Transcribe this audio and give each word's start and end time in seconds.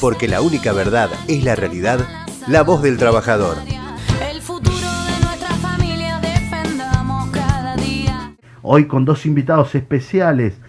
Porque 0.00 0.28
la 0.28 0.40
única 0.40 0.72
verdad 0.72 1.10
es 1.26 1.42
la 1.42 1.56
realidad, 1.56 1.98
la 2.46 2.62
voz 2.62 2.82
del 2.82 2.98
trabajador. 2.98 3.56
El 4.30 4.40
futuro 4.40 4.76
de 4.76 5.24
nuestra 5.26 5.48
familia 5.56 6.20
defendamos 6.20 7.28
cada 7.30 7.74
día. 7.74 8.32
Hoy 8.62 8.86
con 8.86 9.04
dos 9.04 9.26
invitados 9.26 9.74
especiales, 9.74 10.60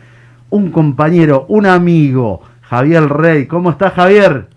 un 0.50 0.72
compañero, 0.72 1.46
un 1.48 1.68
amigo, 1.68 2.42
Javier 2.62 3.08
Rey. 3.08 3.46
¿Cómo 3.46 3.70
está 3.70 3.92
Javier? 3.92 4.50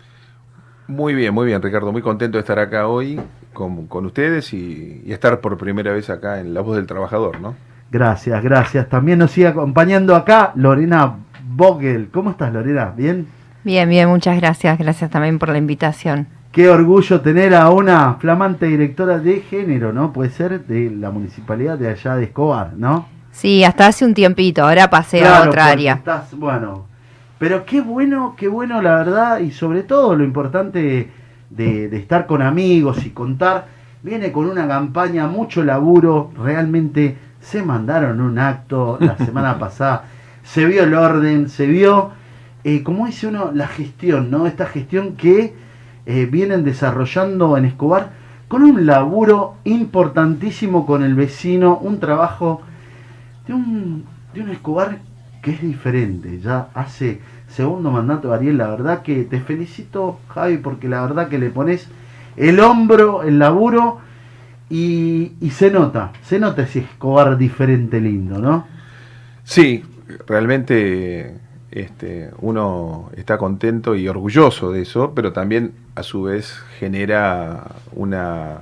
Muy 0.86 1.14
bien, 1.14 1.34
muy 1.34 1.46
bien, 1.46 1.60
Ricardo. 1.60 1.92
Muy 1.92 2.00
contento 2.00 2.38
de 2.38 2.40
estar 2.40 2.58
acá 2.58 2.86
hoy 2.86 3.20
con, 3.52 3.86
con 3.88 4.06
ustedes 4.06 4.54
y, 4.54 5.02
y 5.04 5.12
estar 5.12 5.40
por 5.40 5.58
primera 5.58 5.92
vez 5.92 6.08
acá 6.08 6.40
en 6.40 6.54
La 6.54 6.62
Voz 6.62 6.76
del 6.76 6.86
Trabajador, 6.86 7.40
¿no? 7.40 7.54
Gracias, 7.90 8.42
gracias. 8.42 8.88
También 8.88 9.18
nos 9.18 9.32
sigue 9.32 9.48
acompañando 9.48 10.16
acá 10.16 10.52
Lorena 10.54 11.16
Vogel. 11.46 12.08
¿Cómo 12.10 12.30
estás, 12.30 12.50
Lorena? 12.54 12.94
¿Bien? 12.96 13.26
Bien, 13.64 13.88
bien, 13.88 14.08
muchas 14.08 14.36
gracias. 14.38 14.78
Gracias 14.78 15.10
también 15.10 15.38
por 15.38 15.48
la 15.48 15.58
invitación. 15.58 16.26
Qué 16.50 16.68
orgullo 16.68 17.20
tener 17.20 17.54
a 17.54 17.70
una 17.70 18.14
flamante 18.14 18.66
directora 18.66 19.18
de 19.18 19.40
género, 19.40 19.92
¿no? 19.92 20.12
Puede 20.12 20.30
ser 20.30 20.66
de 20.66 20.90
la 20.90 21.10
municipalidad 21.10 21.78
de 21.78 21.88
allá 21.88 22.16
de 22.16 22.24
Escobar, 22.24 22.72
¿no? 22.76 23.06
Sí, 23.30 23.64
hasta 23.64 23.86
hace 23.86 24.04
un 24.04 24.12
tiempito, 24.12 24.62
ahora 24.62 24.90
pasé 24.90 25.24
a 25.24 25.42
otra 25.48 25.66
área. 25.66 25.94
estás- 25.94 26.34
bueno, 26.36 26.84
pero 27.38 27.64
qué 27.64 27.80
bueno, 27.80 28.34
qué 28.36 28.48
bueno 28.48 28.82
la 28.82 28.96
verdad 28.96 29.38
y 29.38 29.50
sobre 29.50 29.82
todo 29.84 30.14
lo 30.14 30.22
importante 30.24 31.10
de, 31.48 31.88
de 31.88 31.96
estar 31.96 32.26
con 32.26 32.42
amigos 32.42 33.06
y 33.06 33.10
contar. 33.10 33.66
Viene 34.02 34.32
con 34.32 34.46
una 34.50 34.66
campaña, 34.68 35.26
mucho 35.28 35.62
laburo, 35.64 36.30
realmente 36.42 37.16
se 37.40 37.62
mandaron 37.62 38.20
un 38.20 38.38
acto 38.38 38.98
la 39.00 39.16
semana 39.16 39.58
pasada, 39.58 40.04
se 40.42 40.66
vio 40.66 40.82
el 40.82 40.92
orden, 40.92 41.48
se 41.48 41.66
vio, 41.66 42.10
eh, 42.64 42.82
como 42.82 43.06
dice 43.06 43.26
uno, 43.26 43.50
la 43.52 43.66
gestión, 43.66 44.30
¿no? 44.30 44.46
Esta 44.46 44.66
gestión 44.66 45.16
que 45.16 45.54
eh, 46.06 46.26
vienen 46.26 46.64
desarrollando 46.64 47.56
en 47.56 47.64
Escobar 47.64 48.10
con 48.48 48.62
un 48.62 48.86
laburo 48.86 49.56
importantísimo 49.64 50.86
con 50.86 51.02
el 51.02 51.14
vecino, 51.14 51.78
un 51.78 51.98
trabajo 52.00 52.60
de 53.46 53.54
un, 53.54 54.04
de 54.34 54.42
un 54.42 54.50
Escobar 54.50 54.98
que 55.42 55.52
es 55.52 55.62
diferente. 55.62 56.38
Ya 56.40 56.68
hace 56.74 57.20
segundo 57.48 57.90
mandato 57.90 58.32
Ariel, 58.32 58.58
la 58.58 58.68
verdad 58.68 59.02
que 59.02 59.24
te 59.24 59.40
felicito, 59.40 60.20
Javi, 60.28 60.58
porque 60.58 60.88
la 60.88 61.02
verdad 61.02 61.28
que 61.28 61.38
le 61.38 61.50
pones 61.50 61.88
el 62.36 62.60
hombro, 62.60 63.24
el 63.24 63.38
laburo 63.38 63.98
y, 64.70 65.32
y 65.40 65.50
se 65.50 65.70
nota, 65.70 66.12
se 66.22 66.38
nota 66.38 66.62
ese 66.62 66.80
Escobar 66.80 67.36
diferente 67.36 68.00
lindo, 68.00 68.38
¿no? 68.38 68.66
Sí, 69.44 69.84
realmente 70.26 71.41
este, 71.72 72.30
uno 72.40 73.10
está 73.16 73.38
contento 73.38 73.96
y 73.96 74.06
orgulloso 74.06 74.72
de 74.72 74.82
eso, 74.82 75.12
pero 75.14 75.32
también 75.32 75.72
a 75.94 76.02
su 76.02 76.22
vez 76.22 76.52
genera 76.78 77.64
una, 77.94 78.60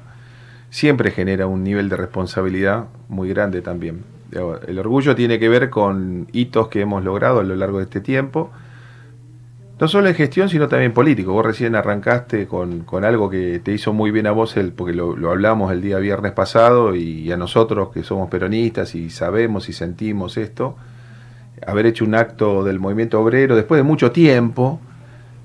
siempre 0.70 1.10
genera 1.10 1.46
un 1.46 1.64
nivel 1.64 1.88
de 1.88 1.96
responsabilidad 1.96 2.86
muy 3.08 3.28
grande 3.28 3.62
también. 3.62 4.04
El 4.32 4.78
orgullo 4.78 5.16
tiene 5.16 5.40
que 5.40 5.48
ver 5.48 5.70
con 5.70 6.28
hitos 6.32 6.68
que 6.68 6.80
hemos 6.80 7.02
logrado 7.02 7.40
a 7.40 7.42
lo 7.42 7.56
largo 7.56 7.78
de 7.78 7.84
este 7.84 8.00
tiempo, 8.00 8.52
no 9.80 9.88
solo 9.88 10.08
en 10.08 10.14
gestión, 10.14 10.48
sino 10.48 10.68
también 10.68 10.92
político. 10.92 11.32
Vos 11.32 11.44
recién 11.44 11.74
arrancaste 11.74 12.46
con, 12.46 12.80
con 12.80 13.04
algo 13.04 13.28
que 13.28 13.60
te 13.60 13.72
hizo 13.72 13.92
muy 13.92 14.10
bien 14.10 14.26
a 14.26 14.30
vos, 14.30 14.56
el, 14.56 14.72
porque 14.72 14.92
lo, 14.92 15.16
lo 15.16 15.30
hablamos 15.30 15.72
el 15.72 15.80
día 15.80 15.98
viernes 15.98 16.32
pasado, 16.32 16.94
y 16.94 17.32
a 17.32 17.36
nosotros 17.36 17.88
que 17.88 18.04
somos 18.04 18.28
peronistas 18.28 18.94
y 18.94 19.10
sabemos 19.10 19.68
y 19.68 19.72
sentimos 19.72 20.36
esto, 20.36 20.76
haber 21.66 21.86
hecho 21.86 22.04
un 22.04 22.14
acto 22.14 22.64
del 22.64 22.78
movimiento 22.78 23.20
obrero 23.20 23.56
después 23.56 23.78
de 23.78 23.82
mucho 23.82 24.12
tiempo, 24.12 24.80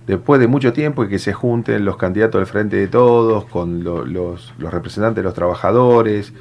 después 0.08 0.39
de 0.39 0.47
mucho 0.47 0.71
tiempo 0.73 1.03
y 1.03 1.09
que 1.09 1.19
se 1.19 1.33
junten 1.33 1.83
los 1.85 1.97
candidatos 1.97 2.39
del 2.39 2.47
Frente 2.47 2.77
de 2.77 2.88
Todos 2.88 3.45
con 3.45 3.83
lo- 3.83 4.05
los, 4.05 4.53
los 4.58 4.73
representantes 4.73 5.17
de 5.17 5.23
los 5.23 5.33
trabajadores, 5.33 6.33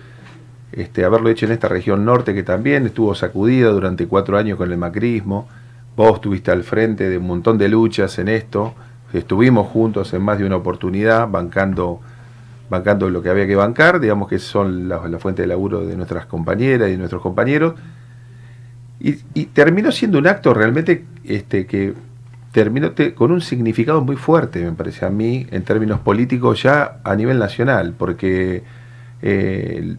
este, 0.72 1.04
haberlo 1.04 1.28
hecho 1.28 1.46
en 1.46 1.52
esta 1.52 1.68
región 1.68 2.04
norte 2.04 2.34
que 2.34 2.42
también 2.42 2.86
estuvo 2.86 3.14
sacudida 3.14 3.70
durante 3.70 4.06
cuatro 4.06 4.36
años 4.36 4.58
con 4.58 4.70
el 4.70 4.78
macrismo. 4.78 5.48
Vos 5.96 6.14
estuviste 6.14 6.50
al 6.50 6.64
frente 6.64 7.08
de 7.08 7.18
un 7.18 7.26
montón 7.26 7.56
de 7.58 7.68
luchas 7.68 8.18
en 8.18 8.28
esto, 8.28 8.74
estuvimos 9.12 9.68
juntos 9.68 10.12
en 10.12 10.22
más 10.22 10.38
de 10.38 10.44
una 10.44 10.56
oportunidad 10.56 11.28
bancando, 11.28 12.00
bancando 12.68 13.08
lo 13.10 13.22
que 13.22 13.28
había 13.28 13.46
que 13.46 13.54
bancar, 13.54 14.00
digamos 14.00 14.28
que 14.28 14.40
son 14.40 14.88
la, 14.88 15.06
la 15.08 15.18
fuente 15.20 15.42
de 15.42 15.48
laburo 15.48 15.86
de 15.86 15.96
nuestras 15.96 16.26
compañeras 16.26 16.88
y 16.88 16.92
de 16.92 16.98
nuestros 16.98 17.22
compañeros. 17.22 17.74
Y, 19.06 19.18
y 19.34 19.44
terminó 19.46 19.92
siendo 19.92 20.18
un 20.18 20.26
acto 20.26 20.54
realmente 20.54 21.04
este, 21.24 21.66
que 21.66 21.92
terminó 22.52 22.92
te- 22.92 23.12
con 23.12 23.32
un 23.32 23.42
significado 23.42 24.00
muy 24.00 24.16
fuerte, 24.16 24.64
me 24.64 24.72
parece 24.72 25.04
a 25.04 25.10
mí, 25.10 25.46
en 25.50 25.62
términos 25.62 26.00
políticos 26.00 26.62
ya 26.62 27.00
a 27.04 27.14
nivel 27.14 27.38
nacional, 27.38 27.92
porque 27.98 28.62
eh, 29.20 29.96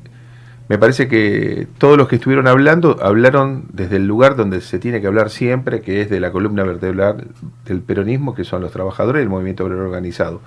me 0.67 0.77
parece 0.79 1.07
que 1.07 1.67
todos 1.77 1.97
los 1.99 2.07
que 2.07 2.15
estuvieron 2.15 2.47
hablando 2.47 2.97
hablaron 3.03 3.65
desde 3.71 3.97
el 3.97 4.07
lugar 4.07 4.35
donde 4.35 4.59
se 4.61 4.79
tiene 4.79 5.01
que 5.01 5.05
hablar 5.07 5.29
siempre, 5.29 5.81
que 5.81 6.01
es 6.01 6.09
de 6.09 6.19
la 6.19 6.31
columna 6.31 6.63
vertebral 6.63 7.27
del 7.65 7.81
peronismo, 7.81 8.33
que 8.33 8.43
son 8.43 8.63
los 8.63 8.71
trabajadores 8.71 9.19
del 9.21 9.29
movimiento 9.29 9.65
obrero 9.65 9.85
organizado. 9.85 10.41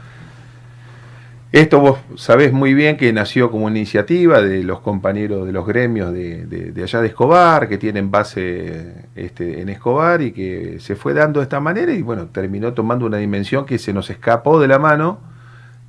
Esto 1.51 1.81
vos 1.81 1.99
sabés 2.17 2.53
muy 2.53 2.75
bien 2.75 2.99
que 2.99 3.11
nació 3.11 3.51
como 3.51 3.65
una 3.67 3.79
iniciativa 3.79 4.43
de 4.43 4.63
los 4.63 4.81
compañeros 4.81 5.47
de 5.47 5.53
los 5.53 5.67
gremios 5.67 6.13
de, 6.13 6.45
de- 6.47 6.83
allá 6.83 7.01
de 7.01 7.09
Escobar, 7.09 7.69
que 7.71 7.79
tienen 7.79 8.11
base 8.11 9.07
este, 9.17 9.63
en 9.63 9.71
Escobar 9.71 10.21
y 10.21 10.33
que 10.33 10.77
se 10.79 10.95
fue 10.95 11.15
dando 11.15 11.41
de 11.41 11.45
esta 11.45 11.59
manera 11.59 11.93
y 11.95 12.03
bueno, 12.03 12.27
terminó 12.27 12.75
tomando 12.75 13.07
una 13.07 13.17
dimensión 13.17 13.65
que 13.65 13.79
se 13.79 13.95
nos 13.95 14.11
escapó 14.11 14.61
de 14.61 14.69
la 14.69 14.79
mano, 14.79 15.21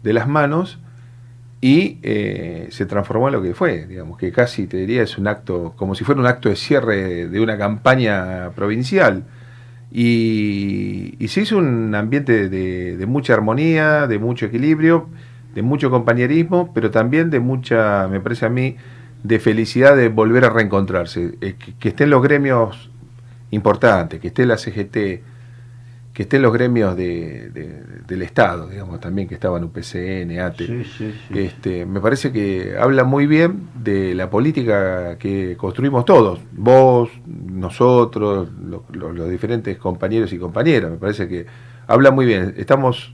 de 0.01 0.13
las 0.13 0.29
manos, 0.29 0.79
y 1.61 1.97
eh, 2.03 2.67
se 2.71 2.85
transformó 2.85 3.27
en 3.27 3.33
lo 3.33 3.41
que 3.41 3.53
fue, 3.53 3.85
digamos, 3.85 4.17
que 4.17 4.31
casi 4.31 4.65
te 4.65 4.77
diría 4.77 5.03
es 5.03 5.17
un 5.17 5.27
acto, 5.27 5.73
como 5.75 5.93
si 5.93 6.05
fuera 6.05 6.21
un 6.21 6.27
acto 6.27 6.47
de 6.47 6.55
cierre 6.55 7.27
de 7.27 7.39
una 7.41 7.57
campaña 7.57 8.51
provincial. 8.55 9.23
Y, 9.91 11.15
y 11.19 11.27
se 11.27 11.41
hizo 11.41 11.57
un 11.57 11.93
ambiente 11.95 12.47
de 12.47 13.05
mucha 13.07 13.33
armonía, 13.33 14.07
de 14.07 14.19
mucho 14.19 14.45
equilibrio, 14.45 15.09
de 15.55 15.61
mucho 15.61 15.89
compañerismo, 15.89 16.71
pero 16.73 16.91
también 16.91 17.29
de 17.29 17.39
mucha, 17.39 18.07
me 18.07 18.19
parece 18.19 18.45
a 18.45 18.49
mí, 18.49 18.75
de 19.23 19.39
felicidad 19.39 19.95
de 19.97 20.09
volver 20.09 20.45
a 20.45 20.49
reencontrarse. 20.49 21.35
Eh, 21.41 21.55
que, 21.57 21.73
que 21.73 21.89
estén 21.89 22.09
los 22.09 22.21
gremios 22.23 22.89
importantes, 23.51 24.19
que 24.19 24.27
esté 24.27 24.45
la 24.45 24.57
CGT, 24.57 25.23
que 26.13 26.23
estén 26.23 26.41
los 26.41 26.51
gremios 26.53 26.95
de- 26.97 27.49
de- 27.49 27.81
del 28.07 28.21
Estado, 28.23 28.67
digamos, 28.67 28.99
también 28.99 29.27
que 29.27 29.35
estaban 29.35 29.63
UPCN, 29.63 30.39
ATE. 30.41 30.65
Sí, 30.67 30.83
sí, 30.97 31.13
sí. 31.29 31.39
Este, 31.39 31.85
me 31.85 31.99
parece 32.01 32.31
que 32.31 32.75
habla 32.79 33.03
muy 33.03 33.25
bien 33.27 33.67
de 33.81 34.13
la 34.15 34.29
política 34.29 35.17
que 35.17 35.55
construimos 35.57 36.05
todos, 36.05 36.39
vos, 36.51 37.09
nosotros, 37.25 38.49
lo- 38.63 38.83
lo- 38.91 39.11
los 39.13 39.29
diferentes 39.29 39.77
compañeros 39.77 40.33
y 40.33 40.38
compañeras. 40.39 40.91
Me 40.91 40.97
parece 40.97 41.27
que 41.27 41.45
habla 41.88 42.11
muy 42.11 42.25
bien. 42.25 42.53
Estamos 42.57 43.13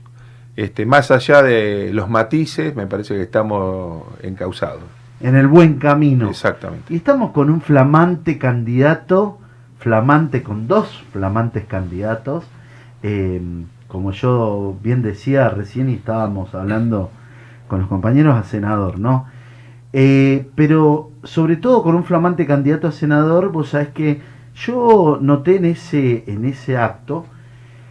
este, 0.56 0.86
más 0.86 1.10
allá 1.10 1.42
de 1.42 1.90
los 1.92 2.08
matices, 2.08 2.74
me 2.74 2.86
parece 2.86 3.14
que 3.14 3.22
estamos 3.22 4.04
encausados. 4.22 4.82
En 5.20 5.36
el 5.36 5.46
buen 5.46 5.78
camino. 5.78 6.28
Exactamente. 6.28 6.92
Y 6.92 6.96
estamos 6.96 7.30
con 7.32 7.50
un 7.50 7.60
flamante 7.60 8.38
candidato, 8.38 9.38
flamante 9.78 10.42
con 10.42 10.66
dos 10.66 11.04
flamantes 11.12 11.64
candidatos. 11.66 12.44
eh, 13.02 13.40
como 13.88 14.10
yo 14.10 14.76
bien 14.82 15.02
decía 15.02 15.48
recién 15.48 15.88
y 15.88 15.94
estábamos 15.94 16.54
hablando 16.54 17.10
con 17.68 17.80
los 17.80 17.88
compañeros 17.88 18.36
a 18.36 18.44
senador, 18.44 18.98
¿no? 18.98 19.26
Eh, 19.92 20.48
pero 20.54 21.10
sobre 21.22 21.56
todo 21.56 21.82
con 21.82 21.94
un 21.94 22.04
flamante 22.04 22.46
candidato 22.46 22.88
a 22.88 22.92
senador, 22.92 23.50
vos 23.52 23.70
sabés 23.70 23.88
que 23.88 24.20
yo 24.54 25.18
noté 25.20 25.56
en 25.56 25.66
ese, 25.66 26.24
en 26.26 26.44
ese 26.44 26.76
acto 26.76 27.26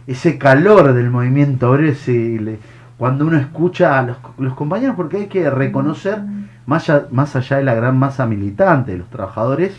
ese 0.06 0.38
calor 0.38 0.92
del 0.92 1.10
movimiento 1.10 1.70
obrero, 1.70 1.92
ese, 1.92 2.12
le- 2.40 2.58
cuando 2.98 3.26
uno 3.26 3.36
escucha 3.38 3.98
a 3.98 4.02
los, 4.02 4.16
los 4.38 4.54
compañeros, 4.54 4.96
porque 4.96 5.16
hay 5.18 5.26
que 5.26 5.50
reconocer, 5.50 6.18
más 6.66 6.88
allá, 6.88 7.06
más 7.10 7.36
allá 7.36 7.58
de 7.58 7.64
la 7.64 7.74
gran 7.74 7.98
masa 7.98 8.26
militante 8.26 8.92
de 8.92 8.98
los 8.98 9.10
trabajadores, 9.10 9.76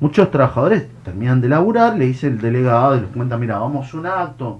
muchos 0.00 0.30
trabajadores 0.30 0.86
terminan 1.04 1.40
de 1.40 1.48
laburar, 1.48 1.96
le 1.96 2.06
dice 2.06 2.26
el 2.26 2.40
delegado 2.40 2.96
y 2.96 3.00
les 3.00 3.10
cuenta, 3.10 3.36
mira, 3.36 3.58
vamos 3.58 3.92
a 3.92 3.96
un 3.98 4.06
acto. 4.06 4.58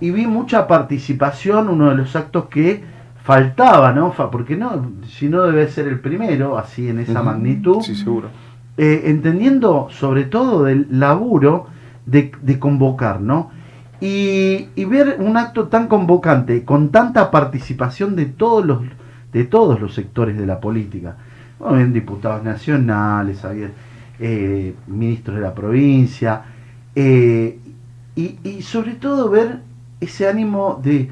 Y 0.00 0.10
vi 0.10 0.26
mucha 0.26 0.66
participación, 0.66 1.68
uno 1.68 1.90
de 1.90 1.96
los 1.96 2.14
actos 2.14 2.46
que 2.46 2.84
faltaba, 3.22 3.92
¿no? 3.92 4.12
Fa- 4.12 4.30
Porque 4.30 4.56
no, 4.56 4.90
si 5.08 5.28
no 5.28 5.42
debe 5.42 5.66
ser 5.68 5.88
el 5.88 5.98
primero, 6.00 6.58
así 6.58 6.88
en 6.88 6.98
esa 6.98 7.22
magnitud 7.22 7.80
Sí, 7.82 7.94
seguro. 7.94 8.28
eh, 8.76 9.02
entendiendo 9.06 9.88
sobre 9.90 10.24
todo 10.24 10.64
del 10.64 10.86
laburo 10.90 11.66
de, 12.06 12.32
de 12.42 12.58
convocar, 12.58 13.20
¿no? 13.20 13.50
Y, 14.06 14.84
ver 14.84 15.16
un 15.18 15.38
acto 15.38 15.68
tan 15.68 15.88
convocante, 15.88 16.62
con 16.62 16.90
tanta 16.90 17.30
participación 17.30 18.16
de 18.16 18.26
todos 18.26 18.66
los, 18.66 18.82
de 19.32 19.44
todos 19.44 19.80
los 19.80 19.94
sectores 19.94 20.36
de 20.36 20.44
la 20.44 20.60
política. 20.60 21.16
Bueno, 21.58 21.76
habían 21.76 21.94
diputados 21.94 22.44
nacionales, 22.44 23.40
eh, 24.20 24.74
ministros 24.88 25.36
de 25.36 25.42
la 25.42 25.54
provincia, 25.54 26.42
eh, 26.94 27.58
y, 28.14 28.60
sobre 28.60 28.92
todo 28.92 29.30
ver 29.30 29.60
ese 30.00 30.28
ánimo 30.28 30.78
de 30.84 31.10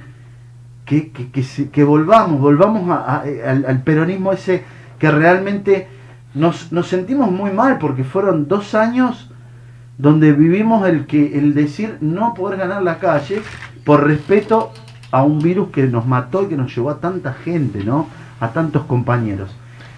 que, 0.84 1.10
que, 1.12 1.30
que, 1.72 1.84
volvamos, 1.84 2.42
volvamos 2.42 2.90
a- 2.90 3.16
a- 3.16 3.22
al, 3.68 3.82
peronismo 3.82 4.32
ese 4.34 4.64
que 4.98 5.10
realmente 5.10 5.88
nos 6.34 6.68
sentimos 6.86 7.30
muy 7.32 7.52
mal 7.52 7.78
porque 7.78 8.04
fueron 8.04 8.48
dos 8.48 8.74
años 8.74 9.31
donde 9.98 10.32
vivimos 10.32 10.86
el 10.88 11.06
que 11.06 11.38
el 11.38 11.54
decir 11.54 11.98
no 12.00 12.34
poder 12.34 12.58
ganar 12.58 12.82
la 12.82 12.98
calle 12.98 13.42
por 13.84 14.04
respeto 14.04 14.72
a 15.10 15.22
un 15.22 15.38
virus 15.40 15.68
que 15.68 15.86
nos 15.86 16.06
mató 16.06 16.42
y 16.42 16.46
que 16.46 16.56
nos 16.56 16.74
llevó 16.74 16.90
a 16.90 17.00
tanta 17.00 17.34
gente, 17.34 17.84
¿no? 17.84 18.08
A 18.40 18.48
tantos 18.48 18.84
compañeros. 18.84 19.54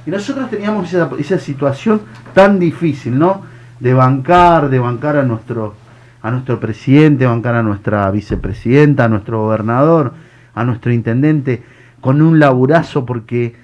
Y 0.06 0.10
nosotros 0.10 0.50
teníamos 0.50 0.92
esa, 0.92 1.38
situación 1.38 2.02
tan 2.34 2.58
difícil, 2.58 3.18
¿no? 3.18 3.42
De 3.80 3.94
bancar, 3.94 4.68
de 4.68 4.78
bancar 4.78 5.16
a 5.16 5.22
nuestro, 5.22 5.74
a 6.20 6.30
nuestro 6.30 6.60
presidente, 6.60 7.26
bancar 7.26 7.54
a 7.54 7.62
nuestra 7.62 8.10
vicepresidenta, 8.10 9.04
a 9.04 9.08
nuestro 9.08 9.42
gobernador, 9.42 10.12
a 10.54 10.64
nuestro 10.64 10.92
intendente, 10.92 11.62
con 12.00 12.20
un 12.20 12.38
laburazo, 12.38 13.06
porque 13.06 13.54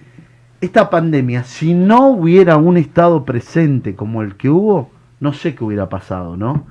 esta 0.61 0.89
pandemia, 0.89 1.45
si 1.45 1.75
no 1.75 2.09
hubiera 2.09 2.57
un 2.57 2.77
Estado 2.77 3.25
presente 3.25 3.95
como 3.95 4.23
el 4.23 4.37
que 4.37 4.49
hubo, 4.49 4.91
no 5.21 5.33
sé 5.33 5.55
qué 5.55 5.65
hubiera 5.65 5.89
pasado, 5.89 6.37
¿no? 6.37 6.67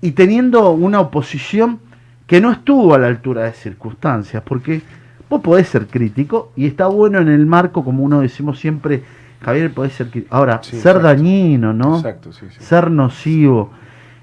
Y 0.00 0.12
teniendo 0.12 0.70
una 0.70 1.00
oposición 1.00 1.80
que 2.26 2.40
no 2.40 2.52
estuvo 2.52 2.94
a 2.94 2.98
la 2.98 3.08
altura 3.08 3.44
de 3.44 3.52
circunstancias, 3.52 4.42
porque 4.46 4.80
vos 5.28 5.40
podés 5.42 5.68
ser 5.68 5.86
crítico 5.88 6.52
y 6.56 6.66
está 6.66 6.86
bueno 6.86 7.18
en 7.18 7.28
el 7.28 7.44
marco, 7.46 7.84
como 7.84 8.02
uno 8.04 8.20
decimos 8.20 8.58
siempre, 8.58 9.02
Javier, 9.42 9.72
podés 9.72 9.92
ser 9.94 10.08
crítico. 10.10 10.34
Ahora, 10.34 10.60
Sí, 10.62 10.70
ser 10.76 10.96
exacto. 10.96 11.02
dañino, 11.02 11.72
¿no? 11.72 11.96
Exacto, 11.96 12.32
sí, 12.32 12.46
sí. 12.50 12.62
ser 12.62 12.90
nocivo. 12.90 13.70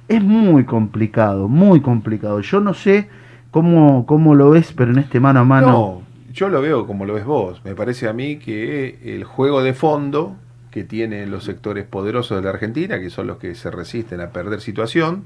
Es 0.07 0.23
muy 0.23 0.63
complicado, 0.63 1.47
muy 1.49 1.81
complicado. 1.81 2.39
Yo 2.39 2.61
no 2.61 2.73
sé 2.73 3.09
cómo, 3.51 4.05
cómo 4.05 4.35
lo 4.35 4.51
ves, 4.51 4.73
pero 4.75 4.91
en 4.91 4.99
este 4.99 5.19
mano 5.19 5.41
a 5.41 5.43
mano. 5.43 5.67
No, 5.67 6.01
yo 6.33 6.47
lo 6.47 6.61
veo 6.61 6.87
como 6.87 7.03
lo 7.05 7.13
ves 7.13 7.25
vos. 7.25 7.61
Me 7.65 7.75
parece 7.75 8.07
a 8.07 8.13
mí 8.13 8.37
que 8.37 8.99
el 9.03 9.25
juego 9.25 9.61
de 9.61 9.73
fondo 9.73 10.35
que 10.71 10.83
tienen 10.83 11.31
los 11.31 11.43
sectores 11.43 11.85
poderosos 11.85 12.37
de 12.37 12.43
la 12.43 12.49
Argentina, 12.51 12.99
que 12.99 13.09
son 13.09 13.27
los 13.27 13.37
que 13.37 13.55
se 13.55 13.71
resisten 13.71 14.21
a 14.21 14.31
perder 14.31 14.61
situación, 14.61 15.25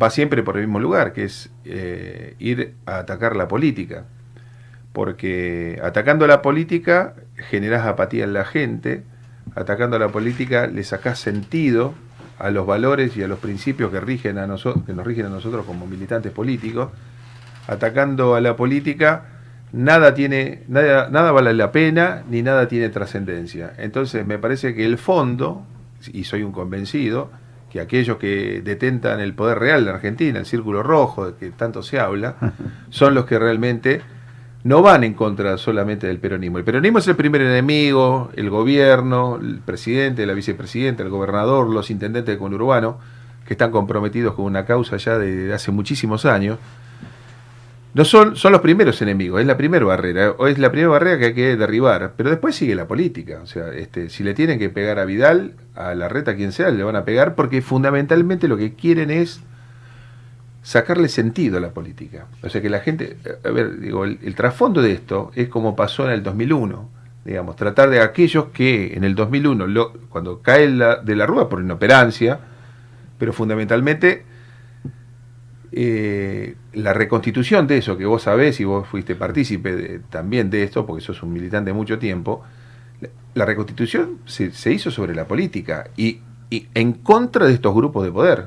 va 0.00 0.10
siempre 0.10 0.42
por 0.42 0.56
el 0.56 0.66
mismo 0.66 0.80
lugar, 0.80 1.12
que 1.12 1.24
es 1.24 1.50
eh, 1.64 2.34
ir 2.38 2.74
a 2.86 2.98
atacar 2.98 3.36
la 3.36 3.48
política. 3.48 4.04
Porque 4.92 5.80
atacando 5.82 6.26
la 6.26 6.42
política 6.42 7.14
generás 7.36 7.86
apatía 7.86 8.24
en 8.24 8.32
la 8.32 8.44
gente, 8.44 9.04
atacando 9.54 9.98
la 9.98 10.08
política 10.08 10.66
le 10.66 10.84
sacás 10.84 11.18
sentido 11.18 11.94
a 12.38 12.50
los 12.50 12.66
valores 12.66 13.16
y 13.16 13.22
a 13.22 13.28
los 13.28 13.38
principios 13.38 13.90
que, 13.90 14.00
rigen 14.00 14.38
a 14.38 14.46
que 14.86 14.92
nos 14.92 15.06
rigen 15.06 15.26
a 15.26 15.28
nosotros 15.28 15.64
como 15.64 15.86
militantes 15.86 16.32
políticos, 16.32 16.90
atacando 17.68 18.34
a 18.34 18.40
la 18.40 18.56
política, 18.56 19.24
nada 19.72 20.14
tiene, 20.14 20.62
nada, 20.68 21.08
nada 21.10 21.32
vale 21.32 21.54
la 21.54 21.72
pena 21.72 22.22
ni 22.28 22.42
nada 22.42 22.68
tiene 22.68 22.88
trascendencia. 22.88 23.72
Entonces 23.78 24.26
me 24.26 24.38
parece 24.38 24.74
que 24.74 24.84
el 24.84 24.98
fondo, 24.98 25.62
y 26.12 26.24
soy 26.24 26.42
un 26.42 26.52
convencido, 26.52 27.30
que 27.70 27.80
aquellos 27.80 28.18
que 28.18 28.60
detentan 28.62 29.20
el 29.20 29.34
poder 29.34 29.58
real 29.58 29.84
de 29.86 29.92
Argentina, 29.92 30.38
el 30.38 30.46
círculo 30.46 30.82
rojo 30.82 31.30
de 31.30 31.34
que 31.38 31.50
tanto 31.50 31.82
se 31.82 31.98
habla, 31.98 32.36
son 32.90 33.14
los 33.14 33.24
que 33.24 33.38
realmente 33.38 34.02
no 34.64 34.82
van 34.82 35.04
en 35.04 35.14
contra 35.14 35.56
solamente 35.58 36.06
del 36.06 36.18
peronismo. 36.18 36.58
El 36.58 36.64
peronismo 36.64 36.98
es 36.98 37.08
el 37.08 37.16
primer 37.16 37.40
enemigo, 37.40 38.30
el 38.36 38.50
gobierno, 38.50 39.38
el 39.40 39.58
presidente, 39.58 40.26
la 40.26 40.34
vicepresidenta, 40.34 41.02
el 41.02 41.08
gobernador, 41.08 41.68
los 41.68 41.90
intendentes 41.90 42.34
de 42.34 42.38
conurbano, 42.38 42.98
que 43.46 43.54
están 43.54 43.72
comprometidos 43.72 44.34
con 44.34 44.44
una 44.44 44.64
causa 44.64 44.98
ya 44.98 45.18
de 45.18 45.52
hace 45.52 45.72
muchísimos 45.72 46.26
años. 46.26 46.58
No 47.94 48.04
son, 48.06 48.36
son 48.36 48.52
los 48.52 48.62
primeros 48.62 49.02
enemigos, 49.02 49.40
es 49.40 49.46
la 49.46 49.58
primera 49.58 49.84
barrera, 49.84 50.30
o 50.38 50.46
es 50.46 50.58
la 50.58 50.70
primera 50.70 50.88
barrera 50.88 51.18
que 51.18 51.24
hay 51.26 51.34
que 51.34 51.56
derribar, 51.56 52.14
pero 52.16 52.30
después 52.30 52.56
sigue 52.56 52.74
la 52.74 52.88
política, 52.88 53.40
o 53.42 53.46
sea, 53.46 53.68
este, 53.68 54.08
si 54.08 54.22
le 54.24 54.32
tienen 54.32 54.58
que 54.58 54.70
pegar 54.70 54.98
a 54.98 55.04
Vidal, 55.04 55.52
a 55.74 55.94
la 55.94 56.08
reta, 56.08 56.34
quien 56.34 56.52
sea, 56.52 56.70
le 56.70 56.82
van 56.84 56.96
a 56.96 57.04
pegar, 57.04 57.34
porque 57.34 57.60
fundamentalmente 57.60 58.48
lo 58.48 58.56
que 58.56 58.72
quieren 58.74 59.10
es 59.10 59.42
sacarle 60.62 61.08
sentido 61.08 61.58
a 61.58 61.60
la 61.60 61.70
política. 61.70 62.26
O 62.42 62.48
sea, 62.48 62.62
que 62.62 62.70
la 62.70 62.80
gente, 62.80 63.16
a 63.44 63.50
ver, 63.50 63.78
digo, 63.80 64.04
el, 64.04 64.34
trasfondo 64.34 64.80
de 64.80 64.92
esto 64.92 65.30
es 65.34 65.48
como 65.48 65.74
pasó 65.76 66.06
en 66.06 66.12
el 66.12 66.22
2001, 66.22 66.88
digamos, 67.24 67.56
tratar 67.56 67.90
de 67.90 68.00
aquellos 68.00 68.46
que 68.54 68.94
en 68.94 69.04
el 69.04 69.14
2001, 69.14 69.66
lo- 69.66 69.92
cuando 70.08 70.40
cae 70.40 70.68
la, 70.68 70.96
de 70.96 71.16
la 71.16 71.26
rúa 71.26 71.48
por 71.48 71.60
inoperancia, 71.60 72.38
pero 73.18 73.32
fundamentalmente 73.32 74.24
eh, 75.72 76.54
la 76.74 76.92
reconstitución 76.92 77.66
de 77.66 77.78
eso 77.78 77.96
que 77.96 78.04
vos 78.06 78.22
sabés 78.22 78.60
y 78.60 78.64
vos 78.64 78.86
fuiste 78.86 79.14
partícipe 79.16 79.74
de- 79.74 79.98
también 80.10 80.50
de 80.50 80.62
esto, 80.62 80.84
porque 80.86 81.02
sos 81.02 81.22
un 81.22 81.32
militante 81.32 81.70
de 81.70 81.74
mucho 81.74 81.98
tiempo, 81.98 82.42
la, 83.00 83.08
la 83.34 83.46
reconstitución 83.46 84.18
se, 84.26 84.52
se 84.52 84.72
hizo 84.72 84.90
sobre 84.90 85.14
la 85.14 85.26
política 85.26 85.88
y, 85.96 86.20
y 86.50 86.68
en 86.74 86.92
contra 86.92 87.46
de 87.46 87.54
estos 87.54 87.74
grupos 87.74 88.04
de 88.04 88.12
poder, 88.12 88.46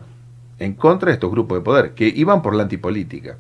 en 0.60 0.74
contra 0.76 1.08
de 1.08 1.14
estos 1.16 1.32
grupos 1.32 1.58
de 1.58 1.64
poder, 1.64 1.92
que 1.92 2.08
iban 2.08 2.42
por 2.42 2.54
la 2.56 2.64
antipolítica. 2.64 3.38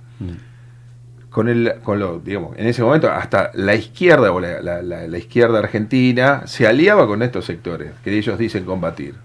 Con 1.30 1.50
el, 1.50 1.74
con 1.84 2.00
lo, 2.00 2.20
digamos, 2.20 2.58
en 2.58 2.66
ese 2.66 2.82
momento 2.82 3.12
hasta 3.12 3.52
la 3.56 3.76
izquierda 3.76 4.32
o 4.32 4.40
la, 4.40 4.62
la- 4.62 4.82
la- 4.82 5.06
la 5.06 5.18
izquierda 5.18 5.60
argentina 5.60 6.44
se 6.48 6.66
aliaba 6.66 7.06
con 7.08 7.22
estos 7.24 7.44
sectores 7.46 7.92
que 8.06 8.18
ellos 8.18 8.38
dicen 8.40 8.64
combatir. 8.64 9.16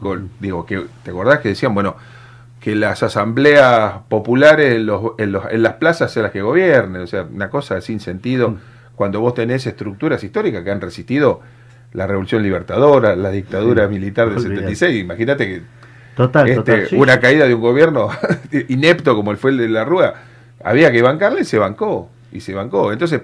Con- 0.00 0.30
digo, 0.40 0.64
que, 0.64 0.86
¿te 1.02 1.10
acordás 1.10 1.40
que 1.40 1.50
decían, 1.50 1.74
bueno, 1.74 1.96
que 2.60 2.74
las 2.74 3.02
asambleas 3.02 3.94
populares 4.08 4.74
en, 4.74 4.86
los- 4.86 5.12
en 5.18 5.32
los- 5.32 5.44
en 5.50 5.62
las 5.62 5.74
plazas 5.74 6.12
sean 6.12 6.24
las 6.24 6.32
que 6.32 6.42
gobiernen? 6.42 7.02
O 7.02 7.06
sea, 7.06 7.22
una 7.22 7.50
cosa 7.50 7.80
sin 7.80 8.00
sentido 8.00 8.56
cuando 8.96 9.20
vos 9.20 9.34
tenés 9.34 9.66
estructuras 9.66 10.22
históricas 10.24 10.64
que 10.64 10.70
han 10.70 10.80
resistido 10.80 11.40
la 11.92 12.06
Revolución 12.06 12.42
Libertadora, 12.42 13.14
la 13.16 13.30
dictadura 13.30 13.86
Sí, 13.86 13.94
militar 13.94 14.28
del 14.28 14.38
olvidate. 14.38 14.74
76. 14.74 15.00
Imagínate 15.04 15.46
que 15.46 15.62
Total, 16.16 16.48
este, 16.48 16.56
total. 16.72 16.86
sí. 16.88 16.96
una 16.96 17.20
caída 17.20 17.46
de 17.46 17.54
un 17.54 17.60
gobierno 17.60 18.08
inepto 18.68 19.14
como 19.14 19.30
el 19.30 19.36
fue 19.36 19.52
el 19.52 19.58
de 19.58 19.68
la 19.68 19.84
Rúa, 19.84 20.14
había 20.64 20.90
que 20.90 21.00
bancarle 21.00 21.42
y 21.42 21.44
se 21.44 21.58
bancó. 21.58 22.10
Y 22.32 22.40
se 22.40 22.52
bancó. 22.54 22.92
Entonces, 22.92 23.22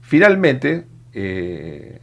finalmente, 0.00 0.84
eh, 1.12 2.00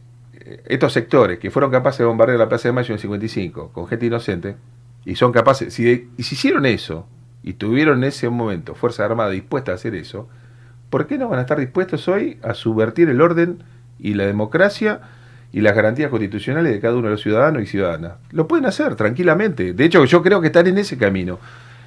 estos 0.66 0.92
sectores 0.92 1.38
que 1.38 1.50
fueron 1.50 1.70
capaces 1.70 1.98
de 2.00 2.04
bombardear 2.04 2.38
la 2.38 2.48
Plaza 2.48 2.68
de 2.68 2.72
Mayo 2.72 2.88
en 2.88 2.94
el 2.94 3.00
55 3.00 3.70
con 3.72 3.86
gente 3.88 4.06
inocente, 4.06 4.56
y 5.06 5.14
son 5.14 5.32
capaces, 5.32 5.72
si, 5.72 6.10
y 6.18 6.22
si 6.24 6.34
hicieron 6.34 6.66
eso, 6.66 7.06
y 7.42 7.54
tuvieron 7.54 7.98
en 7.98 8.04
ese 8.04 8.28
momento 8.28 8.74
Fuerza 8.74 9.04
Armada 9.04 9.30
dispuesta 9.30 9.70
a 9.70 9.76
hacer 9.76 9.94
eso, 9.94 10.28
¿por 10.90 11.06
qué 11.06 11.16
no 11.16 11.28
van 11.28 11.38
a 11.38 11.42
estar 11.42 11.58
dispuestos 11.58 12.08
hoy 12.08 12.38
a 12.42 12.54
subvertir 12.54 13.08
el 13.08 13.20
orden 13.20 13.62
y 14.00 14.14
la 14.14 14.26
democracia 14.26 15.00
y 15.52 15.60
las 15.60 15.76
garantías 15.76 16.10
constitucionales 16.10 16.72
de 16.72 16.80
cada 16.80 16.96
uno 16.96 17.04
de 17.04 17.12
los 17.12 17.22
ciudadanos 17.22 17.62
y 17.62 17.66
ciudadanas? 17.66 18.14
Lo 18.32 18.48
pueden 18.48 18.66
hacer 18.66 18.96
tranquilamente. 18.96 19.72
De 19.74 19.84
hecho, 19.84 20.04
yo 20.04 20.22
creo 20.24 20.40
que 20.40 20.48
están 20.48 20.66
en 20.66 20.76
ese 20.76 20.98
camino. 20.98 21.38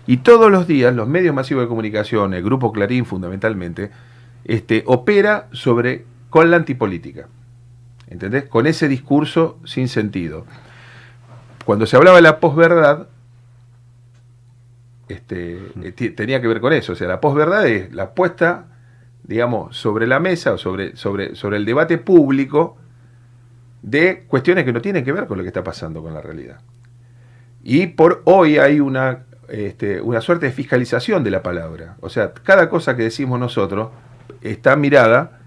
Y 0.07 0.17
todos 0.17 0.49
los 0.49 0.65
días 0.65 0.95
los 0.95 1.09
medios 1.09 1.35
masivos 1.35 1.65
de 1.65 1.67
comunicación, 1.67 2.33
el 2.33 2.41
grupo 2.41 2.71
Clarín 2.71 3.05
fundamentalmente, 3.05 3.91
este, 4.45 4.83
opera 4.88 5.49
sobre 5.51 6.05
con 6.29 6.49
la 6.49 6.55
antipolítica. 6.55 7.27
¿Entendés? 8.07 8.45
Con 8.45 8.65
ese 8.65 8.88
discurso 8.88 9.59
sin 9.65 9.89
sentido. 9.89 10.45
Cuando 11.69 11.85
se 11.85 11.97
hablaba 11.97 12.15
de 12.15 12.23
la 12.23 12.39
posverdad, 12.39 13.09
este, 15.07 15.59
eh, 15.83 15.91
ti- 15.91 16.09
tenía 16.09 16.41
que 16.41 16.47
ver 16.47 16.61
con 16.61 16.73
eso. 16.73 16.93
O 16.93 16.95
sea, 16.95 17.07
la 17.07 17.21
posverdad 17.21 17.67
es 17.67 17.93
la 17.93 18.15
puesta, 18.15 18.65
digamos, 19.23 19.77
sobre 19.77 20.07
la 20.07 20.19
mesa 20.19 20.53
o 20.53 20.57
sobre, 20.57 20.95
sobre, 20.95 21.35
sobre 21.35 21.57
el 21.57 21.65
debate 21.65 21.99
público 21.99 22.75
de 23.83 24.23
cuestiones 24.27 24.65
que 24.65 24.73
no 24.73 24.81
tienen 24.81 25.05
que 25.05 25.11
ver 25.11 25.27
con 25.27 25.38
lo 25.38 25.43
que 25.43 25.49
está 25.49 25.63
pasando 25.63 26.01
con 26.01 26.11
la 26.15 26.21
realidad. 26.21 26.59
Y 27.63 27.85
por 27.85 28.23
hoy 28.25 28.57
hay 28.57 28.79
una, 28.79 29.25
este, 29.47 30.01
una 30.01 30.21
suerte 30.21 30.47
de 30.47 30.51
fiscalización 30.51 31.23
de 31.23 31.29
la 31.29 31.43
palabra. 31.43 31.97
O 31.99 32.09
sea, 32.09 32.33
cada 32.33 32.67
cosa 32.67 32.95
que 32.95 33.03
decimos 33.03 33.39
nosotros 33.39 33.89
está 34.41 34.75
mirada, 34.75 35.39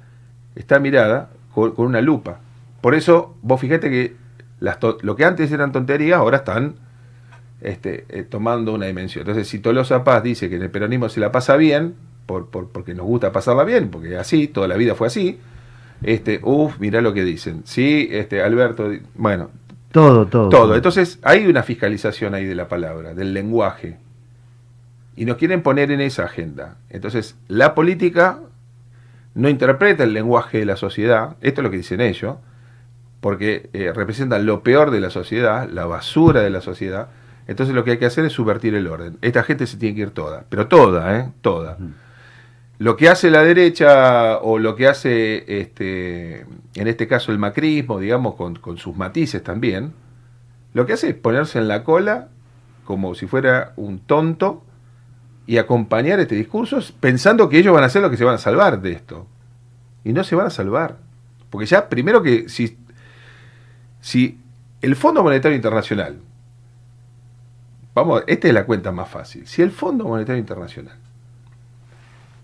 está 0.54 0.78
mirada 0.78 1.30
con, 1.52 1.72
con 1.72 1.86
una 1.86 2.00
lupa. 2.00 2.38
Por 2.80 2.94
eso, 2.94 3.36
vos 3.42 3.60
fíjate 3.60 3.90
que 3.90 4.21
las 4.62 4.78
lo 5.02 5.16
que 5.16 5.24
antes 5.24 5.50
eran 5.52 5.72
tonterías, 5.72 6.18
ahora 6.18 6.38
están 6.38 6.74
este, 7.60 8.06
eh, 8.08 8.22
tomando 8.22 8.72
una 8.74 8.86
dimensión. 8.86 9.22
Entonces, 9.22 9.48
si 9.48 9.58
Tolosa 9.58 10.04
Paz 10.04 10.22
dice 10.22 10.48
que 10.48 10.56
en 10.56 10.62
el 10.62 10.70
peronismo 10.70 11.08
se 11.08 11.20
la 11.20 11.30
pasa 11.32 11.56
bien, 11.56 11.94
por, 12.26 12.48
por- 12.48 12.68
porque 12.70 12.94
nos 12.94 13.06
gusta 13.06 13.32
pasarla 13.32 13.64
bien, 13.64 13.90
porque 13.90 14.16
así, 14.16 14.48
toda 14.48 14.68
la 14.68 14.76
vida 14.76 14.94
fue 14.94 15.08
así, 15.08 15.38
este, 16.02 16.40
uff, 16.42 16.78
mirá 16.80 17.00
lo 17.00 17.12
que 17.12 17.24
dicen. 17.24 17.62
Sí, 17.64 18.08
este, 18.10 18.42
Alberto, 18.42 18.90
bueno, 19.14 19.50
Todo, 19.92 20.26
todo. 20.26 20.48
todo. 20.48 20.74
Entonces, 20.74 21.18
hay 21.22 21.46
una 21.46 21.62
fiscalización 21.62 22.34
ahí 22.34 22.44
de 22.46 22.54
la 22.54 22.68
palabra, 22.68 23.14
del 23.14 23.34
lenguaje. 23.34 23.98
Y 25.14 25.24
nos 25.26 25.36
quieren 25.36 25.62
poner 25.62 25.90
en 25.90 26.00
esa 26.00 26.24
agenda. 26.24 26.76
Entonces, 26.88 27.36
la 27.48 27.74
política 27.74 28.38
no 29.34 29.48
interpreta 29.48 30.04
el 30.04 30.12
lenguaje 30.14 30.58
de 30.58 30.64
la 30.66 30.76
sociedad, 30.76 31.36
esto 31.40 31.60
es 31.60 31.64
lo 31.64 31.70
que 31.70 31.76
dicen 31.78 32.00
ellos, 32.00 32.36
porque 33.22 33.70
eh, 33.72 33.92
representan 33.94 34.44
lo 34.46 34.64
peor 34.64 34.90
de 34.90 34.98
la 34.98 35.08
sociedad, 35.08 35.70
la 35.70 35.86
basura 35.86 36.40
de 36.40 36.50
la 36.50 36.60
sociedad. 36.60 37.06
Entonces 37.46 37.72
lo 37.72 37.84
que 37.84 37.92
hay 37.92 37.98
que 37.98 38.06
hacer 38.06 38.24
es 38.24 38.32
subvertir 38.32 38.74
el 38.74 38.88
orden. 38.88 39.16
Esta 39.22 39.44
gente 39.44 39.68
se 39.68 39.76
tiene 39.76 39.94
que 39.94 40.02
ir 40.02 40.10
toda, 40.10 40.44
pero 40.48 40.66
toda, 40.66 41.16
¿eh? 41.16 41.30
Toda. 41.40 41.78
Lo 42.78 42.96
que 42.96 43.08
hace 43.08 43.30
la 43.30 43.44
derecha 43.44 44.38
o 44.38 44.58
lo 44.58 44.74
que 44.74 44.88
hace, 44.88 45.60
este, 45.60 46.40
en 46.74 46.88
este 46.88 47.06
caso, 47.06 47.30
el 47.30 47.38
macrismo, 47.38 48.00
digamos, 48.00 48.34
con, 48.34 48.56
con 48.56 48.76
sus 48.76 48.96
matices 48.96 49.40
también, 49.40 49.92
lo 50.74 50.84
que 50.84 50.94
hace 50.94 51.10
es 51.10 51.14
ponerse 51.14 51.60
en 51.60 51.68
la 51.68 51.84
cola 51.84 52.26
como 52.84 53.14
si 53.14 53.28
fuera 53.28 53.72
un 53.76 54.00
tonto 54.00 54.64
y 55.46 55.58
acompañar 55.58 56.18
este 56.18 56.34
discurso 56.34 56.80
pensando 56.98 57.48
que 57.48 57.58
ellos 57.58 57.72
van 57.72 57.84
a 57.84 57.86
hacer 57.86 58.02
lo 58.02 58.10
que 58.10 58.16
se 58.16 58.24
van 58.24 58.34
a 58.34 58.38
salvar 58.38 58.82
de 58.82 58.90
esto. 58.90 59.28
Y 60.02 60.12
no 60.12 60.24
se 60.24 60.34
van 60.34 60.48
a 60.48 60.50
salvar. 60.50 60.98
Porque 61.50 61.66
ya, 61.66 61.88
primero 61.88 62.22
que 62.22 62.48
si, 62.48 62.78
si 64.02 64.38
el 64.82 64.96
Fondo 64.96 65.22
Monetario 65.22 65.56
Internacional, 65.56 66.18
vamos, 67.94 68.24
esta 68.26 68.48
es 68.48 68.52
la 68.52 68.66
cuenta 68.66 68.92
más 68.92 69.08
fácil, 69.08 69.46
si 69.46 69.62
el 69.62 69.70
Fondo 69.70 70.04
Monetario 70.04 70.38
Internacional 70.38 70.98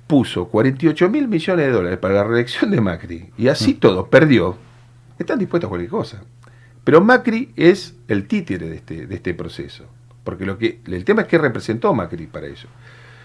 puso 0.07 0.49
48 0.49 1.11
mil 1.11 1.29
millones 1.29 1.67
de 1.67 1.73
dólares 1.73 1.99
para 1.99 2.15
la 2.15 2.25
reelección 2.25 2.71
de 2.71 2.81
Macri 2.81 3.31
y 3.37 3.49
así 3.49 3.75
todo 3.75 4.07
perdió, 4.07 4.57
están 5.19 5.39
dispuestos 5.39 5.69
a 5.69 5.69
cualquier 5.69 5.91
cosa. 5.91 6.23
Pero 6.83 7.03
Macri 7.03 7.53
es 7.57 7.95
el 8.09 8.27
títere 8.27 8.71
de 8.71 8.77
este, 8.77 9.07
de 9.07 9.15
este 9.15 9.35
proceso. 9.35 9.85
Porque 10.25 10.47
lo 10.47 10.57
que, 10.57 10.81
el 10.87 11.05
tema 11.05 11.23
es 11.23 11.29
que 11.29 11.37
representó 11.37 11.93
Macri 11.93 12.27
para 12.27 12.47
eso. 12.47 12.69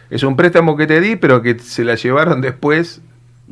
Es 0.10 0.24
un 0.24 0.36
préstamo 0.36 0.76
que 0.76 0.86
te 0.86 1.00
di, 1.00 1.16
pero 1.16 1.42
que 1.42 1.58
se 1.60 1.86
la 1.86 1.96
llevaron 1.96 2.42
después 2.42 3.02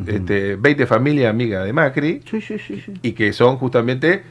este, 0.06 0.58
20 0.58 0.86
familias 0.86 1.30
amigas 1.30 1.64
de 1.64 1.72
Macri 1.72 2.22
Sí, 2.30 2.42
sí, 2.42 2.60
sí, 2.60 2.82
sí. 2.86 2.94
y 3.02 3.14
que 3.14 3.32
son 3.32 3.58
justamente, 3.58 4.24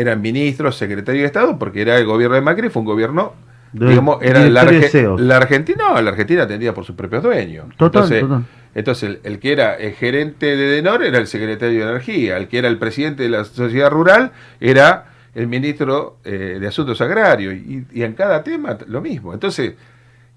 eran 0.00 0.20
ministros, 0.22 0.76
secretarios 0.76 1.22
de 1.22 1.26
Estado, 1.26 1.58
porque 1.58 1.82
era 1.82 1.96
el 1.98 2.06
gobierno 2.06 2.36
de 2.36 2.40
Macri, 2.42 2.68
fue 2.68 2.80
un 2.80 2.86
gobierno, 2.86 3.32
De- 3.72 3.88
digamos, 3.88 4.18
era 4.22 4.40
la, 4.48 4.62
Arge- 4.64 4.90
la 5.18 5.36
Argentina, 5.38 5.84
no, 5.94 6.00
la 6.02 6.10
Argentina 6.10 6.42
atendida 6.44 6.72
por 6.72 6.84
sus 6.84 6.94
propios 6.94 7.22
dueños. 7.22 7.66
Total, 7.76 8.02
entonces, 8.04 8.20
total. 8.20 8.44
entonces 8.74 9.08
el, 9.10 9.20
el 9.24 9.38
que 9.40 9.52
era 9.52 9.74
el 9.74 9.92
gerente 9.94 10.56
de 10.56 10.66
Denor 10.76 11.02
era 11.02 11.18
el 11.18 11.26
secretario 11.26 11.84
de 11.84 11.90
Energía, 11.90 12.36
el 12.36 12.48
que 12.48 12.58
era 12.58 12.68
el 12.68 12.78
presidente 12.78 13.24
de 13.24 13.28
la 13.28 13.44
sociedad 13.44 13.90
rural 13.90 14.32
era 14.60 15.06
el 15.34 15.46
ministro 15.46 16.16
eh, 16.24 16.58
de 16.60 16.66
Asuntos 16.66 17.00
Agrarios, 17.00 17.54
y, 17.54 17.84
y 17.92 18.02
en 18.02 18.14
cada 18.14 18.42
tema 18.42 18.76
lo 18.86 19.00
mismo. 19.00 19.34
Entonces, 19.34 19.74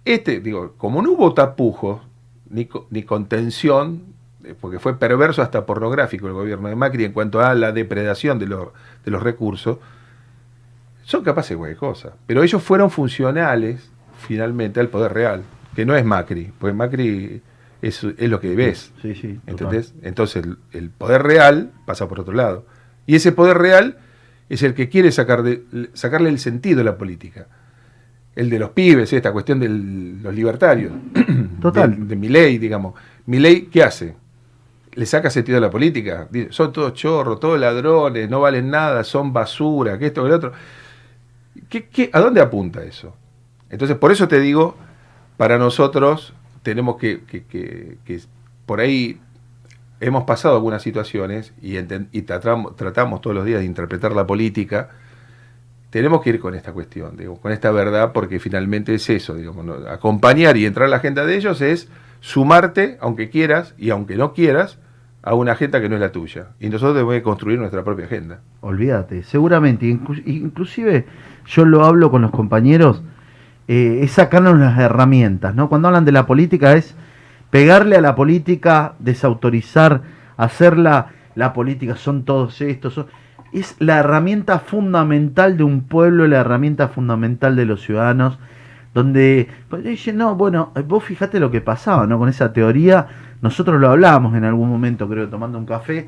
este, 0.05 0.39
digo, 0.39 0.73
como 0.77 1.01
no 1.01 1.11
hubo 1.11 1.33
tapujos 1.33 2.01
ni, 2.49 2.65
co- 2.65 2.87
ni 2.89 3.03
contención, 3.03 4.03
porque 4.59 4.79
fue 4.79 4.97
perverso 4.97 5.41
hasta 5.41 5.65
pornográfico 5.65 6.27
el 6.27 6.33
gobierno 6.33 6.67
de 6.69 6.75
Macri 6.75 7.05
en 7.05 7.11
cuanto 7.13 7.39
a 7.41 7.53
la 7.55 7.71
depredación 7.71 8.39
de, 8.39 8.47
los 8.47 8.69
de 9.05 9.11
los 9.11 9.21
recursos, 9.23 9.77
son 11.03 11.23
capaces 11.23 11.51
de 11.51 11.57
cualquier 11.57 11.77
cosa. 11.77 12.13
Pero 12.27 12.43
ellos 12.43 12.61
fueron 12.61 12.89
funcionales 12.91 13.89
finalmente 14.19 14.79
al 14.79 14.87
poder 14.89 15.13
real, 15.13 15.43
que 15.75 15.85
no 15.85 15.95
es 15.95 16.05
Macri, 16.05 16.51
porque 16.59 16.73
Macri 16.73 17.41
es, 17.81 18.03
es 18.03 18.29
lo 18.29 18.39
que 18.39 18.55
ves. 18.55 18.91
Sí, 19.01 19.15
sí. 19.15 19.33
total. 19.33 19.41
¿Entendés? 19.47 19.93
Entonces 20.03 20.43
el, 20.43 20.57
el 20.71 20.89
poder 20.89 21.23
real 21.23 21.71
pasa 21.85 22.07
por 22.07 22.19
otro 22.19 22.33
lado. 22.33 22.65
Y 23.07 23.15
ese 23.15 23.31
poder 23.31 23.57
real 23.57 23.97
es 24.49 24.63
el 24.63 24.73
que 24.73 24.89
quiere 24.89 25.11
sacar 25.11 25.43
de- 25.43 25.63
sacarle 25.93 26.29
el 26.29 26.39
sentido 26.39 26.81
a 26.81 26.83
la 26.83 26.97
política. 26.97 27.47
El 28.35 28.49
de 28.49 28.59
los 28.59 28.69
pibes, 28.69 29.11
esta 29.11 29.31
cuestión 29.33 29.59
de 29.59 29.67
los 29.67 30.33
libertarios. 30.33 30.93
Total. 31.61 31.99
De, 31.99 32.05
de 32.05 32.15
Milei, 32.15 32.57
digamos. 32.59 32.93
Milei, 33.25 33.65
¿qué 33.65 33.83
hace? 33.83 34.15
Le 34.93 35.05
saca 35.05 35.29
sentido 35.29 35.57
a 35.57 35.61
la 35.61 35.69
política. 35.69 36.27
Dice, 36.29 36.51
son 36.51 36.73
todos 36.73 36.93
chorros, 36.93 37.39
todos 37.39 37.59
ladrones, 37.59 38.29
no 38.29 38.41
valen 38.41 38.69
nada, 38.69 39.03
son 39.03 39.31
basura, 39.31 39.97
que 39.97 40.07
esto, 40.07 40.23
que 40.23 40.29
lo 40.29 40.35
otro. 40.35 40.51
¿Qué, 41.69 42.09
a 42.13 42.19
dónde 42.19 42.41
apunta 42.41 42.83
eso? 42.83 43.15
Entonces, 43.69 43.97
por 43.97 44.11
eso 44.11 44.27
te 44.27 44.39
digo, 44.39 44.75
para 45.37 45.57
nosotros 45.57 46.33
tenemos 46.63 46.97
que, 46.97 47.21
que- 47.23 47.43
que- 47.45 48.21
por 48.65 48.79
ahí 48.79 49.19
hemos 49.99 50.23
pasado 50.23 50.55
algunas 50.55 50.81
situaciones 50.81 51.53
y, 51.61 51.77
y 51.77 52.21
tratamos, 52.23 52.75
tratamos 52.75 53.21
todos 53.21 53.35
los 53.35 53.45
días 53.45 53.59
de 53.59 53.65
interpretar 53.65 54.13
la 54.13 54.27
política. 54.27 54.89
Tenemos 55.89 56.21
que 56.21 56.31
ir 56.31 56.39
con 56.39 56.55
esta 56.55 56.71
cuestión, 56.71 57.17
digo, 57.17 57.37
con 57.37 57.51
esta 57.51 57.71
verdad, 57.71 58.11
porque 58.13 58.39
finalmente 58.39 58.93
es 58.95 59.09
eso, 59.09 59.35
digamos, 59.35 59.65
acompañar 59.87 60.55
y 60.57 60.65
entrar 60.65 60.85
a 60.87 60.89
la 60.89 60.97
agenda 60.97 61.25
de 61.25 61.35
ellos 61.35 61.59
es 61.61 61.89
sumarte, 62.21 62.97
aunque 63.01 63.29
quieras 63.29 63.75
y 63.77 63.89
aunque 63.89 64.15
no 64.15 64.31
quieras, 64.31 64.79
a 65.23 65.35
una 65.35 65.51
agenda 65.51 65.81
que 65.81 65.89
no 65.89 65.95
es 65.95 66.01
la 66.01 66.11
tuya. 66.11 66.47
Y 66.59 66.69
nosotros 66.69 66.95
debemos 66.95 67.13
de 67.13 67.21
construir 67.21 67.59
nuestra 67.59 67.83
propia 67.83 68.05
agenda. 68.05 68.39
Olvídate, 68.61 69.23
seguramente, 69.23 69.85
inclu- 69.85 70.23
inclusive 70.25 71.05
yo 71.45 71.65
lo 71.65 71.85
hablo 71.85 72.09
con 72.09 72.21
los 72.21 72.31
compañeros, 72.31 73.03
eh, 73.67 73.99
es 74.01 74.13
sacarnos 74.13 74.57
las 74.57 74.79
herramientas, 74.79 75.53
¿no? 75.53 75.69
Cuando 75.69 75.89
hablan 75.89 76.05
de 76.05 76.11
la 76.11 76.25
política 76.25 76.73
es 76.73 76.95
pegarle 77.51 77.97
a 77.97 78.01
la 78.01 78.15
política, 78.15 78.93
desautorizar, 78.99 80.01
hacerla, 80.37 81.09
la 81.35 81.53
política 81.53 81.95
son 81.95 82.23
todos 82.23 82.61
estos, 82.61 83.05
es 83.53 83.75
la 83.79 83.99
herramienta 83.99 84.59
fundamental 84.59 85.57
de 85.57 85.63
un 85.63 85.81
pueblo, 85.81 86.25
la 86.27 86.39
herramienta 86.39 86.87
fundamental 86.87 87.55
de 87.55 87.65
los 87.65 87.81
ciudadanos, 87.81 88.39
donde 88.93 89.47
pues, 89.69 89.83
dicen, 89.83 90.17
no, 90.17 90.35
bueno, 90.35 90.71
vos 90.87 91.03
fijate 91.03 91.39
lo 91.39 91.49
que 91.51 91.61
pasaba, 91.61 92.05
¿no? 92.07 92.17
Con 92.19 92.29
esa 92.29 92.51
teoría, 92.53 93.07
nosotros 93.41 93.79
lo 93.79 93.89
hablábamos 93.89 94.35
en 94.35 94.43
algún 94.43 94.69
momento, 94.69 95.07
creo, 95.07 95.29
tomando 95.29 95.57
un 95.57 95.65
café, 95.65 96.07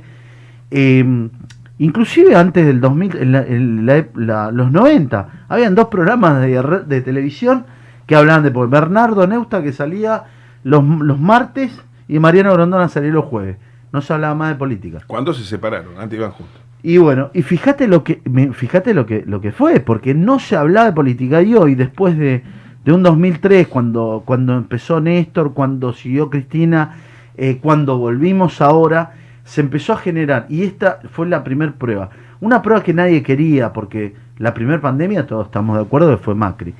eh, 0.72 1.30
inclusive 1.78 2.36
antes 2.36 2.66
del 2.66 2.82
2000, 2.82 3.16
en 3.18 3.32
la- 3.32 3.44
en 3.46 3.86
la 3.86 4.52
los 4.52 4.72
90, 4.72 5.46
habían 5.48 5.75
dos 5.75 5.88
programas 5.88 6.42
de, 6.42 6.84
de 6.88 7.02
televisión 7.02 7.66
que 8.06 8.16
hablaban 8.16 8.44
de 8.44 8.50
Bernardo 8.50 9.25
Neusta 9.28 9.63
que 9.63 9.72
salía 9.72 10.24
los, 10.63 10.84
los 10.84 11.20
martes 11.20 11.72
y 12.08 12.20
Mariano 12.20 12.54
Grondona 12.54 12.90
salía 12.90 13.12
los 13.12 13.25
jueves. 13.25 13.58
No 13.92 14.02
se 14.02 14.13
hablaba 14.13 14.36
más 14.36 14.50
de 14.50 14.56
política. 14.56 15.00
¿Cuándo 15.08 15.34
se 15.34 15.44
separaron? 15.44 15.98
Antes 16.00 16.18
iban 16.18 16.32
juntos. 16.32 16.62
Y 16.82 16.98
bueno, 16.98 17.30
y 17.34 17.44
fíjate 17.44 17.88
lo 17.88 18.04
que 18.04 18.22
fíjate 18.54 18.94
lo 18.94 19.06
que 19.06 19.24
lo 19.25 19.40
que 19.40 19.52
fue, 19.54 19.80
porque 19.80 20.13
no 20.13 20.40
se 20.40 20.58
hablaba 20.58 20.88
de 20.88 20.94
política 20.94 21.42
y 21.42 21.56
hoy 21.56 21.75
después 21.75 22.18
de, 22.18 22.44
de 22.86 22.92
un 22.92 23.04
2003 23.04 23.68
cuando 23.68 24.24
cuando 24.25 24.56
empezó 24.56 25.00
Néstor, 25.00 25.54
cuando 25.54 25.94
siguió 25.94 26.30
Cristina, 26.30 26.98
eh, 27.38 27.60
cuando 27.62 27.98
volvimos 27.98 28.62
ahora, 28.62 29.13
se 29.44 29.62
empezó 29.62 29.94
a 29.94 29.98
generar 29.98 30.46
y 30.50 30.63
esta 30.63 31.00
fue 31.12 31.28
la 31.28 31.44
primera 31.44 31.74
prueba, 31.74 32.10
una 32.42 32.62
prueba 32.62 32.84
que 32.84 32.94
nadie 32.94 33.24
quería 33.24 33.74
porque 33.74 34.16
la 34.38 34.54
primera 34.54 34.82
pandemia 34.82 35.28
todos 35.28 35.46
estamos 35.48 35.78
de 35.78 35.84
acuerdo 35.84 36.18
fue 36.18 36.36
Macri. 36.36 36.74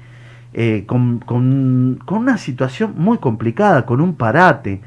eh, 0.54 0.84
con, 0.86 1.20
con, 1.20 2.00
con 2.06 2.20
una 2.20 2.38
situación 2.38 2.94
muy 2.98 3.18
complicada, 3.18 3.86
con 3.86 4.02
un 4.02 4.16
parate. 4.16 4.82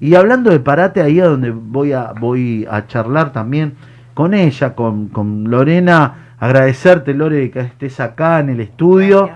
Y 0.00 0.14
hablando 0.14 0.50
de 0.50 0.60
parate, 0.60 1.02
ahí 1.02 1.18
es 1.18 1.24
donde 1.24 1.50
voy 1.50 1.92
a, 1.92 2.12
voy 2.18 2.66
a 2.70 2.86
charlar 2.86 3.32
también 3.32 3.74
con 4.14 4.32
ella, 4.32 4.74
con, 4.74 5.08
con 5.08 5.50
Lorena, 5.50 6.34
agradecerte, 6.38 7.14
Lore, 7.14 7.50
que 7.50 7.60
estés 7.60 7.98
acá 8.00 8.40
en 8.40 8.50
el 8.50 8.60
estudio. 8.60 9.30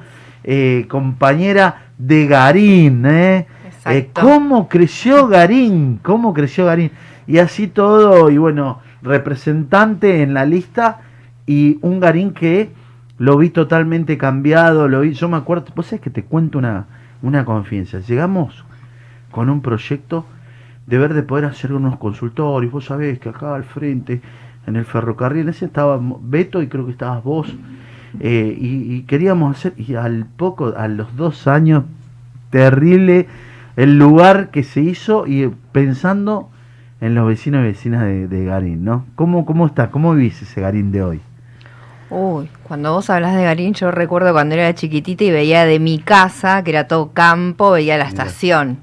Eh, 0.45 0.87
compañera 0.89 1.87
de 1.99 2.27
Garín, 2.27 3.07
¿eh? 3.07 3.47
Eh, 3.87 4.11
¿Cómo 4.13 4.69
creció 4.69 5.27
Garín? 5.27 5.99
¿Cómo 6.03 6.33
creció 6.33 6.67
Garín? 6.67 6.93
Y 7.27 7.39
así 7.39 7.67
todo, 7.67 8.31
y 8.31 8.39
bueno, 8.39 8.81
representante 9.03 10.23
en 10.23 10.35
la 10.35 10.45
lista 10.45 11.01
y 11.47 11.79
un 11.83 12.01
Garín 12.01 12.33
que 12.33 12.71
lo 13.19 13.37
vi 13.37 13.51
totalmente 13.51 14.19
cambiado, 14.19 14.89
lo 14.89 15.01
vi, 15.01 15.13
yo 15.13 15.29
me 15.29 15.37
acuerdo, 15.37 15.67
vos 15.75 15.87
sabés 15.87 16.01
que 16.01 16.11
te 16.11 16.25
cuento 16.25 16.59
una, 16.59 16.87
una 17.23 17.45
confianza, 17.45 18.01
llegamos 18.01 18.65
con 19.31 19.49
un 19.49 19.63
proyecto 19.63 20.27
de 20.87 20.99
ver 20.99 21.15
de 21.15 21.23
poder 21.23 21.45
hacer 21.45 21.73
unos 21.73 21.97
consultorios, 21.99 22.73
vos 22.73 22.87
sabés 22.87 23.19
que 23.19 23.29
acá 23.29 23.55
al 23.55 23.65
frente, 23.65 24.21
en 24.67 24.77
el 24.77 24.85
ferrocarril, 24.85 25.49
ese 25.49 25.67
estaba 25.67 26.01
Beto 26.21 26.63
y 26.63 26.69
creo 26.69 26.85
que 26.85 26.93
estabas 26.93 27.23
vos, 27.23 27.55
eh, 28.21 28.57
y, 28.59 28.95
y 28.95 29.03
queríamos 29.03 29.57
hacer, 29.57 29.75
y 29.77 29.95
al 29.95 30.27
poco, 30.27 30.75
a 30.77 30.89
los 30.89 31.17
dos 31.17 31.47
años, 31.47 31.85
terrible 32.51 33.27
el 33.77 33.99
lugar 33.99 34.51
que 34.51 34.63
se 34.63 34.81
hizo 34.83 35.27
y 35.27 35.51
pensando 35.73 36.51
en 37.01 37.15
los 37.15 37.27
vecinos 37.27 37.61
y 37.63 37.69
vecinas 37.69 38.03
de, 38.05 38.29
de 38.29 38.45
Garín, 38.45 38.85
¿no? 38.85 39.07
¿Cómo, 39.17 39.45
¿Cómo 39.47 39.67
está? 39.67 39.91
¿Cómo 39.91 40.15
vivís 40.15 40.41
ese 40.43 40.61
Garín 40.61 40.93
de 40.93 41.03
hoy? 41.03 41.21
Uy, 42.11 42.49
cuando 42.65 42.93
vos 42.93 43.09
hablas 43.09 43.35
de 43.35 43.43
Garín, 43.45 43.73
yo 43.73 43.91
recuerdo 43.91 44.33
cuando 44.33 44.55
era 44.55 44.75
chiquitita 44.75 45.25
y 45.25 45.31
veía 45.31 45.65
de 45.65 45.81
mi 45.81 45.99
casa, 45.99 46.63
que 46.63 46.71
era 46.71 46.87
todo 46.87 47.13
campo, 47.13 47.71
veía 47.71 47.97
la 47.97 48.05
Mirá. 48.05 48.09
estación. 48.25 48.79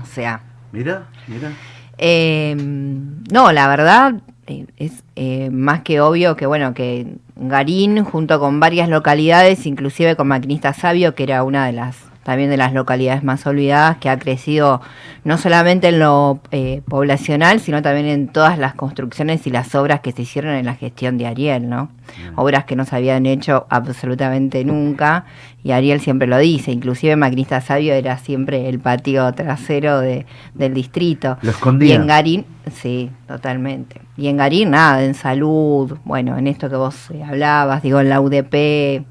O 0.00 0.04
sea, 0.04 0.40
Mira, 0.70 1.04
mira. 1.26 1.52
eh, 1.96 2.54
no, 2.56 3.52
la 3.52 3.68
verdad 3.68 4.14
eh, 4.16 4.33
es 4.76 5.04
eh, 5.16 5.50
más 5.50 5.82
que 5.82 6.00
obvio 6.00 6.36
que, 6.36 6.46
bueno, 6.46 6.74
que 6.74 7.16
Garín, 7.36 8.04
junto 8.04 8.38
con 8.40 8.60
varias 8.60 8.88
localidades, 8.88 9.66
inclusive 9.66 10.16
con 10.16 10.28
Maquinista 10.28 10.72
Sabio, 10.72 11.14
que 11.14 11.24
era 11.24 11.42
una 11.42 11.66
de 11.66 11.72
las 11.72 11.96
también 12.24 12.50
de 12.50 12.56
las 12.56 12.72
localidades 12.72 13.22
más 13.22 13.46
olvidadas, 13.46 13.98
que 13.98 14.10
ha 14.10 14.18
crecido 14.18 14.80
no 15.22 15.38
solamente 15.38 15.88
en 15.88 16.00
lo 16.00 16.40
eh, 16.50 16.82
poblacional, 16.88 17.60
sino 17.60 17.82
también 17.82 18.06
en 18.06 18.28
todas 18.28 18.58
las 18.58 18.74
construcciones 18.74 19.46
y 19.46 19.50
las 19.50 19.74
obras 19.74 20.00
que 20.00 20.12
se 20.12 20.22
hicieron 20.22 20.54
en 20.54 20.66
la 20.66 20.74
gestión 20.74 21.16
de 21.18 21.26
Ariel, 21.26 21.68
¿no? 21.68 21.90
Obras 22.34 22.64
que 22.64 22.76
no 22.76 22.84
se 22.84 22.96
habían 22.96 23.26
hecho 23.26 23.66
absolutamente 23.70 24.64
nunca, 24.64 25.24
y 25.62 25.72
Ariel 25.72 26.00
siempre 26.00 26.28
lo 26.28 26.36
dice, 26.38 26.72
inclusive 26.72 27.16
Macrista 27.16 27.60
Sabio 27.62 27.94
era 27.94 28.18
siempre 28.18 28.68
el 28.68 28.80
patio 28.80 29.32
trasero 29.32 30.00
de, 30.00 30.26
del 30.52 30.74
distrito. 30.74 31.38
Lo 31.40 31.50
escondía. 31.50 31.94
Y 31.94 31.96
en 31.96 32.06
Garín, 32.06 32.46
sí, 32.70 33.10
totalmente. 33.26 34.02
Y 34.16 34.28
en 34.28 34.36
Garín, 34.36 34.72
nada, 34.72 35.02
en 35.02 35.14
salud, 35.14 35.96
bueno, 36.04 36.36
en 36.36 36.48
esto 36.48 36.68
que 36.68 36.76
vos 36.76 37.10
eh, 37.10 37.22
hablabas, 37.22 37.82
digo, 37.82 38.00
en 38.00 38.10
la 38.10 38.20
UDP, 38.20 39.06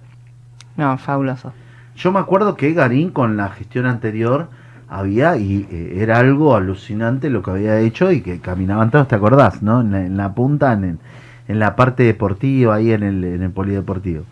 no, 0.77 0.97
fabuloso. 0.99 1.53
Yo 1.95 2.11
me 2.11 2.19
acuerdo 2.19 2.55
que 2.55 2.73
Garín 2.73 3.09
con 3.11 3.37
la 3.37 3.49
gestión 3.49 3.85
anterior 3.85 4.47
había, 4.89 5.37
y 5.37 5.67
eh, 5.71 5.97
era 6.01 6.19
algo 6.19 6.55
alucinante 6.55 7.29
lo 7.29 7.41
que 7.41 7.51
había 7.51 7.79
hecho 7.79 8.11
y 8.11 8.21
que 8.21 8.39
caminaban 8.39 8.91
todos, 8.91 9.07
¿te 9.07 9.15
acordás? 9.15 9.61
¿no? 9.61 9.81
En, 9.81 9.91
la, 9.91 10.05
en 10.05 10.17
la 10.17 10.33
punta, 10.33 10.73
en, 10.73 10.99
en 11.47 11.59
la 11.59 11.75
parte 11.75 12.03
deportiva, 12.03 12.75
ahí 12.75 12.91
en 12.91 13.03
el, 13.03 13.23
en 13.23 13.41
el 13.43 13.51
polideportivo. 13.51 14.23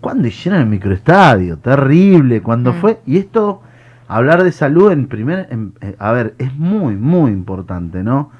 Cuando 0.00 0.28
hicieron 0.28 0.60
el 0.60 0.66
microestadio, 0.66 1.58
terrible, 1.58 2.40
cuando 2.40 2.72
Mm. 2.72 2.76
fue, 2.76 3.00
y 3.06 3.18
esto, 3.18 3.62
hablar 4.08 4.42
de 4.44 4.52
salud 4.52 4.90
en 4.92 5.06
primer, 5.08 5.48
en- 5.50 5.72
eh, 5.80 5.94
a 5.98 6.12
ver, 6.12 6.34
es 6.38 6.54
muy, 6.54 6.96
muy 6.96 7.30
importante, 7.30 8.02
¿no? 8.02 8.30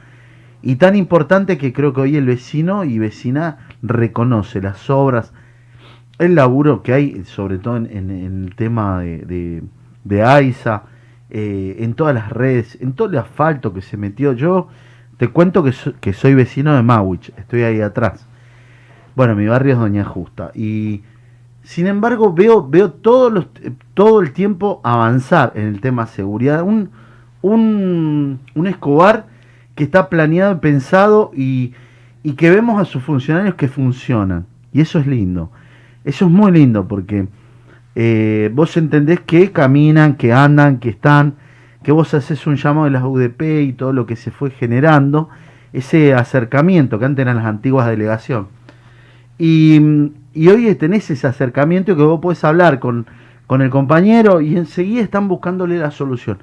Y 0.62 0.76
tan 0.76 0.94
importante 0.96 1.56
que 1.58 1.72
creo 1.72 1.92
que 1.94 2.02
hoy 2.02 2.16
el 2.16 2.26
vecino 2.26 2.84
y 2.84 2.98
vecina 2.98 3.58
reconoce 3.82 4.60
las 4.60 4.88
obras, 4.90 5.32
el 6.20 6.34
laburo 6.34 6.82
que 6.82 6.92
hay, 6.92 7.24
sobre 7.24 7.58
todo 7.58 7.76
en, 7.76 7.86
en- 7.90 8.10
el 8.46 8.54
tema 8.54 9.00
de, 9.00 9.62
de, 10.04 10.22
AISA, 10.22 10.84
eh, 11.30 11.76
en 11.80 11.94
todas 11.94 12.14
las 12.14 12.30
redes, 12.30 12.78
en 12.80 12.92
todo 12.92 13.08
el 13.08 13.18
asfalto 13.18 13.72
que 13.72 13.82
se 13.82 13.96
metió. 13.96 14.32
Yo 14.34 14.68
te 15.16 15.28
cuento 15.28 15.62
que, 15.64 15.72
que 16.00 16.12
soy 16.12 16.34
vecino 16.34 16.74
de 16.74 16.82
Mawich, 16.82 17.30
estoy 17.36 17.62
ahí 17.62 17.80
atrás. 17.80 18.26
Bueno, 19.16 19.34
mi 19.34 19.46
barrio 19.46 19.74
es 19.74 19.78
Doña 19.78 20.04
Justa. 20.04 20.50
Y 20.54 21.02
sin 21.62 21.86
embargo 21.86 22.32
veo, 22.32 22.66
veo 22.68 22.90
todos 22.92 23.32
los, 23.32 23.46
todo 23.94 24.20
el 24.20 24.32
tiempo 24.32 24.80
avanzar 24.84 25.52
en 25.54 25.66
el 25.66 25.80
tema 25.80 26.06
seguridad. 26.06 26.62
Un, 26.62 26.90
un, 27.42 28.40
un 28.54 28.66
Escobar 28.66 29.26
que 29.74 29.84
está 29.84 30.08
planeado 30.08 30.60
pensado 30.60 31.30
y, 31.34 31.72
y 32.22 32.32
que 32.34 32.50
vemos 32.50 32.80
a 32.80 32.84
sus 32.84 33.02
funcionarios 33.02 33.54
que 33.54 33.68
funcionan. 33.68 34.46
Y 34.72 34.80
eso 34.80 34.98
es 34.98 35.06
lindo. 35.06 35.50
Eso 36.04 36.26
es 36.26 36.30
muy 36.30 36.52
lindo 36.52 36.88
porque 36.88 37.28
eh, 37.94 38.50
vos 38.54 38.76
entendés 38.76 39.20
que 39.20 39.52
caminan, 39.52 40.16
que 40.16 40.32
andan, 40.32 40.78
que 40.78 40.88
están, 40.88 41.34
que 41.82 41.92
vos 41.92 42.14
haces 42.14 42.46
un 42.46 42.56
llamado 42.56 42.84
de 42.84 42.90
las 42.92 43.02
UDP 43.02 43.42
y 43.62 43.72
todo 43.72 43.92
lo 43.92 44.06
que 44.06 44.16
se 44.16 44.30
fue 44.30 44.50
generando, 44.50 45.28
ese 45.72 46.14
acercamiento 46.14 46.98
que 46.98 47.04
antes 47.04 47.22
eran 47.22 47.36
las 47.36 47.46
antiguas 47.46 47.86
delegaciones. 47.86 48.48
Y, 49.38 49.80
hoy 50.48 50.74
tenés 50.74 51.10
ese 51.10 51.26
acercamiento 51.26 51.96
que 51.96 52.02
vos 52.02 52.20
podés 52.20 52.44
hablar 52.44 52.78
con, 52.78 53.06
con 53.46 53.62
el 53.62 53.70
compañero 53.70 54.40
y 54.40 54.56
enseguida 54.56 55.02
están 55.02 55.28
buscándole 55.28 55.78
la 55.78 55.90
solución. 55.90 56.38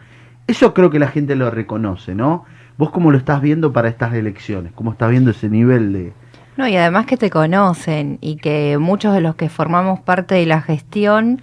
Eso 0.48 0.74
creo 0.74 0.90
que 0.90 1.00
la 1.00 1.08
gente 1.08 1.36
lo 1.36 1.52
reconoce, 1.52 2.16
¿no? 2.16 2.46
Vos 2.78 2.90
cómo 2.92 3.12
lo 3.12 3.18
estás 3.18 3.42
viendo 3.42 3.74
para 3.74 3.90
estas 3.90 4.14
elecciones, 4.14 4.72
cómo 4.74 4.92
estás 4.92 5.10
viendo 5.12 5.32
ese 5.32 5.50
nivel 5.50 5.94
de... 5.94 6.14
No, 6.58 6.68
y 6.68 6.76
además 6.76 7.06
que 7.06 7.18
te 7.18 7.30
conocen 7.30 8.18
y 8.20 8.38
que 8.38 8.78
muchos 8.80 9.14
de 9.14 9.22
los 9.22 9.36
que 9.36 9.48
formamos 9.48 10.00
parte 10.00 10.36
de 10.36 10.46
la 10.48 10.62
gestión 10.62 11.42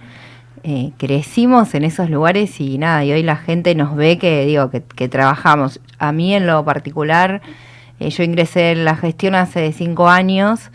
eh, 0.63 0.91
crecimos 0.97 1.73
en 1.73 1.83
esos 1.85 2.09
lugares 2.09 2.59
y 2.59 2.77
nada, 2.77 3.03
y 3.05 3.13
hoy 3.13 3.23
la 3.23 3.35
gente 3.37 3.75
nos 3.75 3.95
ve 3.95 4.17
que, 4.17 4.45
digo, 4.45 4.69
que, 4.71 4.81
que 4.83 5.07
trabajamos. 5.07 5.79
A 5.99 6.11
mí 6.11 6.33
en 6.35 6.47
lo 6.47 6.65
particular, 6.65 7.41
eh, 7.99 8.09
yo 8.09 8.23
ingresé 8.23 8.71
en 8.71 8.83
la 8.83 8.95
gestión 8.97 9.35
hace 9.35 9.71
cinco 9.71 10.09
años 10.09 10.71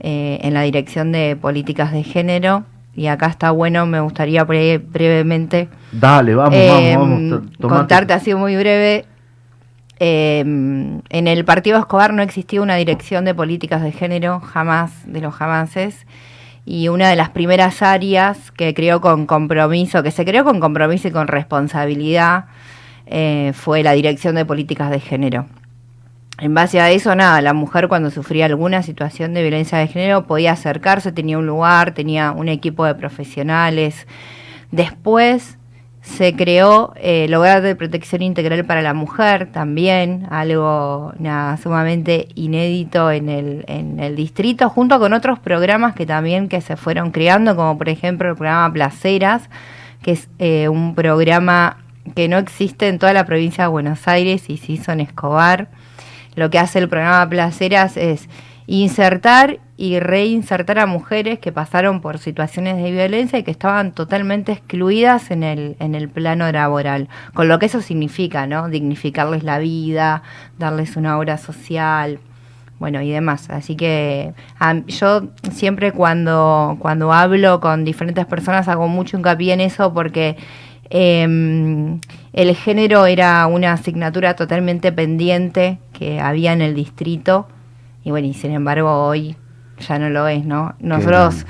eh, 0.00 0.38
en 0.42 0.54
la 0.54 0.62
dirección 0.62 1.12
de 1.12 1.36
políticas 1.36 1.92
de 1.92 2.02
género 2.02 2.64
y 2.94 3.06
acá 3.08 3.26
está 3.26 3.50
bueno, 3.50 3.84
me 3.86 4.00
gustaría 4.00 4.46
bre- 4.46 4.82
brevemente 4.82 5.68
Dale, 5.92 6.34
vamos, 6.34 6.54
eh, 6.54 6.94
vamos, 6.96 7.20
vamos. 7.30 7.50
tomate. 7.58 7.78
contarte 7.78 8.12
así 8.14 8.34
muy 8.34 8.56
breve. 8.56 9.04
Eh, 10.04 10.40
en 10.40 11.28
el 11.28 11.44
partido 11.44 11.78
Escobar 11.78 12.12
no 12.12 12.22
existía 12.22 12.60
una 12.60 12.74
dirección 12.74 13.24
de 13.24 13.36
políticas 13.36 13.84
de 13.84 13.92
género, 13.92 14.40
jamás 14.40 14.90
de 15.06 15.20
los 15.20 15.32
jamases. 15.32 16.08
Y 16.64 16.88
una 16.88 17.08
de 17.08 17.14
las 17.14 17.30
primeras 17.30 17.82
áreas 17.82 18.50
que 18.50 18.74
creó 18.74 19.00
con 19.00 19.26
compromiso, 19.26 20.02
que 20.02 20.10
se 20.10 20.24
creó 20.24 20.42
con 20.42 20.58
compromiso 20.58 21.06
y 21.06 21.12
con 21.12 21.28
responsabilidad, 21.28 22.46
eh, 23.06 23.52
fue 23.54 23.84
la 23.84 23.92
dirección 23.92 24.34
de 24.34 24.44
políticas 24.44 24.90
de 24.90 24.98
género. 24.98 25.46
En 26.38 26.52
base 26.52 26.80
a 26.80 26.90
eso, 26.90 27.14
nada, 27.14 27.40
la 27.40 27.52
mujer 27.52 27.86
cuando 27.86 28.10
sufría 28.10 28.46
alguna 28.46 28.82
situación 28.82 29.34
de 29.34 29.42
violencia 29.42 29.78
de 29.78 29.86
género 29.86 30.26
podía 30.26 30.50
acercarse, 30.50 31.12
tenía 31.12 31.38
un 31.38 31.46
lugar, 31.46 31.94
tenía 31.94 32.32
un 32.32 32.48
equipo 32.48 32.84
de 32.86 32.96
profesionales. 32.96 34.08
Después 34.72 35.58
se 36.02 36.34
creó 36.34 36.92
eh, 36.96 37.26
el 37.26 37.34
hogar 37.34 37.62
de 37.62 37.76
protección 37.76 38.22
integral 38.22 38.64
para 38.64 38.82
la 38.82 38.92
mujer 38.92 39.50
también, 39.52 40.26
algo 40.30 41.12
nada, 41.18 41.56
sumamente 41.56 42.28
inédito 42.34 43.12
en 43.12 43.28
el, 43.28 43.64
en 43.68 44.00
el 44.00 44.16
distrito, 44.16 44.68
junto 44.68 44.98
con 44.98 45.12
otros 45.12 45.38
programas 45.38 45.94
que 45.94 46.04
también 46.04 46.48
que 46.48 46.60
se 46.60 46.76
fueron 46.76 47.12
creando, 47.12 47.54
como 47.54 47.78
por 47.78 47.88
ejemplo 47.88 48.28
el 48.28 48.36
programa 48.36 48.72
Placeras, 48.72 49.48
que 50.02 50.12
es 50.12 50.28
eh, 50.40 50.68
un 50.68 50.96
programa 50.96 51.78
que 52.16 52.26
no 52.26 52.36
existe 52.38 52.88
en 52.88 52.98
toda 52.98 53.12
la 53.12 53.24
provincia 53.24 53.64
de 53.64 53.68
Buenos 53.68 54.08
Aires 54.08 54.50
y 54.50 54.56
se 54.56 54.72
hizo 54.72 54.90
en 54.90 55.00
Escobar. 55.00 55.68
Lo 56.34 56.50
que 56.50 56.58
hace 56.58 56.80
el 56.80 56.88
programa 56.88 57.28
Placeras 57.28 57.96
es 57.96 58.28
insertar 58.72 59.58
y 59.76 60.00
reinsertar 60.00 60.78
a 60.78 60.86
mujeres 60.86 61.38
que 61.38 61.52
pasaron 61.52 62.00
por 62.00 62.16
situaciones 62.16 62.82
de 62.82 62.90
violencia 62.90 63.38
y 63.38 63.42
que 63.42 63.50
estaban 63.50 63.92
totalmente 63.92 64.52
excluidas 64.52 65.30
en 65.30 65.42
el, 65.42 65.76
en 65.78 65.94
el 65.94 66.08
plano 66.08 66.50
laboral, 66.50 67.10
con 67.34 67.48
lo 67.48 67.58
que 67.58 67.66
eso 67.66 67.82
significa, 67.82 68.46
¿no? 68.46 68.70
Dignificarles 68.70 69.44
la 69.44 69.58
vida, 69.58 70.22
darles 70.58 70.96
una 70.96 71.18
obra 71.18 71.36
social, 71.36 72.18
bueno, 72.78 73.02
y 73.02 73.10
demás. 73.10 73.50
Así 73.50 73.76
que 73.76 74.32
yo 74.86 75.28
siempre 75.52 75.92
cuando, 75.92 76.78
cuando 76.78 77.12
hablo 77.12 77.60
con 77.60 77.84
diferentes 77.84 78.24
personas 78.24 78.68
hago 78.68 78.88
mucho 78.88 79.18
hincapié 79.18 79.52
en 79.52 79.60
eso 79.60 79.92
porque 79.92 80.38
em, 80.88 82.00
el 82.32 82.56
género 82.56 83.04
era 83.04 83.46
una 83.48 83.74
asignatura 83.74 84.34
totalmente 84.34 84.92
pendiente 84.92 85.78
que 85.92 86.20
había 86.20 86.54
en 86.54 86.62
el 86.62 86.74
distrito 86.74 87.48
y 88.04 88.10
bueno, 88.10 88.26
y 88.28 88.34
sin 88.34 88.52
embargo 88.52 89.06
hoy 89.06 89.36
ya 89.78 89.98
no 89.98 90.10
lo 90.10 90.28
es, 90.28 90.44
¿no? 90.44 90.74
Nosotros 90.80 91.46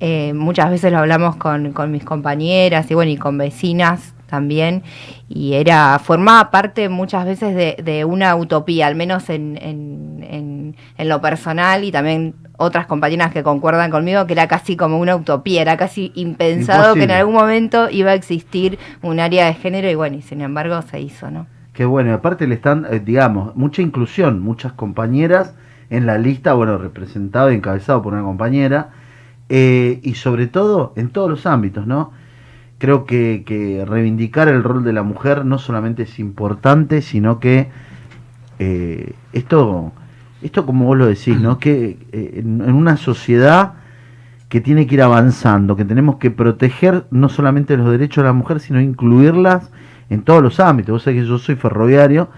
eh, 0.00 0.32
muchas 0.34 0.70
veces 0.70 0.92
lo 0.92 0.98
hablamos 0.98 1.36
con, 1.36 1.72
con 1.72 1.90
mis 1.90 2.04
compañeras 2.04 2.90
y 2.90 2.94
bueno, 2.94 3.10
y 3.10 3.16
con 3.16 3.38
vecinas 3.38 4.14
también, 4.26 4.84
y 5.28 5.54
era, 5.54 5.98
formaba 5.98 6.52
parte 6.52 6.88
muchas 6.88 7.24
veces 7.24 7.52
de, 7.54 7.76
de 7.82 8.04
una 8.04 8.36
utopía, 8.36 8.86
al 8.86 8.94
menos 8.94 9.28
en, 9.28 9.58
en, 9.60 10.24
en, 10.24 10.76
en 10.96 11.08
lo 11.08 11.20
personal, 11.20 11.82
y 11.82 11.90
también 11.90 12.36
otras 12.56 12.86
compañeras 12.86 13.32
que 13.32 13.42
concuerdan 13.42 13.90
conmigo, 13.90 14.26
que 14.28 14.34
era 14.34 14.46
casi 14.46 14.76
como 14.76 15.00
una 15.00 15.16
utopía, 15.16 15.62
era 15.62 15.76
casi 15.76 16.12
impensado 16.14 16.94
que 16.94 17.02
en 17.02 17.10
algún 17.10 17.34
momento 17.34 17.90
iba 17.90 18.12
a 18.12 18.14
existir 18.14 18.78
un 19.02 19.18
área 19.18 19.46
de 19.46 19.54
género, 19.54 19.90
y 19.90 19.96
bueno, 19.96 20.18
y 20.18 20.22
sin 20.22 20.42
embargo 20.42 20.80
se 20.82 21.00
hizo, 21.00 21.28
¿no? 21.30 21.48
Qué 21.72 21.84
bueno, 21.84 22.10
y 22.10 22.12
aparte 22.12 22.46
le 22.46 22.54
están, 22.54 22.86
eh, 22.88 23.00
digamos, 23.00 23.56
mucha 23.56 23.82
inclusión, 23.82 24.40
muchas 24.40 24.72
compañeras 24.74 25.54
en 25.90 26.06
la 26.06 26.16
lista, 26.16 26.54
bueno, 26.54 26.78
representado 26.78 27.50
y 27.50 27.56
encabezado 27.56 28.00
por 28.00 28.14
una 28.14 28.22
compañera, 28.22 28.90
eh, 29.48 29.98
y 30.04 30.14
sobre 30.14 30.46
todo 30.46 30.92
en 30.94 31.08
todos 31.08 31.28
los 31.28 31.44
ámbitos, 31.44 31.86
¿no? 31.86 32.12
Creo 32.78 33.04
que, 33.04 33.42
que 33.44 33.84
reivindicar 33.84 34.48
el 34.48 34.62
rol 34.62 34.84
de 34.84 34.92
la 34.92 35.02
mujer 35.02 35.44
no 35.44 35.58
solamente 35.58 36.04
es 36.04 36.18
importante, 36.20 37.02
sino 37.02 37.40
que 37.40 37.68
eh, 38.60 39.12
esto, 39.32 39.92
esto 40.40 40.64
como 40.64 40.86
vos 40.86 40.96
lo 40.96 41.06
decís, 41.06 41.38
¿no? 41.40 41.58
Que 41.58 41.98
eh, 42.12 42.34
en, 42.36 42.62
una 42.62 42.96
sociedad 42.96 43.74
que 44.48 44.60
tiene 44.60 44.86
que 44.86 44.94
ir 44.94 45.02
avanzando, 45.02 45.74
que 45.74 45.84
tenemos 45.84 46.16
que 46.16 46.30
proteger 46.30 47.06
no 47.10 47.28
solamente 47.28 47.76
los 47.76 47.90
derechos 47.90 48.22
de 48.22 48.28
la 48.28 48.32
mujer, 48.32 48.60
sino 48.60 48.80
incluirlas 48.80 49.70
en 50.08 50.22
todos 50.22 50.42
los 50.42 50.60
ámbitos. 50.60 50.92
Vos 50.92 51.02
sabés 51.02 51.22
que 51.22 51.28
yo 51.28 51.38
soy 51.38 51.56
ferroviario, 51.56 52.28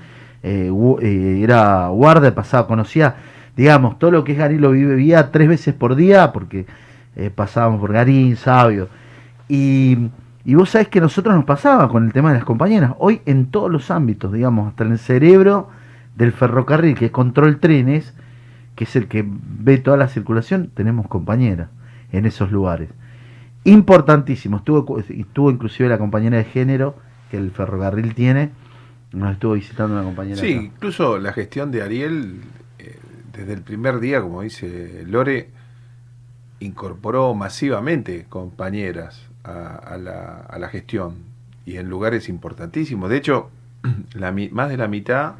era 0.42 1.88
guardia, 1.88 2.34
pasaba, 2.34 2.66
conocía, 2.66 3.16
digamos, 3.56 3.98
todo 3.98 4.10
lo 4.10 4.24
que 4.24 4.32
es 4.32 4.38
Garín 4.38 4.60
lo 4.60 4.72
vivía 4.72 5.30
tres 5.30 5.48
veces 5.48 5.74
por 5.74 5.94
día, 5.94 6.32
porque 6.32 6.66
eh, 7.16 7.30
pasábamos 7.34 7.80
por 7.80 7.92
Garín, 7.92 8.36
Sabio. 8.36 8.88
Y, 9.48 10.10
y 10.44 10.54
vos 10.54 10.70
sabés 10.70 10.88
que 10.88 11.00
nosotros 11.00 11.34
nos 11.34 11.44
pasaba 11.44 11.88
con 11.88 12.04
el 12.06 12.12
tema 12.12 12.30
de 12.32 12.38
las 12.38 12.44
compañeras, 12.44 12.94
hoy 12.98 13.20
en 13.26 13.46
todos 13.46 13.70
los 13.70 13.90
ámbitos, 13.90 14.32
digamos, 14.32 14.68
hasta 14.68 14.84
en 14.84 14.92
el 14.92 14.98
cerebro 14.98 15.68
del 16.16 16.32
ferrocarril, 16.32 16.94
que 16.94 17.06
es 17.06 17.10
control 17.10 17.58
trenes, 17.58 18.14
que 18.74 18.84
es 18.84 18.96
el 18.96 19.08
que 19.08 19.24
ve 19.26 19.78
toda 19.78 19.96
la 19.96 20.08
circulación, 20.08 20.70
tenemos 20.74 21.06
compañeras 21.08 21.68
en 22.10 22.26
esos 22.26 22.50
lugares. 22.50 22.90
Importantísimo. 23.64 24.58
Estuvo, 24.58 24.98
estuvo 24.98 25.50
inclusive 25.50 25.88
la 25.88 25.98
compañera 25.98 26.38
de 26.38 26.44
género 26.44 26.96
que 27.30 27.36
el 27.36 27.50
ferrocarril 27.50 28.14
tiene. 28.14 28.50
Nos 29.12 29.32
estuvo 29.32 29.52
visitando 29.52 29.94
una 29.94 30.04
compañera. 30.04 30.40
Sí, 30.40 30.54
acá. 30.54 30.62
incluso 30.62 31.18
la 31.18 31.32
gestión 31.32 31.70
de 31.70 31.82
Ariel, 31.82 32.40
desde 33.32 33.52
el 33.52 33.62
primer 33.62 34.00
día, 34.00 34.20
como 34.20 34.42
dice 34.42 35.04
Lore, 35.06 35.50
incorporó 36.60 37.34
masivamente 37.34 38.26
compañeras 38.28 39.26
a, 39.44 39.74
a 39.74 39.96
la, 39.96 40.40
a 40.48 40.58
la 40.58 40.68
gestión 40.68 41.16
y 41.64 41.76
en 41.76 41.88
lugares 41.88 42.28
importantísimos. 42.28 43.10
De 43.10 43.16
hecho, 43.16 43.50
la, 44.14 44.32
más 44.32 44.68
de 44.68 44.76
la 44.76 44.88
mitad 44.88 45.34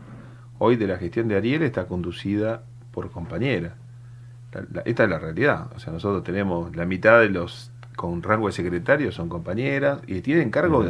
hoy 0.58 0.76
de 0.76 0.86
la 0.86 0.96
gestión 0.96 1.28
de 1.28 1.36
Ariel 1.36 1.62
está 1.62 1.86
conducida 1.86 2.62
por 2.92 3.10
compañeras. 3.10 3.72
Esta 4.84 5.04
es 5.04 5.10
la 5.10 5.18
realidad. 5.18 5.70
O 5.74 5.78
sea, 5.78 5.92
nosotros 5.92 6.22
tenemos 6.24 6.76
la 6.76 6.84
mitad 6.84 7.20
de 7.20 7.30
los 7.30 7.72
con 7.96 8.22
rango 8.22 8.46
de 8.46 8.52
secretario 8.52 9.12
son 9.12 9.28
compañeras 9.28 10.00
y 10.06 10.20
tienen 10.22 10.50
cargo, 10.50 10.84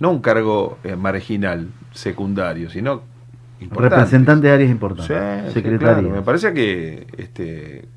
no 0.00 0.10
un 0.10 0.20
cargo 0.20 0.78
eh, 0.84 0.96
marginal, 0.96 1.68
secundario, 1.92 2.70
sino. 2.70 3.02
Representante 3.70 4.46
de 4.48 4.52
áreas 4.52 4.70
importantes. 4.70 5.52
Sí, 5.52 5.62
claro. 5.78 6.02
Me 6.10 6.22
parece 6.22 6.52
que 6.52 7.06
este, 7.18 7.88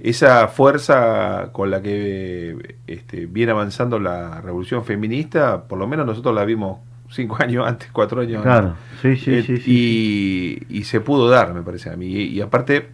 esa 0.00 0.48
fuerza 0.48 1.50
con 1.52 1.70
la 1.70 1.82
que 1.82 2.76
este, 2.86 3.26
viene 3.26 3.52
avanzando 3.52 3.98
la 3.98 4.40
revolución 4.40 4.84
feminista, 4.84 5.64
por 5.64 5.78
lo 5.78 5.86
menos 5.86 6.06
nosotros 6.06 6.34
la 6.34 6.44
vimos 6.44 6.78
cinco 7.10 7.36
años 7.40 7.66
antes, 7.66 7.90
cuatro 7.92 8.20
años 8.20 8.42
Claro, 8.42 8.68
antes. 8.68 9.00
sí, 9.02 9.16
sí, 9.16 9.30
Eh, 9.32 9.42
sí, 9.42 9.56
sí, 9.58 9.62
sí. 9.62 9.70
y, 10.68 10.78
y 10.78 10.84
se 10.84 11.00
pudo 11.00 11.28
dar, 11.28 11.54
me 11.54 11.62
parece 11.62 11.90
a 11.90 11.96
mí. 11.96 12.06
Y, 12.06 12.22
y 12.28 12.40
aparte, 12.40 12.88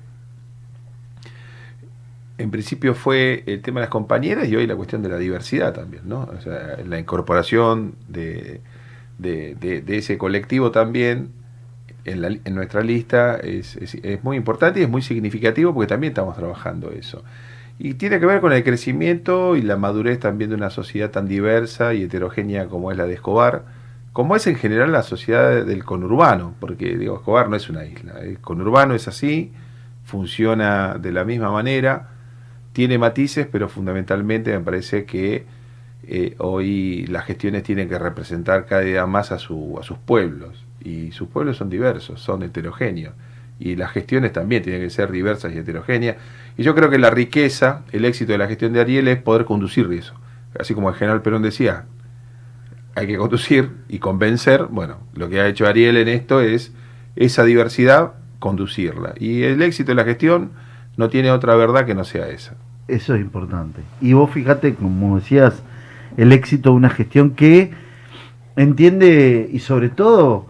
en 2.38 2.51
principio 2.51 2.95
fue 2.95 3.45
el 3.47 3.62
tema 3.62 3.81
de 3.81 3.85
las 3.87 3.90
compañeras 3.90 4.47
y 4.49 4.57
hoy 4.57 4.66
la 4.66 4.77
cuestión 4.77 5.03
de 5.03 5.09
la 5.09 5.16
diversidad 5.19 5.73
también, 5.73 6.03
¿no? 6.07 6.29
O 6.37 6.40
sea, 6.40 6.77
la 6.87 6.99
incorporación 6.99 7.95
de, 8.09 8.61
de- 9.19 9.55
de- 9.59 9.81
de 9.81 9.97
ese 9.99 10.19
colectivo 10.19 10.71
también 10.71 11.31
en, 12.07 12.23
la- 12.23 12.29
en 12.45 12.55
nuestra 12.55 12.83
lista 12.83 13.37
es, 13.37 13.77
es- 13.77 14.23
muy 14.25 14.37
importante 14.37 14.81
y 14.81 14.85
es 14.85 14.88
muy 14.88 15.03
significativo 15.03 15.75
porque 15.75 15.88
también 15.88 16.12
estamos 16.12 16.37
trabajando 16.37 16.90
eso. 16.90 17.25
Y 17.79 17.95
tiene 17.95 18.19
que 18.21 18.27
ver 18.27 18.40
con 18.40 18.53
el 18.53 18.64
crecimiento 18.64 19.55
y 19.57 19.62
la 19.62 19.77
madurez 19.77 20.19
también 20.21 20.51
de 20.51 20.57
una 20.57 20.71
sociedad 20.71 21.11
tan 21.11 21.29
diversa 21.29 21.92
y 21.95 22.05
heterogénea 22.05 22.66
como 22.69 22.90
es 22.90 22.97
la 22.99 23.07
de 23.07 23.14
Escobar, 23.14 23.64
como 24.12 24.35
es 24.35 24.47
en 24.47 24.57
general 24.57 24.92
la 24.92 25.03
sociedad 25.03 25.64
del 25.64 25.85
conurbano, 25.85 26.55
porque 26.61 26.97
digo, 26.97 27.16
Escobar 27.16 27.51
no 27.51 27.57
es 27.57 27.69
una 27.69 27.85
isla, 27.85 28.14
el 28.21 28.38
conurbano 28.40 28.95
es 28.95 29.09
así, 29.09 29.53
funciona 30.05 30.95
de 30.99 31.12
la 31.12 31.25
misma 31.25 31.51
manera, 31.51 32.09
tiene 32.73 32.99
matices, 32.99 33.47
pero 33.51 33.69
fundamentalmente 33.69 34.53
me 34.53 34.61
parece 34.64 35.05
que 35.05 35.47
eh, 36.07 36.35
hoy 36.38 37.07
las 37.07 37.25
gestiones 37.25 37.62
tienen 37.62 37.88
que 37.88 37.99
representar 37.99 38.66
cada 38.66 38.83
día 38.83 39.07
más 39.07 39.33
a, 39.33 39.38
su, 39.38 39.79
a 39.81 39.83
sus 39.83 39.99
pueblos, 39.99 40.65
y 40.87 41.11
sus 41.11 41.29
pueblos 41.29 41.57
son 41.57 41.68
diversos, 41.68 42.20
son 42.20 42.44
heterogéneos, 42.44 43.12
y 43.59 43.75
las 43.75 43.90
gestiones 43.90 44.33
también 44.33 44.62
tienen 44.62 44.83
que 44.83 44.90
ser 44.90 45.11
diversas 45.11 45.53
y 45.53 45.59
heterogéneas, 45.59 46.16
y 46.57 46.62
yo 46.62 46.75
creo 46.75 46.88
que 46.90 46.99
la 46.99 47.11
riqueza, 47.11 47.83
el 47.90 48.05
éxito 48.05 48.33
de 48.33 48.38
la 48.38 48.46
gestión 48.46 48.72
de 48.72 48.81
Ariel 48.81 49.09
es 49.09 49.20
poder 49.20 49.44
conducir 49.46 49.90
eso, 49.92 50.14
así 50.59 50.75
como 50.75 50.88
el 50.88 50.94
general 50.94 51.22
Perón 51.22 51.42
decía, 51.42 51.87
hay 52.94 53.09
que 53.09 53.18
conducir 53.18 53.70
y 53.88 53.99
convencer, 53.99 54.66
bueno, 54.70 54.99
lo 55.14 55.29
que 55.29 55.40
ha 55.40 55.49
hecho 55.49 55.66
Ariel 55.66 55.96
en 55.96 56.09
esto 56.09 56.40
es 56.40 56.72
esa 57.16 57.42
diversidad, 57.42 58.12
conducirla, 58.38 59.14
y 59.18 59.42
el 59.42 59.62
éxito 59.62 59.90
de 59.90 59.96
la 59.96 60.05
gestión 60.05 60.53
no 60.96 61.09
tiene 61.09 61.33
otra 61.33 61.57
verdad 61.57 61.85
que 61.85 61.94
no 61.94 62.05
sea 62.05 62.29
esa. 62.29 62.55
Eso 62.87 63.16
es 63.16 63.20
importante. 63.20 63.83
Y 64.01 64.12
vos 64.12 64.31
fíjate, 64.31 64.75
como 64.75 65.16
decías, 65.16 65.62
el 66.16 66.33
éxito 66.33 66.70
de 66.70 66.77
una 66.77 66.90
gestión 66.90 67.31
que 67.31 67.72
entiende 68.55 69.51
y 69.53 69.59
sobre 69.59 69.88
todo 69.88 70.46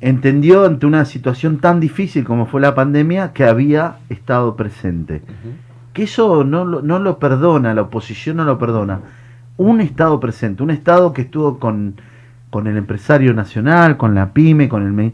entendió 0.00 0.64
ante 0.66 0.86
una 0.86 1.04
situación 1.04 1.58
tan 1.58 1.80
difícil 1.80 2.24
como 2.24 2.46
fue 2.46 2.60
la 2.60 2.74
pandemia 2.74 3.32
que 3.32 3.44
había 3.44 3.96
estado 4.08 4.56
presente. 4.56 5.22
Que 5.92 6.02
eso 6.04 6.44
no 6.44 6.64
lo, 6.64 6.82
no 6.82 6.98
lo 6.98 7.18
perdona, 7.18 7.74
la 7.74 7.82
oposición 7.82 8.36
no 8.36 8.44
lo 8.44 8.58
perdona. 8.58 9.00
Un 9.56 9.80
Estado 9.80 10.20
presente, 10.20 10.62
un 10.62 10.70
Estado 10.70 11.14
que 11.14 11.22
estuvo 11.22 11.58
con, 11.58 11.94
con 12.50 12.66
el 12.66 12.76
empresario 12.76 13.32
nacional, 13.32 13.96
con 13.96 14.14
la 14.14 14.34
pyme, 14.34 14.68
con 14.68 15.00
el... 15.00 15.12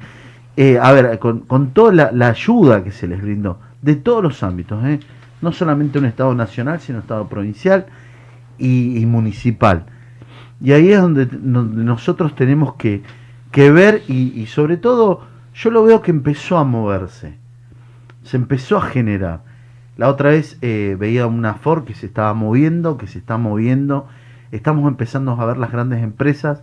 eh, 0.57 0.79
a 0.83 0.90
ver, 0.90 1.18
con, 1.21 1.40
con 1.40 1.71
toda 1.71 1.92
la, 1.92 2.11
la 2.12 2.29
ayuda 2.29 2.83
que 2.83 2.90
se 2.90 3.07
les 3.07 3.23
brindó, 3.23 3.61
de 3.81 3.95
todos 3.95 4.23
los 4.23 4.42
ámbitos, 4.42 4.85
¿eh? 4.85 4.99
no 5.40 5.53
solamente 5.53 6.01
un 6.01 6.07
Estado 6.07 6.35
nacional, 6.35 6.81
sino 6.81 6.99
Estado 6.99 7.29
provincial 7.29 7.87
y, 8.59 8.99
y 9.01 9.07
municipal. 9.07 9.85
Y 10.61 10.73
ahí 10.73 10.90
es 10.92 11.01
donde, 11.01 11.27
donde 11.27 11.85
nosotros 11.85 12.35
tenemos 12.35 12.75
que, 12.75 13.03
que 13.52 13.70
ver 13.70 14.02
y, 14.08 14.32
y 14.40 14.46
sobre 14.46 14.76
todo 14.76 15.26
yo 15.54 15.70
lo 15.70 15.84
veo 15.84 16.02
que 16.02 16.10
empezó 16.10 16.58
a 16.58 16.64
moverse, 16.64 17.36
se 18.24 18.36
empezó 18.36 18.78
a 18.78 18.82
generar. 18.82 19.42
La 19.96 20.08
otra 20.08 20.30
vez 20.30 20.58
eh, 20.62 20.96
veía 20.98 21.26
una 21.26 21.54
Ford 21.54 21.84
que 21.84 21.94
se 21.94 22.06
estaba 22.06 22.32
moviendo, 22.34 22.96
que 22.96 23.06
se 23.06 23.18
está 23.18 23.36
moviendo, 23.36 24.08
estamos 24.50 24.88
empezando 24.88 25.32
a 25.32 25.44
ver 25.46 25.58
las 25.58 25.70
grandes 25.70 26.02
empresas. 26.02 26.62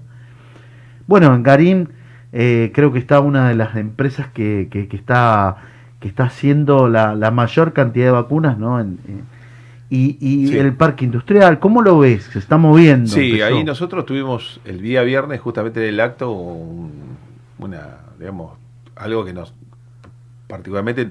Bueno, 1.08 1.34
en 1.36 1.43
Garín 1.43 1.89
eh, 2.34 2.71
creo 2.73 2.91
que 2.91 2.99
está 2.99 3.19
una 3.19 3.47
de 3.49 3.56
las 3.56 3.75
empresas 3.75 4.28
que, 4.28 4.67
que- 4.71 4.88
está 4.95 5.58
que 5.99 6.08
está 6.08 6.23
haciendo 6.25 6.88
la, 6.88 7.13
la 7.13 7.30
mayor 7.30 7.73
cantidad 7.73 8.06
de 8.06 8.12
vacunas, 8.12 8.58
¿no? 8.58 8.80
En- 8.80 8.99
en- 9.08 9.23
y 9.89 10.17
y 10.21 10.47
Sí. 10.47 10.58
el 10.58 10.73
parque 10.75 11.06
industrial, 11.06 11.60
¿cómo 11.60 11.82
lo 11.82 11.99
ves? 11.99 12.25
Se 12.25 12.39
está 12.39 12.58
moviendo. 12.58 13.10
Sí, 13.10 13.32
empezó. 13.32 13.45
ahí 13.45 13.63
nosotros 13.63 14.06
tuvimos 14.06 14.60
el 14.65 14.82
día 14.82 15.02
viernes, 15.04 15.39
justamente 15.41 15.82
en 15.82 15.89
el 15.89 15.99
acto, 15.99 16.32
un- 16.32 17.17
una, 17.58 17.97
digamos, 18.19 18.58
algo 18.95 19.25
que 19.25 19.34
nos 19.34 19.54
particularmente 20.47 21.10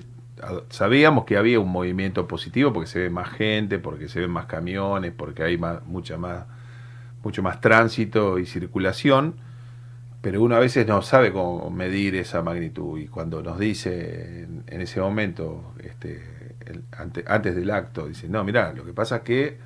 sabíamos 0.71 1.25
que 1.25 1.37
había 1.37 1.59
un 1.61 1.69
movimiento 1.71 2.29
positivo 2.29 2.73
porque 2.73 2.87
se 2.89 3.01
ve 3.01 3.11
más 3.11 3.29
gente, 3.31 3.79
porque 3.79 4.09
se 4.09 4.21
ven 4.21 4.31
más 4.31 4.47
camiones, 4.47 5.13
porque 5.17 5.43
hay 5.43 5.59
más, 5.59 5.85
mucha 5.87 6.17
más, 6.17 6.45
mucho 7.25 7.43
más 7.43 7.61
tránsito 7.61 8.39
y 8.39 8.47
circulación, 8.47 9.35
pero 10.21 10.41
uno 10.43 10.55
a 10.57 10.61
veces 10.61 10.87
no 10.87 11.03
sabe 11.03 11.33
cómo 11.33 11.71
medir 11.71 12.15
esa 12.15 12.43
magnitud 12.43 12.99
y 12.99 13.07
cuando 13.09 13.43
nos 13.43 13.59
dice 13.59 14.45
en, 14.45 14.63
en 14.69 14.81
ese 14.81 15.01
momento, 15.01 15.73
este, 15.83 16.23
el- 16.69 16.85
ante- 16.97 17.25
antes 17.27 17.55
del 17.57 17.71
acto, 17.71 18.07
dice, 18.07 18.29
no, 18.29 18.45
mirá, 18.45 18.73
lo 18.73 18.85
que 18.85 18.93
pasa 18.93 19.17
es 19.17 19.23
que 19.23 19.59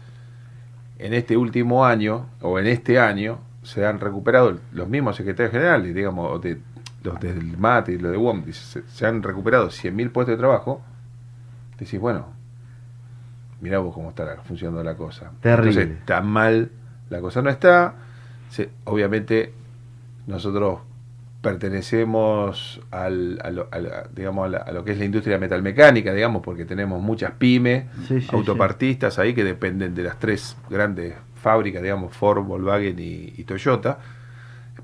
en 0.99 1.15
este 1.15 1.37
último 1.37 1.85
año, 1.85 2.27
o 2.41 2.59
en 2.59 2.67
este 2.67 2.99
año, 2.99 3.39
se 3.63 3.87
han 3.87 4.01
recuperado 4.01 4.59
los 4.73 4.89
mismos 4.89 5.17
secretarios 5.17 5.53
generales, 5.53 5.95
digamos, 5.95 6.41
de, 6.43 6.59
los 7.03 7.19
del 7.21 7.57
MAT 7.59 7.89
y 7.91 7.99
los 7.99 8.13
de 8.13 8.17
WOM, 8.19 8.45
dice, 8.45 8.61
se, 8.83 8.89
se 8.89 9.07
han 9.07 9.23
recuperado 9.23 9.69
100.000 9.71 10.11
puestos 10.11 10.35
de 10.35 10.39
trabajo. 10.39 10.83
Decís, 11.79 11.99
bueno, 11.99 12.27
mirá 13.61 13.79
vos 13.79 13.95
cómo 13.95 14.11
está 14.11 14.37
funcionando 14.45 14.83
la 14.85 14.95
cosa. 14.97 15.33
Terrible. 15.41 15.83
Entonces, 15.83 16.07
tan 16.07 16.27
mal 16.29 16.71
la 17.11 17.21
cosa 17.21 17.43
no 17.43 17.51
está. 17.51 17.95
Se- 18.51 18.71
obviamente, 18.85 19.53
nosotros 20.27 20.81
pertenecemos 21.43 22.81
al, 22.91 23.39
a, 23.45 23.51
lo, 23.51 23.69
a 23.73 23.81
la- 23.81 24.05
digamos, 24.15 24.47
a, 24.47 24.49
la- 24.51 24.59
a 24.59 24.73
lo 24.73 24.85
que 24.85 24.93
es 24.93 24.99
la 24.99 25.05
industria 25.05 25.39
metalmecánica, 25.39 26.15
digamos, 26.15 26.43
porque 26.43 26.65
tenemos 26.65 27.03
muchas 27.03 27.33
pymes, 27.33 27.87
Sí, 28.09 28.21
sí, 28.21 28.29
autopartistas 28.35 29.19
ahí 29.19 29.35
que 29.35 29.45
dependen 29.45 29.95
de 29.95 30.05
las 30.05 30.19
tres 30.21 30.57
grandes 30.71 31.15
fábricas, 31.37 31.83
digamos, 31.83 32.17
Ford, 32.17 32.45
Volkswagen 32.45 32.99
y, 32.99 33.35
y 33.37 33.45
Toyota. 33.45 33.99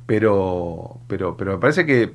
Pero, 0.07 0.99
pero, 1.07 1.37
pero 1.37 1.53
me 1.53 1.59
parece 1.59 1.85
que 1.87 2.12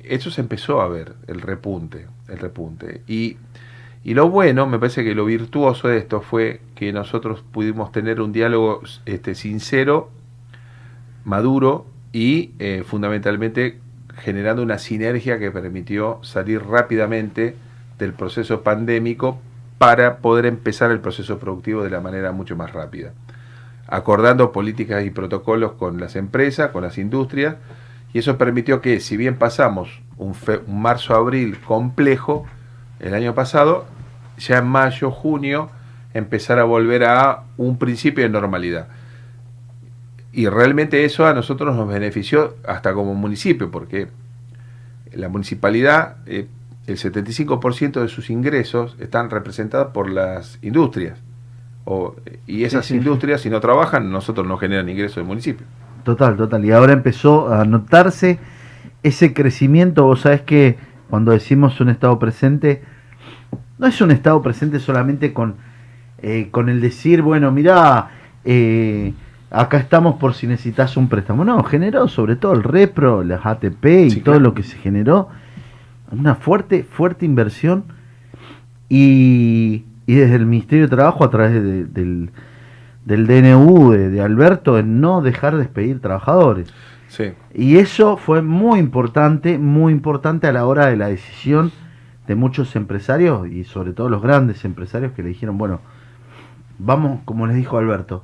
eso 0.00 0.30
se 0.30 0.40
empezó 0.40 0.80
a 0.80 0.88
ver, 0.88 1.14
el 1.26 1.40
repunte, 1.40 2.06
el 2.28 2.38
repunte. 2.38 3.02
Y, 3.06 3.36
y 4.04 4.14
lo 4.14 4.30
bueno, 4.30 4.66
me 4.66 4.78
parece 4.78 5.04
que 5.04 5.14
lo 5.14 5.24
virtuoso 5.24 5.88
de 5.88 5.98
esto 5.98 6.20
fue 6.22 6.60
que 6.74 6.92
nosotros 6.92 7.42
pudimos 7.52 7.92
tener 7.92 8.20
un 8.20 8.32
diálogo 8.32 8.82
este, 9.06 9.34
sincero, 9.34 10.10
maduro 11.24 11.86
y 12.12 12.52
eh, 12.58 12.82
fundamentalmente 12.86 13.80
generando 14.18 14.62
una 14.62 14.78
sinergia 14.78 15.38
que 15.38 15.50
permitió 15.50 16.18
salir 16.22 16.64
rápidamente 16.64 17.56
del 17.98 18.12
proceso 18.12 18.62
pandémico 18.62 19.38
para 19.78 20.18
poder 20.18 20.46
empezar 20.46 20.90
el 20.90 21.00
proceso 21.00 21.38
productivo 21.38 21.82
de 21.82 21.90
la 21.90 22.00
manera 22.00 22.32
mucho 22.32 22.56
más 22.56 22.72
rápida, 22.72 23.12
acordando 23.86 24.52
políticas 24.52 25.04
y 25.04 25.10
protocolos 25.10 25.72
con 25.72 26.00
las 26.00 26.16
empresas, 26.16 26.70
con 26.70 26.82
las 26.82 26.98
industrias, 26.98 27.56
y 28.12 28.20
eso 28.20 28.38
permitió 28.38 28.80
que, 28.80 29.00
si 29.00 29.16
bien 29.16 29.36
pasamos 29.36 30.00
un, 30.16 30.34
un 30.66 30.82
marzo-abril 30.82 31.58
complejo 31.60 32.46
el 33.00 33.12
año 33.12 33.34
pasado, 33.34 33.84
ya 34.38 34.58
en 34.58 34.66
mayo, 34.66 35.10
junio, 35.10 35.70
empezar 36.14 36.58
a 36.58 36.64
volver 36.64 37.04
a 37.04 37.42
un 37.58 37.78
principio 37.78 38.24
de 38.24 38.30
normalidad. 38.30 38.88
Y 40.36 40.48
realmente 40.50 41.02
eso 41.06 41.26
a 41.26 41.32
nosotros 41.32 41.74
nos 41.74 41.88
benefició 41.88 42.56
hasta 42.68 42.92
como 42.92 43.14
municipio, 43.14 43.70
porque 43.70 44.08
la 45.14 45.30
municipalidad, 45.30 46.16
eh, 46.26 46.46
el 46.86 46.98
75% 46.98 48.02
de 48.02 48.08
sus 48.08 48.28
ingresos 48.28 48.96
están 49.00 49.30
representados 49.30 49.92
por 49.92 50.10
las 50.10 50.58
industrias. 50.62 51.18
o- 51.88 52.16
y 52.48 52.64
esas 52.64 52.84
Sí, 52.84 52.94
sí, 52.94 53.00
sí. 53.00 53.06
industrias, 53.06 53.40
si 53.42 53.48
no 53.48 53.60
trabajan, 53.60 54.10
nosotros 54.10 54.44
no 54.44 54.56
generan 54.58 54.88
ingresos 54.88 55.16
del 55.18 55.24
municipio. 55.24 55.64
Total, 56.02 56.36
total. 56.36 56.64
Y 56.64 56.72
ahora 56.72 56.92
empezó 56.92 57.48
a 57.54 57.64
notarse 57.64 58.40
ese 59.04 59.32
crecimiento. 59.32 60.04
Vos 60.04 60.22
sabés 60.22 60.40
que 60.42 60.76
cuando 61.08 61.30
decimos 61.30 61.80
un 61.80 61.88
estado 61.90 62.18
presente, 62.18 62.82
no 63.78 63.86
es 63.86 64.00
un 64.00 64.10
estado 64.10 64.42
presente 64.42 64.80
solamente 64.80 65.32
con, 65.32 65.54
eh, 66.22 66.48
con 66.50 66.68
el 66.68 66.80
decir, 66.80 67.22
bueno, 67.22 67.52
mirá, 67.52 68.10
eh, 68.44 69.14
acá 69.50 69.78
estamos 69.78 70.16
por 70.16 70.34
si 70.34 70.46
necesitas 70.46 70.96
un 70.96 71.08
préstamo. 71.08 71.44
No, 71.44 71.62
generó 71.64 72.08
sobre 72.08 72.36
todo 72.36 72.52
el 72.52 72.62
Repro, 72.62 73.22
las 73.24 73.44
ATP 73.46 73.84
y 74.06 74.10
Sí, 74.10 74.20
todo 74.20 74.34
claro. 74.34 74.40
lo 74.40 74.54
que 74.54 74.62
se 74.62 74.76
generó. 74.78 75.28
Una 76.10 76.34
fuerte, 76.34 76.84
fuerte 76.84 77.24
inversión. 77.26 77.84
Y, 78.88 79.84
y 80.06 80.14
desde 80.14 80.36
el 80.36 80.46
Ministerio 80.46 80.84
de 80.86 80.90
Trabajo, 80.96 81.24
a 81.24 81.30
través 81.30 81.52
de- 81.54 81.84
del, 81.86 82.30
del 83.04 83.26
DNU 83.26 83.90
de, 83.92 84.10
de 84.10 84.20
Alberto, 84.20 84.78
en 84.78 85.00
no 85.00 85.22
dejar 85.22 85.54
de 85.54 85.60
despedir 85.60 86.00
trabajadores. 86.00 86.72
Sí, 87.08 87.32
Y 87.54 87.78
eso 87.78 88.16
fue 88.16 88.42
muy 88.42 88.78
importante, 88.80 89.58
muy 89.58 89.92
importante 89.92 90.46
a 90.48 90.52
la 90.52 90.66
hora 90.66 90.86
de 90.86 90.96
la 90.96 91.08
decisión 91.08 91.70
de 92.26 92.34
muchos 92.34 92.74
empresarios 92.76 93.48
y 93.48 93.62
sobre 93.64 93.92
todo 93.92 94.08
los 94.08 94.20
grandes 94.22 94.64
empresarios 94.64 95.12
que 95.12 95.22
le 95.22 95.28
dijeron, 95.28 95.56
bueno, 95.56 95.80
vamos, 96.78 97.20
como 97.24 97.46
les 97.46 97.56
dijo 97.56 97.78
Alberto, 97.78 98.22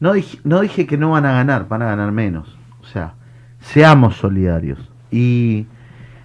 no 0.00 0.12
dije, 0.14 0.38
no 0.44 0.60
dije 0.60 0.86
que 0.86 0.98
no 0.98 1.10
van 1.10 1.26
a 1.26 1.32
ganar, 1.32 1.68
van 1.68 1.82
a 1.82 1.86
ganar 1.86 2.12
menos. 2.12 2.58
O 2.80 2.84
sea, 2.84 3.14
seamos 3.60 4.16
solidarios. 4.16 4.90
Y 5.10 5.66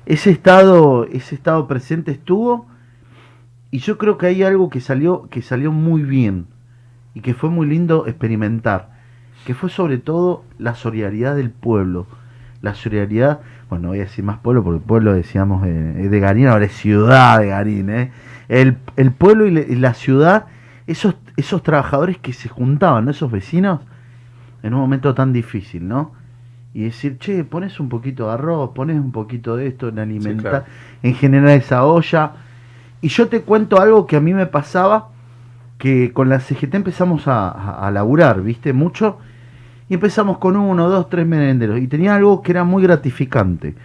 ese 0.06 0.32
estado, 0.32 1.06
ese 1.06 1.36
estado 1.36 1.68
presente 1.68 2.12
estuvo 2.12 2.68
y 3.72 3.80
yo 3.80 3.98
creo 3.98 4.18
que 4.18 4.28
hay 4.28 4.44
algo 4.44 4.70
que 4.70 4.82
salió, 4.82 5.28
que 5.30 5.42
salió 5.42 5.72
muy 5.72 6.02
bien 6.04 6.48
y 7.14 7.22
que 7.22 7.34
fue 7.34 7.50
muy 7.50 7.68
lindo 7.68 8.08
experimentar 8.08 8.96
que 9.46 9.54
fue 9.54 9.70
sobre 9.70 10.00
todo 10.00 10.44
la 10.58 10.76
solidaridad 10.76 11.36
del 11.36 11.52
pueblo. 11.52 12.08
La 12.62 12.74
solidaridad, 12.74 13.42
bueno, 13.70 13.84
no 13.84 13.90
voy 13.90 14.00
a 14.00 14.04
decir 14.04 14.26
más 14.26 14.40
pueblo 14.40 14.64
porque 14.64 14.80
el 14.80 14.84
pueblo 14.84 15.14
decíamos 15.14 15.66
eh, 15.68 15.70
de 15.70 16.20
Garín, 16.20 16.48
ahora 16.48 16.66
es 16.66 16.74
ciudad 16.74 17.40
de 17.40 17.48
Garín. 17.48 17.90
¿eh? 17.92 18.12
El, 18.50 18.78
el 18.98 19.12
pueblo 19.12 19.46
y 19.46 19.76
la 19.76 19.94
ciudad, 19.94 20.48
esos, 20.88 21.16
esos 21.38 21.64
trabajadores 21.64 22.18
que 22.18 22.34
se 22.34 22.50
juntaban, 22.50 23.06
¿no? 23.06 23.12
esos 23.12 23.32
vecinos, 23.32 23.82
en 24.64 24.74
un 24.74 24.80
momento 24.80 25.14
tan 25.14 25.34
difícil, 25.34 25.88
¿no? 25.88 26.12
Y 26.74 26.84
decir, 26.84 27.18
che, 27.20 27.44
pones 27.44 27.80
un 27.80 27.88
poquito 27.88 28.28
de 28.28 28.34
arroz, 28.34 28.72
pones 28.76 28.98
un 28.98 29.12
poquito 29.12 29.56
de 29.56 29.68
esto 29.68 29.88
en 29.88 30.00
alimentar, 30.00 30.52
claro. 30.52 30.66
en 31.04 31.16
generar 31.16 31.52
esa 31.52 31.86
olla. 31.86 32.34
Y 33.02 33.08
yo 33.08 33.28
te 33.30 33.42
cuento 33.42 33.80
algo 33.80 34.06
que 34.06 34.18
a 34.18 34.20
mí 34.20 34.34
me 34.34 34.46
pasaba, 34.46 35.10
que 35.78 36.12
con 36.12 36.28
la 36.28 36.40
CGT 36.40 36.76
empezamos 36.76 37.28
a, 37.28 37.50
a, 37.50 37.88
a 37.88 37.92
laburar, 37.92 38.42
¿viste? 38.42 38.74
Mucho. 38.74 39.20
Y 39.88 39.94
empezamos 39.94 40.38
con 40.40 40.58
uno, 40.58 40.90
dos, 40.90 41.10
tres 41.10 41.26
merenderos. 41.26 41.80
Y 41.80 41.88
tenía 41.88 42.16
algo 42.16 42.42
que 42.42 42.52
era 42.52 42.66
muy 42.66 42.84
gratificante. 42.84 43.76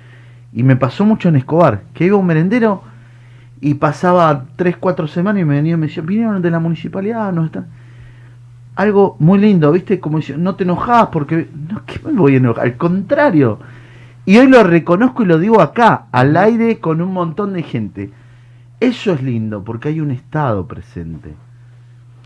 Y 0.52 0.64
me 0.64 0.74
pasó 0.74 1.04
mucho 1.04 1.28
en 1.28 1.36
Escobar, 1.36 1.82
que 1.94 2.06
iba 2.06 2.16
un 2.16 2.26
merendero 2.26 2.82
y 3.60 3.74
pasaba 3.74 4.44
tres, 4.56 4.76
cuatro 4.76 5.06
semanas 5.06 5.42
y 5.42 5.44
me 5.44 5.56
venía 5.56 5.74
y 5.74 5.76
me 5.76 5.86
decía, 5.86 6.02
vinieron 6.02 6.40
de 6.42 6.50
la 6.50 6.58
municipalidad, 6.58 7.32
no 7.32 7.44
están. 7.44 7.66
Algo 8.76 9.16
muy 9.18 9.38
lindo, 9.38 9.70
¿viste? 9.72 10.00
Como 10.00 10.18
dice, 10.18 10.38
no 10.38 10.54
te 10.54 10.64
enojás 10.64 11.08
porque... 11.08 11.48
No, 11.68 11.82
¿qué 11.84 12.00
me 12.04 12.12
voy 12.12 12.34
a 12.34 12.36
enojar? 12.38 12.64
Al 12.64 12.76
contrario. 12.76 13.58
Y 14.24 14.38
hoy 14.38 14.46
lo 14.46 14.62
reconozco 14.62 15.22
y 15.22 15.26
lo 15.26 15.38
digo 15.38 15.60
acá, 15.60 16.04
al 16.12 16.36
aire, 16.36 16.78
con 16.78 17.00
un 17.00 17.12
montón 17.12 17.52
de 17.52 17.62
gente. 17.62 18.10
Eso 18.78 19.12
es 19.12 19.22
lindo, 19.22 19.62
porque 19.64 19.88
hay 19.88 20.00
un 20.00 20.10
Estado 20.10 20.66
presente 20.66 21.34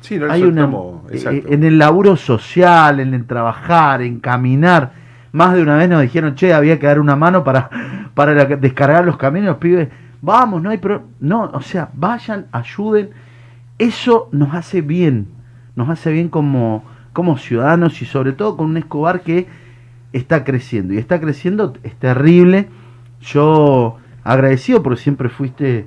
sí, 0.04 0.18
no 0.18 0.30
hay 0.30 0.42
una 0.42 0.70
eh, 1.10 1.44
en 1.48 1.64
el 1.64 1.78
laburo 1.78 2.16
social, 2.16 3.00
en 3.00 3.14
el 3.14 3.24
trabajar, 3.26 4.02
en 4.02 4.20
caminar. 4.20 4.92
Más 5.32 5.54
de 5.54 5.62
una 5.62 5.76
vez 5.76 5.88
nos 5.88 6.02
dijeron, 6.02 6.34
che, 6.34 6.52
había 6.52 6.78
que 6.78 6.86
dar 6.86 7.00
una 7.00 7.16
mano 7.16 7.42
para, 7.42 7.70
para 8.14 8.34
la- 8.34 8.44
descargar 8.44 9.04
los 9.04 9.16
camiones, 9.16 9.48
los 9.48 9.58
pibes. 9.58 9.88
Vamos, 10.24 10.62
no 10.62 10.70
hay 10.70 10.78
pro 10.78 11.02
No, 11.20 11.50
o 11.52 11.60
sea, 11.60 11.90
vayan, 11.94 12.46
ayuden. 12.50 13.10
Eso 13.78 14.28
nos 14.32 14.54
hace 14.54 14.80
bien. 14.80 15.28
Nos 15.76 15.88
hace 15.90 16.10
bien 16.12 16.28
como, 16.30 16.82
como 17.12 17.36
ciudadanos 17.36 18.00
y 18.00 18.06
sobre 18.06 18.32
todo 18.32 18.56
con 18.56 18.70
un 18.70 18.76
Escobar 18.78 19.20
que 19.22 19.46
está 20.14 20.44
creciendo. 20.44 20.94
Y 20.94 20.98
está 20.98 21.20
creciendo, 21.20 21.74
es 21.82 21.94
terrible. 21.96 22.68
Yo 23.20 23.96
agradecido 24.22 24.82
porque 24.82 25.00
siempre 25.02 25.28
fuiste 25.28 25.86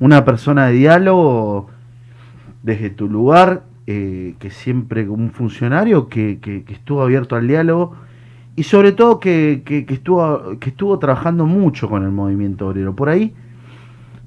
una 0.00 0.24
persona 0.24 0.66
de 0.66 0.72
diálogo 0.72 1.68
desde 2.62 2.90
tu 2.90 3.08
lugar, 3.08 3.62
eh, 3.86 4.34
que 4.38 4.50
siempre 4.50 5.06
como 5.06 5.22
un 5.22 5.30
funcionario 5.30 6.08
que, 6.08 6.38
que- 6.40 6.64
estuvo 6.72 7.02
abierto 7.02 7.36
al 7.36 7.46
diálogo 7.46 7.94
y 8.56 8.62
sobre 8.64 8.92
todo 8.92 9.20
que- 9.20 9.62
que 9.64 9.84
estuvo, 9.92 10.58
que 10.58 10.70
estuvo 10.70 10.98
trabajando 10.98 11.46
mucho 11.46 11.88
con 11.88 12.02
el 12.04 12.10
movimiento 12.10 12.66
obrero. 12.68 12.94
Por 12.96 13.08
ahí, 13.08 13.34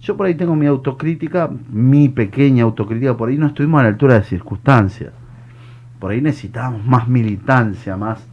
yo 0.03 0.17
por 0.17 0.25
ahí 0.25 0.35
tengo 0.35 0.53
mi 0.55 0.67
autocrítica, 0.67 1.49
mi 1.71 2.09
pequeña 2.09 2.63
autocrítica, 2.65 3.15
por 3.15 3.29
ahí 3.29 3.37
no 3.37 3.47
estuvimos 3.47 3.79
a 3.79 3.83
la 3.83 3.89
altura 3.89 4.15
de 4.15 4.23
circunstancias. 4.23 5.13
Por 5.97 6.11
ahí 6.11 6.19
necesitábamos 6.19 6.85
más 6.85 7.07
militancia, 7.07 7.95
más, 7.95 8.27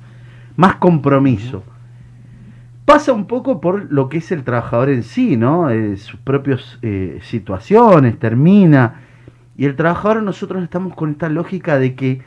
más 0.56 0.74
compromiso. 0.76 1.62
Pasa 2.84 3.12
un 3.12 3.26
poco 3.26 3.60
por 3.60 3.92
lo 3.92 4.08
que 4.08 4.18
es 4.18 4.32
el 4.32 4.42
trabajador 4.42 4.90
en 4.90 5.04
sí, 5.04 5.36
¿no? 5.36 5.70
Eh, 5.70 5.96
sus 5.96 6.18
propias 6.18 6.80
eh, 6.82 7.20
situaciones, 7.22 8.18
termina. 8.18 9.02
Y 9.56 9.64
el 9.64 9.76
trabajador 9.76 10.24
nosotros 10.24 10.64
estamos 10.64 10.96
con 10.96 11.12
esta 11.12 11.28
lógica 11.28 11.78
de 11.78 11.94
que 11.94 12.20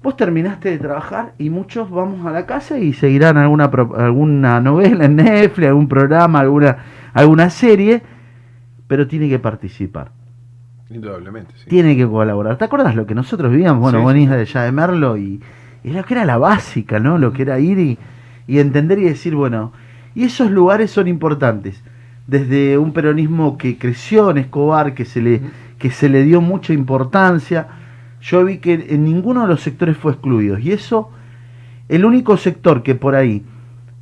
vos 0.00 0.16
terminaste 0.16 0.70
de 0.70 0.78
trabajar 0.78 1.34
y 1.38 1.50
muchos 1.50 1.90
vamos 1.90 2.24
a 2.24 2.30
la 2.30 2.46
casa 2.46 2.78
y 2.78 2.92
seguirán 2.92 3.36
alguna 3.36 3.64
alguna 3.64 4.60
novela 4.60 5.06
en 5.06 5.16
Netflix, 5.16 5.66
algún 5.66 5.88
programa, 5.88 6.38
alguna 6.38 6.78
alguna 7.12 7.50
serie, 7.50 8.02
pero 8.92 9.06
tiene 9.06 9.26
que 9.26 9.38
participar, 9.38 10.10
Indudablemente, 10.90 11.54
sí. 11.56 11.64
tiene 11.66 11.96
que 11.96 12.06
colaborar. 12.06 12.58
¿Te 12.58 12.66
acuerdas 12.66 12.94
lo 12.94 13.06
que 13.06 13.14
nosotros 13.14 13.50
vivíamos? 13.50 13.80
Bueno, 13.80 14.00
Sí, 14.00 14.06
venís 14.06 14.28
sí. 14.28 14.34
de 14.34 14.40
allá 14.42 14.62
de 14.64 14.72
Merlo 14.72 15.16
y, 15.16 15.40
y 15.82 15.90
lo 15.92 16.04
que 16.04 16.12
era 16.12 16.26
la 16.26 16.36
básica, 16.36 17.00
¿no? 17.00 17.16
Lo 17.16 17.32
que 17.32 17.40
era 17.40 17.58
ir 17.58 17.78
y, 17.78 17.96
y 18.46 18.58
entender 18.58 18.98
y 18.98 19.04
decir, 19.04 19.34
bueno, 19.34 19.72
y 20.14 20.24
esos 20.24 20.50
lugares 20.50 20.90
son 20.90 21.08
importantes. 21.08 21.82
Desde 22.26 22.76
un 22.76 22.92
peronismo 22.92 23.56
que 23.56 23.78
creció 23.78 24.30
en 24.30 24.36
Escobar, 24.36 24.92
que 24.92 25.06
se 25.06 25.22
le, 25.22 25.40
que 25.78 25.90
se 25.90 26.10
le 26.10 26.22
dio 26.22 26.42
mucha 26.42 26.74
importancia, 26.74 27.68
yo 28.20 28.44
vi 28.44 28.58
que 28.58 28.74
en 28.90 29.04
ninguno 29.04 29.40
de 29.40 29.48
los 29.48 29.62
sectores 29.62 29.96
fue 29.96 30.12
excluido. 30.12 30.58
Y 30.58 30.72
eso, 30.72 31.10
el 31.88 32.04
único 32.04 32.36
sector 32.36 32.82
que 32.82 32.94
por 32.94 33.14
ahí 33.14 33.42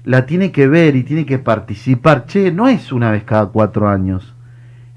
la 0.04 0.26
tiene 0.26 0.50
que 0.50 0.66
ver 0.66 0.96
y 0.96 1.04
tiene 1.04 1.26
que 1.26 1.38
participar, 1.38 2.26
che, 2.26 2.50
no 2.50 2.66
es 2.66 2.90
una 2.90 3.12
vez 3.12 3.22
cada 3.22 3.46
cuatro 3.46 3.88
años, 3.88 4.34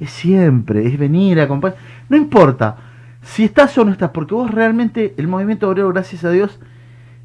es 0.03 0.11
siempre, 0.11 0.85
es 0.87 0.97
venir 0.97 1.39
a 1.39 1.43
acompañar. 1.43 1.77
No 2.09 2.17
importa 2.17 2.77
si 3.21 3.45
estás 3.45 3.77
o 3.77 3.85
no 3.85 3.91
estás, 3.91 4.11
porque 4.11 4.35
vos 4.35 4.51
realmente, 4.51 5.13
el 5.17 5.27
movimiento 5.27 5.69
obrero, 5.69 5.89
gracias 5.89 6.23
a 6.25 6.31
Dios, 6.31 6.59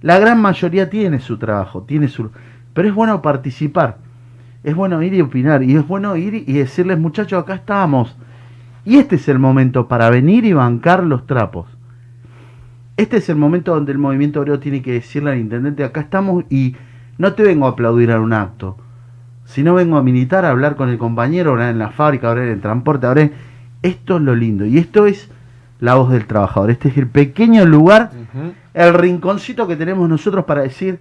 la 0.01 0.19
gran 0.19 0.41
mayoría 0.41 0.89
tiene 0.89 1.21
su 1.21 1.39
trabajo, 1.39 1.83
tiene 1.83 2.09
su... 2.09 2.31
Pero 2.73 2.89
es 2.89 2.95
bueno 2.95 3.21
participar, 3.21 3.99
es 4.63 4.75
bueno 4.75 5.03
ir 5.03 5.15
y 5.15 5.21
opinar, 5.21 5.63
y 5.63 5.77
es 5.77 5.87
bueno 5.87 6.17
ir 6.17 6.35
y 6.35 6.53
decirles, 6.53 6.99
muchachos, 6.99 7.43
acá 7.43 7.55
estamos. 7.55 8.17
Y 8.85 8.97
este 8.97 9.17
es 9.17 9.29
el 9.29 9.39
momento 9.39 9.89
para 9.89 10.09
venir 10.09 10.45
y 10.45 10.53
bancar 10.53 11.03
los 11.03 11.27
trapos. 11.27 11.67
Este 12.97 13.17
es 13.19 13.29
el 13.29 13.37
momento 13.37 13.75
donde 13.75 13.93
el 13.93 13.99
movimiento 13.99 14.41
obrero 14.41 14.61
tiene 14.61 14.83
que 14.83 14.93
decirle 14.93 15.33
al 15.33 15.39
intendente, 15.39 15.85
acá 15.85 16.01
estamos 16.01 16.45
y 16.49 16.77
no 17.17 17.33
te 17.35 17.43
vengo 17.43 17.67
a 17.67 17.71
aplaudir 17.71 18.13
a 18.13 18.21
un 18.21 18.33
acto, 18.33 18.77
sino 19.49 19.75
vengo 19.75 19.97
a 19.97 20.03
militar, 20.03 20.45
a 20.45 20.51
hablar 20.51 20.77
con 20.77 20.91
el 20.91 20.99
compañero, 20.99 21.51
ahora 21.51 21.71
en 21.71 21.79
la 21.79 21.89
fábrica, 21.89 22.29
ahora 22.29 22.45
en 22.45 22.51
el 22.51 22.61
transporte, 22.61 23.07
ahora 23.07 23.23
en... 23.23 23.33
Esto 23.81 24.17
es 24.17 24.23
lo 24.23 24.35
lindo, 24.35 24.67
y 24.67 24.77
esto 24.77 25.07
es 25.07 25.31
la 25.81 25.95
voz 25.95 26.11
del 26.11 26.27
trabajador, 26.27 26.71
este 26.71 26.89
es 26.89 26.97
el 26.97 27.07
pequeño 27.07 27.65
lugar 27.65 28.11
el 28.75 28.95
rinconcito 28.95 29.67
que 29.67 29.75
tenemos 29.75 30.09
nosotros 30.09 30.45
para 30.45 30.63
decir 30.63 31.01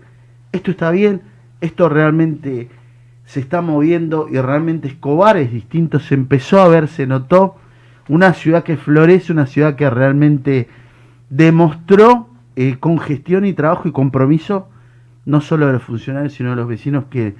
esto 0.51 0.71
está 0.71 0.89
bien, 0.89 1.21
esto 1.61 1.89
realmente 1.89 2.69
se 3.25 3.39
está 3.39 3.61
moviendo 3.61 4.27
y 4.31 4.39
realmente 4.39 4.87
Escobar 4.87 5.37
es 5.37 5.51
distinto, 5.51 5.99
se 5.99 6.15
empezó 6.15 6.59
a 6.59 6.67
ver, 6.67 6.87
se 6.87 7.05
notó. 7.05 7.55
Una 8.09 8.33
ciudad 8.33 8.63
que 8.63 8.77
florece, 8.77 9.33
una 9.33 9.45
ciudad 9.45 9.75
que 9.75 9.89
realmente 9.89 10.69
demostró 11.29 12.29
eh, 12.55 12.77
con 12.79 12.99
gestión 12.99 13.45
y 13.45 13.53
trabajo 13.53 13.87
y 13.87 13.91
compromiso 13.91 14.69
no 15.25 15.41
solo 15.41 15.67
de 15.67 15.73
los 15.73 15.83
funcionarios 15.83 16.33
sino 16.33 16.51
de 16.51 16.55
los 16.55 16.67
vecinos 16.67 17.05
que 17.11 17.35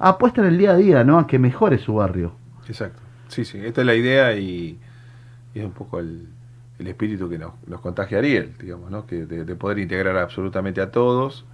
apuestan 0.00 0.46
el 0.46 0.58
día 0.58 0.72
a 0.72 0.76
día, 0.76 1.04
¿no? 1.04 1.18
A 1.18 1.26
que 1.28 1.38
mejore 1.38 1.78
su 1.78 1.94
barrio. 1.94 2.32
Exacto. 2.66 3.00
Sí, 3.28 3.44
sí, 3.44 3.60
esta 3.64 3.82
es 3.82 3.86
la 3.86 3.94
idea 3.94 4.34
y, 4.36 4.78
es 5.54 5.64
un 5.64 5.72
poco 5.72 6.00
el, 6.00 6.28
el 6.78 6.86
espíritu 6.88 7.28
que 7.28 7.38
nos, 7.38 7.52
nos 7.66 7.80
contagia 7.80 8.18
Ariel, 8.18 8.54
digamos, 8.60 8.90
¿no? 8.90 9.06
Que 9.06 9.26
de, 9.26 9.44
de 9.44 9.56
poder 9.56 9.78
integrar 9.78 10.16
absolutamente 10.16 10.80
a 10.80 10.90
todos. 10.90 11.44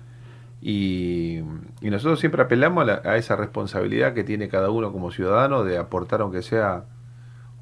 Y, 0.62 1.40
y 1.82 1.90
nosotros 1.90 2.18
siempre 2.20 2.42
apelamos 2.42 2.82
a, 2.82 2.86
la- 2.86 3.02
a 3.04 3.16
esa 3.16 3.36
responsabilidad 3.36 4.14
que 4.14 4.24
tiene 4.24 4.48
cada 4.48 4.70
uno 4.70 4.92
como 4.92 5.10
ciudadano 5.12 5.64
de 5.64 5.78
aportar, 5.78 6.22
aunque 6.22 6.42
sea 6.42 6.84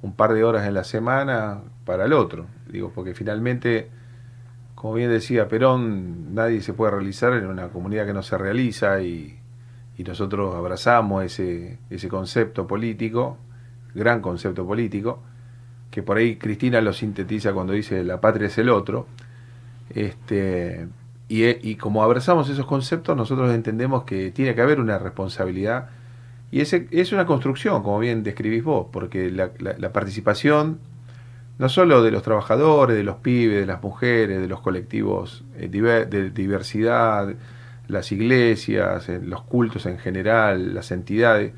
un 0.03 0.15
par 0.15 0.33
de 0.35 0.45
horas 0.45 0.67
en 0.67 0.75
la 0.75 0.85
semana, 0.85 1.61
para 1.85 2.05
el 2.05 2.13
otro. 2.13 2.47
digo, 2.71 2.93
porque 2.95 3.15
finalmente, 3.15 3.91
como 4.75 4.95
bien 4.95 5.11
decía 5.11 5.49
Perón, 5.49 6.35
nadie 6.35 6.61
se 6.63 6.73
puede 6.73 6.93
realizar 6.93 7.33
en 7.35 7.47
una 7.47 7.69
comunidad 7.69 8.07
que 8.07 8.13
no 8.15 8.23
se 8.23 8.39
realiza 8.39 9.03
y, 9.03 9.39
y 9.99 10.05
nosotros 10.05 10.55
abrazamos 10.55 11.25
ese, 11.25 11.79
ese 11.91 12.09
concepto 12.09 12.67
político, 12.67 13.39
gran 13.95 14.21
concepto 14.21 14.67
político, 14.67 15.23
que 15.91 16.03
por 16.03 16.17
ahí 16.19 16.37
Cristina 16.37 16.81
lo 16.81 16.93
sintetiza 16.93 17.53
cuando 17.55 17.73
dice 17.73 18.05
la 18.05 18.21
patria 18.21 18.49
es 18.49 18.59
el 18.59 18.69
otro. 18.71 19.07
Este, 19.91 20.89
y, 21.29 21.45
y 21.71 21.77
como 21.77 22.03
abrazamos 22.03 22.49
esos 22.49 22.67
conceptos, 22.67 23.17
nosotros 23.17 23.53
entendemos 23.55 24.05
que 24.05 24.31
tiene 24.31 24.55
que 24.55 24.61
haber 24.63 24.81
una 24.81 24.99
responsabilidad 24.99 25.91
y 26.51 26.61
ese, 26.61 26.89
es 26.93 27.13
una 27.13 27.27
construcción, 27.27 27.83
como 27.83 27.99
bien 27.99 28.23
describís 28.23 28.65
vos, 28.65 28.87
porque 28.93 29.31
la, 29.31 29.51
la- 29.59 29.93
participación 29.93 30.79
no 31.59 31.69
solo 31.69 32.03
de 32.03 32.11
los 32.11 32.23
trabajadores, 32.23 32.97
de 32.97 33.05
los 33.05 33.17
pibes, 33.17 33.61
de 33.61 33.67
las 33.67 33.83
mujeres, 33.83 34.41
de 34.41 34.49
los 34.49 34.61
colectivos 34.61 35.45
eh, 35.57 35.69
de 35.69 36.31
diversidad, 36.31 37.35
las 37.89 38.13
iglesias, 38.13 39.09
los 39.23 39.43
cultos 39.43 39.87
en 39.87 39.99
general, 39.99 40.75
las 40.75 40.91
entidades, 40.91 41.53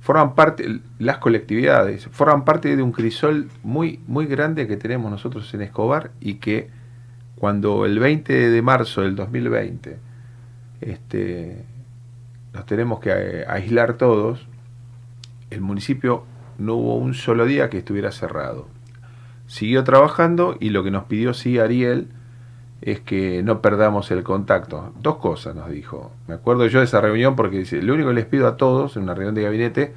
forman 0.00 0.34
parte, 0.34 0.80
las 0.98 1.18
colectividades, 1.18 2.06
forman 2.10 2.44
parte 2.44 2.76
de 2.76 2.82
un 2.82 2.92
crisol 2.92 3.48
muy, 3.62 4.00
muy 4.06 4.26
grande 4.26 4.66
que 4.66 4.76
tenemos 4.76 5.10
nosotros 5.10 5.52
en 5.54 5.62
Escobar 5.62 6.10
y 6.20 6.34
que 6.34 6.70
cuando 7.36 7.84
el 7.84 7.98
20 7.98 8.50
de 8.50 8.62
marzo 8.62 9.02
del 9.02 9.14
2020 9.14 9.98
este, 10.80 11.64
nos 12.52 12.66
tenemos 12.66 13.00
que 13.00 13.44
aislar 13.46 13.94
todos, 13.94 14.46
el 15.50 15.60
municipio 15.60 16.24
no 16.58 16.74
hubo 16.74 16.96
un 16.96 17.14
solo 17.14 17.46
día 17.46 17.70
que 17.70 17.78
estuviera 17.78 18.12
cerrado. 18.12 18.68
Siguió 19.46 19.84
trabajando 19.84 20.56
y 20.60 20.70
lo 20.70 20.84
que 20.84 20.90
nos 20.90 21.04
pidió 21.04 21.32
sí 21.32 21.58
Ariel 21.58 22.08
es 22.80 23.00
que 23.00 23.42
no 23.42 23.60
perdamos 23.60 24.10
el 24.10 24.22
contacto. 24.22 24.92
Dos 25.00 25.16
cosas 25.16 25.54
nos 25.54 25.70
dijo. 25.70 26.12
Me 26.26 26.34
acuerdo 26.34 26.66
yo 26.66 26.78
de 26.78 26.84
esa 26.84 27.00
reunión 27.00 27.36
porque 27.36 27.58
dice, 27.58 27.82
lo 27.82 27.94
único 27.94 28.08
que 28.10 28.14
les 28.14 28.26
pido 28.26 28.46
a 28.46 28.56
todos 28.56 28.96
en 28.96 29.02
una 29.04 29.14
reunión 29.14 29.34
de 29.34 29.42
gabinete 29.42 29.94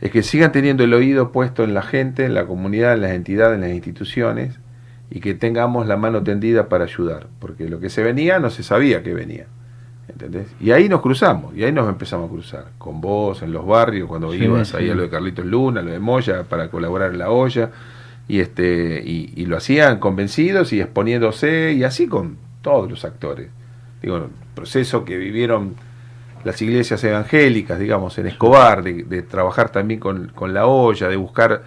es 0.00 0.10
que 0.10 0.22
sigan 0.22 0.50
teniendo 0.50 0.82
el 0.82 0.92
oído 0.94 1.30
puesto 1.30 1.62
en 1.62 1.74
la 1.74 1.82
gente, 1.82 2.24
en 2.24 2.34
la 2.34 2.46
comunidad, 2.46 2.94
en 2.94 3.02
las 3.02 3.12
entidades, 3.12 3.54
en 3.54 3.60
las 3.60 3.70
instituciones 3.70 4.58
y 5.10 5.20
que 5.20 5.34
tengamos 5.34 5.86
la 5.86 5.96
mano 5.96 6.22
tendida 6.22 6.68
para 6.68 6.84
ayudar, 6.84 7.26
porque 7.38 7.68
lo 7.68 7.78
que 7.78 7.90
se 7.90 8.02
venía 8.02 8.38
no 8.38 8.50
se 8.50 8.62
sabía 8.62 9.02
que 9.02 9.14
venía. 9.14 9.46
¿Entendés? 10.08 10.48
Y 10.58 10.72
ahí 10.72 10.88
nos 10.88 11.00
cruzamos, 11.00 11.54
y 11.54 11.62
ahí 11.62 11.70
nos 11.70 11.88
empezamos 11.88 12.28
a 12.28 12.32
cruzar, 12.32 12.64
con 12.78 13.00
vos, 13.00 13.42
en 13.42 13.52
los 13.52 13.64
barrios, 13.64 14.08
cuando 14.08 14.32
Sí, 14.32 14.38
ibas 14.44 14.74
ahí 14.74 14.90
a 14.90 14.94
lo 14.94 15.02
de 15.02 15.10
Carlitos 15.10 15.44
Luna, 15.44 15.82
lo 15.82 15.92
de 15.92 16.00
Moya, 16.00 16.42
para 16.44 16.68
colaborar 16.68 17.12
en 17.12 17.18
la 17.18 17.30
olla, 17.30 17.70
y 18.28 18.40
este 18.40 19.02
y, 19.04 19.44
lo 19.46 19.56
hacían 19.56 19.98
convencidos 19.98 20.72
y 20.72 20.80
exponiéndose, 20.80 21.72
y 21.72 21.84
así 21.84 22.06
con 22.06 22.36
todos 22.62 22.90
los 22.90 23.04
actores. 23.04 23.48
Digo, 24.00 24.28
proceso 24.54 25.04
que 25.04 25.16
vivieron 25.16 25.74
las 26.44 26.60
iglesias 26.62 27.02
evangélicas, 27.04 27.78
digamos, 27.78 28.18
en 28.18 28.26
Escobar, 28.26 28.82
de, 28.82 29.22
trabajar 29.22 29.70
también 29.70 30.00
con, 30.00 30.28
con 30.34 30.52
la 30.54 30.66
olla, 30.66 31.08
de 31.08 31.16
buscar 31.16 31.62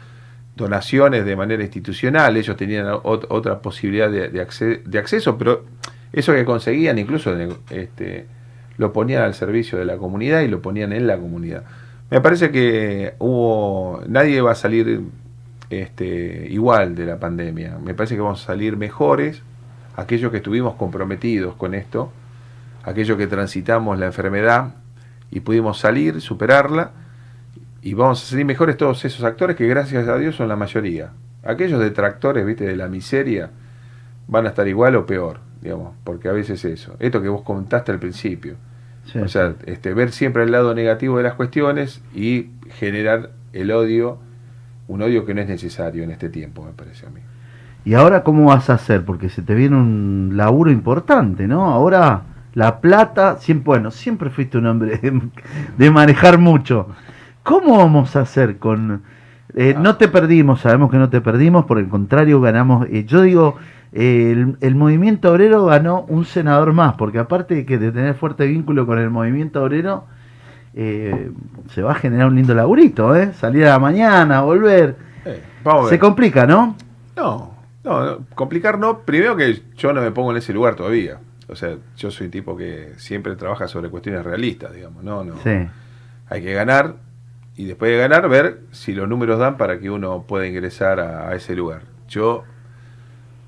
donaciones 0.56 1.26
de 1.26 1.36
manera 1.36 1.64
institucional, 1.64 2.36
ellos 2.38 2.56
tenían 2.58 2.86
ot- 2.88 3.26
otra 3.30 3.60
posibilidad 3.62 4.10
de, 4.10 4.30
de 4.30 4.42
acce- 4.46 4.84
de 4.84 5.00
acceso, 5.00 5.38
pero 5.38 5.66
eso 6.14 6.34
que 6.34 6.46
conseguían 6.46 6.98
incluso 6.98 7.36
este, 7.70 8.26
lo 8.78 8.92
ponían 8.94 9.24
al 9.24 9.34
servicio 9.34 9.78
de 9.78 9.86
la 9.86 9.98
comunidad 9.98 10.42
y 10.42 10.48
lo 10.48 10.62
ponían 10.62 10.94
en 10.94 11.08
la 11.08 11.18
comunidad. 11.18 11.64
Me 12.10 12.22
parece 12.22 12.52
que 12.52 13.16
hubo 13.20 14.02
nadie 14.08 14.40
va 14.42 14.52
a 14.52 14.56
salir 14.56 15.02
este, 15.70 16.48
igual 16.50 16.96
de 16.96 17.06
la 17.06 17.20
pandemia. 17.20 17.78
Me 17.84 17.94
parece 17.94 18.16
que 18.16 18.22
vamos 18.22 18.44
a 18.44 18.46
salir 18.46 18.78
mejores 18.78 19.42
aquellos 19.96 20.32
que 20.32 20.38
estuvimos 20.38 20.76
comprometidos 20.76 21.56
con 21.56 21.74
esto, 21.74 22.12
aquellos 22.84 23.18
que 23.18 23.28
transitamos 23.28 23.98
la 23.98 24.08
enfermedad 24.08 24.76
y 25.32 25.40
pudimos 25.40 25.80
salir, 25.80 26.22
superarla 26.22 26.92
y 27.82 27.94
vamos 27.94 28.24
a 28.24 28.26
salir 28.26 28.46
mejores 28.46 28.78
todos 28.78 29.06
esos 29.06 29.24
actores 29.24 29.56
que 29.56 29.68
gracias 29.68 30.08
a 30.08 30.18
Dios 30.18 30.36
son 30.36 30.48
la 30.48 30.56
mayoría. 30.56 31.12
Aquellos 31.44 31.80
detractores, 31.80 32.46
viste, 32.46 32.66
de 32.66 32.76
la 32.76 32.88
miseria 32.88 33.52
van 34.28 34.46
a 34.46 34.50
estar 34.50 34.68
igual 34.68 34.96
o 34.96 35.06
peor, 35.06 35.40
digamos, 35.62 35.94
porque 36.04 36.28
a 36.28 36.32
veces 36.32 36.66
eso. 36.66 36.96
Esto 37.00 37.22
que 37.22 37.30
vos 37.30 37.44
contaste 37.44 37.92
al 37.92 38.00
principio. 38.00 38.56
Sí. 39.06 39.20
O 39.20 39.28
sea, 39.28 39.54
este, 39.68 39.94
ver 39.94 40.12
siempre 40.12 40.44
el 40.44 40.52
lado 40.52 40.74
negativo 40.74 41.18
de 41.18 41.24
las 41.24 41.36
cuestiones 41.36 42.02
y 42.14 42.50
generar 42.80 43.30
el 43.54 43.70
odio, 43.70 44.18
un 44.88 45.02
odio 45.02 45.26
que 45.26 45.34
no 45.34 45.42
es 45.42 45.48
necesario 45.48 46.04
en 46.04 46.12
este 46.12 46.30
tiempo, 46.30 46.64
me 46.64 46.72
parece 46.72 47.06
a 47.06 47.10
mí. 47.10 47.22
¿Y 47.86 47.94
ahora 47.94 48.24
cómo 48.24 48.46
vas 48.46 48.70
a 48.70 48.74
hacer? 48.74 49.06
Porque 49.06 49.30
se 49.30 49.42
te 49.42 49.54
viene 49.54 49.76
un 49.76 50.32
laburo 50.34 50.72
importante, 50.72 51.48
¿no? 51.48 51.66
Ahora 51.66 52.24
la 52.54 52.80
plata, 52.80 53.38
siempre, 53.38 53.66
bueno, 53.66 53.92
siempre 53.92 54.30
fuiste 54.30 54.58
un 54.58 54.66
hombre 54.66 54.98
de, 54.98 55.22
de 55.78 55.92
manejar 55.92 56.38
mucho. 56.38 56.88
¿Cómo 57.44 57.78
vamos 57.78 58.16
a 58.16 58.22
hacer 58.22 58.58
con... 58.58 59.04
eh, 59.54 59.76
no 59.80 59.98
te 59.98 60.08
perdimos, 60.08 60.62
sabemos 60.62 60.90
que 60.90 60.98
no 60.98 61.10
te 61.10 61.22
perdimos, 61.22 61.66
por 61.66 61.78
el 61.78 61.88
contrario 61.88 62.42
ganamos, 62.42 62.88
eh, 62.90 63.06
yo 63.06 63.22
digo, 63.22 63.58
eh, 63.94 64.32
el, 64.32 64.58
el 64.62 64.76
movimiento 64.76 65.32
obrero 65.32 65.66
ganó 65.66 66.06
un 66.08 66.26
senador 66.26 66.74
más, 66.74 66.96
porque 66.96 67.20
aparte 67.20 67.54
de, 67.56 67.66
que 67.66 67.78
de 67.78 67.92
tener 67.92 68.16
fuerte 68.16 68.48
vínculo 68.48 68.88
con 68.88 68.98
el 68.98 69.10
movimiento 69.10 69.64
obrero, 69.64 70.06
eh, 70.76 71.32
se 71.74 71.82
va 71.82 71.94
a 71.94 71.96
generar 71.96 72.28
un 72.28 72.36
lindo 72.36 72.54
laburito, 72.54 73.16
¿eh? 73.16 73.32
Salir 73.34 73.66
a 73.66 73.70
la 73.72 73.80
mañana, 73.80 74.42
volver. 74.42 74.96
Eh, 75.26 75.42
vamos 75.64 75.86
a 75.86 75.90
Se 75.90 75.92
ver. 75.96 76.00
complica, 76.02 76.46
¿no? 76.46 76.76
No, 77.16 77.56
no, 77.84 78.06
no, 78.06 78.20
complicar 78.36 78.78
no. 78.78 79.00
Primero 79.00 79.36
que 79.38 79.62
yo 79.78 79.94
no 79.94 80.02
me 80.02 80.12
pongo 80.12 80.32
en 80.32 80.38
ese 80.38 80.52
lugar 80.54 80.76
todavía. 80.76 81.18
O 81.48 81.56
sea, 81.56 81.76
yo 81.96 82.12
soy 82.12 82.28
tipo 82.30 82.58
que 82.58 82.94
siempre 82.98 83.36
trabaja 83.36 83.68
sobre 83.68 83.90
cuestiones 83.90 84.24
realistas, 84.24 84.74
digamos. 84.74 85.04
No, 85.04 85.24
no. 85.24 85.36
Sí. 85.44 85.68
Hay 86.28 86.42
que 86.44 86.54
ganar 86.54 86.96
y 87.56 87.66
después 87.66 87.92
de 87.92 87.98
ganar 87.98 88.28
ver 88.28 88.60
si 88.72 88.94
los 88.94 89.08
números 89.08 89.40
dan 89.40 89.56
para 89.56 89.80
que 89.80 89.90
uno 89.90 90.24
pueda 90.28 90.46
ingresar 90.48 91.00
a, 91.00 91.30
a 91.30 91.36
ese 91.36 91.56
lugar. 91.56 91.84
Yo 92.10 92.44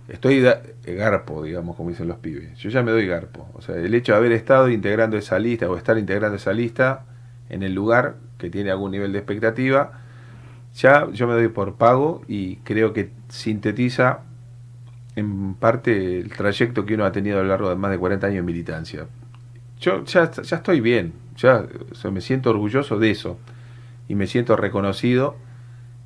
estoy 0.08 0.42
da- 0.42 0.62
eh, 0.86 0.94
garpo, 0.96 1.44
digamos, 1.44 1.76
como 1.76 1.90
dicen 1.90 2.08
los 2.08 2.18
pibes. 2.18 2.58
Yo 2.60 2.70
ya 2.70 2.84
me 2.84 2.92
doy 2.92 3.06
garpo. 3.08 3.50
O 3.54 3.62
sea, 3.62 3.76
el 3.76 3.94
hecho 3.94 4.14
de 4.14 4.20
haber 4.20 4.32
estado 4.32 4.70
integrando 4.70 5.18
esa 5.18 5.40
lista 5.40 5.70
o 5.70 5.76
estar 5.76 5.98
integrando 5.98 6.38
esa 6.38 6.54
lista 6.54 7.04
en 7.50 7.64
el 7.64 7.74
lugar 7.74 8.16
que 8.38 8.50
tiene 8.50 8.72
algún 8.72 8.92
nivel 8.92 9.12
de 9.14 9.20
expectativa, 9.20 10.00
ya 10.76 11.10
yo 11.12 11.28
me 11.28 11.34
doy 11.34 11.48
por 11.48 11.76
pago 11.76 12.22
y 12.28 12.58
creo 12.58 12.94
que 12.94 13.10
sintetiza 13.30 14.20
en 15.16 15.56
parte 15.56 16.20
el 16.20 16.30
trayecto 16.30 16.86
que 16.86 16.94
uno 16.94 17.06
ha 17.06 17.12
tenido 17.12 17.40
a 17.40 17.42
lo 17.42 17.50
largo 17.50 17.70
de 17.70 17.76
más 17.76 17.90
de 17.90 17.98
40 17.98 18.28
años 18.28 18.38
de 18.38 18.44
militancia. 18.44 19.08
Yo 19.80 20.04
ya, 20.06 20.24
estoy 20.24 20.82
bien, 20.82 21.14
ya 21.36 21.66
me 22.12 22.22
siento 22.22 22.50
orgulloso 22.52 23.00
de 23.00 23.12
eso 23.12 23.40
y 24.08 24.16
me 24.16 24.28
siento 24.28 24.56
reconocido 24.56 25.36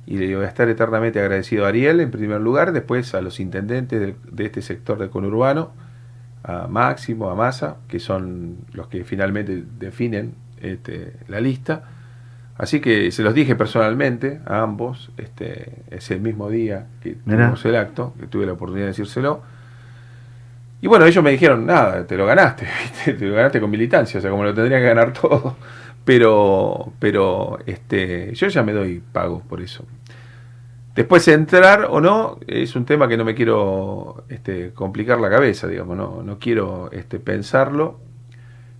y 0.06 0.16
le 0.16 0.34
voy 0.34 0.44
a 0.44 0.48
estar 0.48 0.68
eternamente 0.68 1.20
agradecido 1.20 1.64
a 1.64 1.68
Ariel 1.68 2.00
en 2.00 2.10
primer 2.10 2.40
lugar, 2.40 2.72
después 2.72 3.14
a 3.14 3.20
los 3.20 3.38
intendentes 3.40 4.00
del- 4.00 4.16
de, 4.30 4.46
este 4.46 4.62
sector 4.62 4.98
del 4.98 5.10
conurbano, 5.10 5.70
a 6.42 6.66
Máximo, 6.66 7.30
a 7.30 7.34
Massa, 7.34 7.76
que 7.88 8.00
son 8.00 8.56
los 8.72 8.88
que 8.88 9.04
finalmente 9.04 9.62
definen 9.78 10.34
este, 10.62 11.14
la 11.28 11.40
lista. 11.40 11.84
Así 12.56 12.80
que 12.80 13.10
se 13.10 13.22
los 13.22 13.34
dije 13.34 13.56
personalmente 13.56 14.40
a 14.46 14.62
ambos, 14.62 15.10
este, 15.16 15.72
ese 15.90 16.18
mismo 16.18 16.48
día 16.48 16.86
que 17.02 17.16
Mirá. 17.24 17.38
tuvimos 17.38 17.64
el 17.64 17.76
acto, 17.76 18.14
que 18.20 18.26
tuve 18.26 18.46
la 18.46 18.52
oportunidad 18.52 18.86
de 18.86 18.90
decírselo. 18.92 19.42
Y 20.80 20.86
bueno, 20.86 21.06
ellos 21.06 21.22
me 21.22 21.30
dijeron, 21.30 21.64
nada, 21.64 22.06
te 22.06 22.16
lo 22.16 22.26
ganaste, 22.26 22.66
¿viste? 22.82 23.14
te 23.14 23.26
lo 23.26 23.34
ganaste 23.34 23.60
con 23.60 23.70
militancia, 23.70 24.18
o 24.18 24.20
sea, 24.20 24.30
como 24.30 24.44
lo 24.44 24.54
tendría 24.54 24.78
que 24.78 24.86
ganar 24.86 25.12
todo. 25.20 25.56
Pero, 26.04 26.92
pero 26.98 27.58
este, 27.66 28.34
yo 28.34 28.48
ya 28.48 28.62
me 28.62 28.72
doy 28.72 29.00
pago 29.12 29.40
por 29.40 29.60
eso. 29.60 29.84
Después 30.94 31.26
entrar 31.28 31.86
o 31.88 32.00
no 32.00 32.38
es 32.46 32.76
un 32.76 32.84
tema 32.84 33.08
que 33.08 33.16
no 33.16 33.24
me 33.24 33.34
quiero 33.34 34.24
este, 34.28 34.72
complicar 34.74 35.20
la 35.20 35.30
cabeza, 35.30 35.66
digamos, 35.66 35.96
no, 35.96 36.22
no 36.22 36.38
quiero 36.38 36.90
este, 36.92 37.18
pensarlo, 37.18 37.98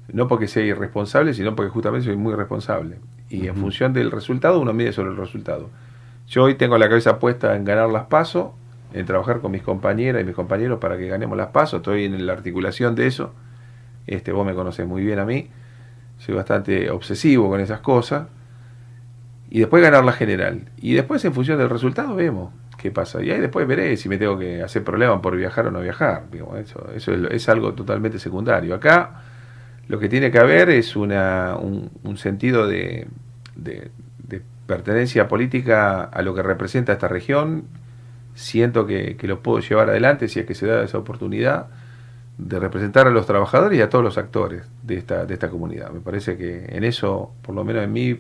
no 0.09 0.29
porque 0.29 0.49
sea 0.49 0.65
irresponsable, 0.65 1.35
sino 1.35 1.55
porque 1.55 1.71
justamente 1.71 2.07
soy 2.07 2.17
muy 2.17 2.35
responsable. 2.35 2.99
Y 3.29 3.47
en 3.47 3.57
función 3.57 3.93
del 3.93 4.11
resultado, 4.11 4.61
uno 4.61 4.73
mide 4.73 4.93
sobre 4.93 5.11
el 5.11 5.17
resultado. 5.17 5.71
Yo 6.29 6.45
hoy 6.45 6.55
tengo 6.55 6.77
la 6.79 6.89
cabeza 6.89 7.19
puesta 7.19 7.57
en 7.57 7.65
ganar 7.65 7.89
las 7.89 8.07
pasos, 8.07 8.51
en 8.93 9.07
trabajar 9.07 9.41
con 9.41 9.53
mis 9.53 9.63
compañeras 9.63 10.23
y 10.23 10.25
mis 10.25 10.35
compañeros 10.35 10.79
para 10.79 10.99
que 10.99 11.09
ganemos 11.09 11.37
las 11.37 11.49
pasos, 11.49 11.79
estoy 11.79 12.05
en 12.05 12.27
la 12.27 12.33
articulación 12.33 12.95
de 12.95 13.07
eso. 13.07 13.33
Este, 14.07 14.33
vos 14.33 14.45
me 14.45 14.55
conocés 14.55 14.87
muy 14.87 15.03
bien 15.03 15.19
a 15.19 15.25
mí, 15.25 15.49
soy 16.19 16.35
bastante 16.35 16.91
obsesivo 16.91 17.49
con 17.49 17.61
esas 17.61 17.81
cosas. 17.81 18.29
Y 19.49 19.61
después 19.61 19.83
ganar 19.83 20.05
la 20.05 20.13
general. 20.13 20.71
Y 20.79 20.95
después, 20.95 21.23
en 21.27 21.35
función 21.35 21.59
del 21.59 21.69
resultado, 21.69 22.15
vemos 22.15 22.53
qué 22.79 22.91
pasa. 22.91 23.23
Y 23.23 23.31
ahí 23.31 23.39
después 23.39 23.67
veré 23.67 23.97
si 23.97 24.09
me 24.09 24.17
tengo 24.19 24.39
que 24.39 24.63
hacer 24.63 24.83
problemas 24.83 25.21
por 25.21 25.37
viajar 25.37 25.67
o 25.67 25.71
no 25.71 25.81
viajar. 25.81 26.25
Digo, 26.31 26.57
eso 26.57 26.89
eso 26.95 27.13
es, 27.13 27.31
es 27.31 27.49
algo 27.49 27.75
totalmente 27.75 28.19
secundario. 28.19 28.75
Acá 28.75 29.23
lo 29.89 29.99
que 29.99 30.09
tiene 30.09 30.31
que 30.31 30.39
haber 30.39 30.71
es 30.71 30.97
una, 30.97 31.57
un, 31.57 32.17
sentido 32.17 32.67
de, 32.67 33.09
pertenencia 34.67 35.29
política 35.29 36.05
a 36.05 36.23
lo 36.23 36.35
que 36.35 36.43
representa 36.43 36.93
esta 36.93 37.09
región, 37.09 37.65
siento 38.35 38.87
que, 38.87 39.17
que 39.17 39.27
lo 39.27 39.43
puedo 39.43 39.59
llevar 39.61 39.91
adelante 39.91 40.29
si 40.29 40.41
es 40.41 40.47
que 40.47 40.55
se 40.55 40.67
da 40.67 40.83
esa 40.83 40.99
oportunidad 40.99 41.67
de 42.39 42.59
representar 42.59 43.07
a 43.07 43.11
los 43.11 43.27
trabajadores 43.27 43.79
y 43.79 43.83
a 43.83 43.91
todos 43.91 44.05
los 44.05 44.17
actores 44.19 44.65
de 44.83 44.97
esta, 44.97 45.27
de 45.27 45.35
esta 45.35 45.51
comunidad. 45.51 45.91
Me 45.91 46.01
parece 46.01 46.37
que 46.39 46.65
en 46.69 46.85
eso, 46.85 47.33
por 47.43 47.55
lo 47.55 47.65
menos 47.65 47.85
en 47.85 47.93
mí, 47.93 48.19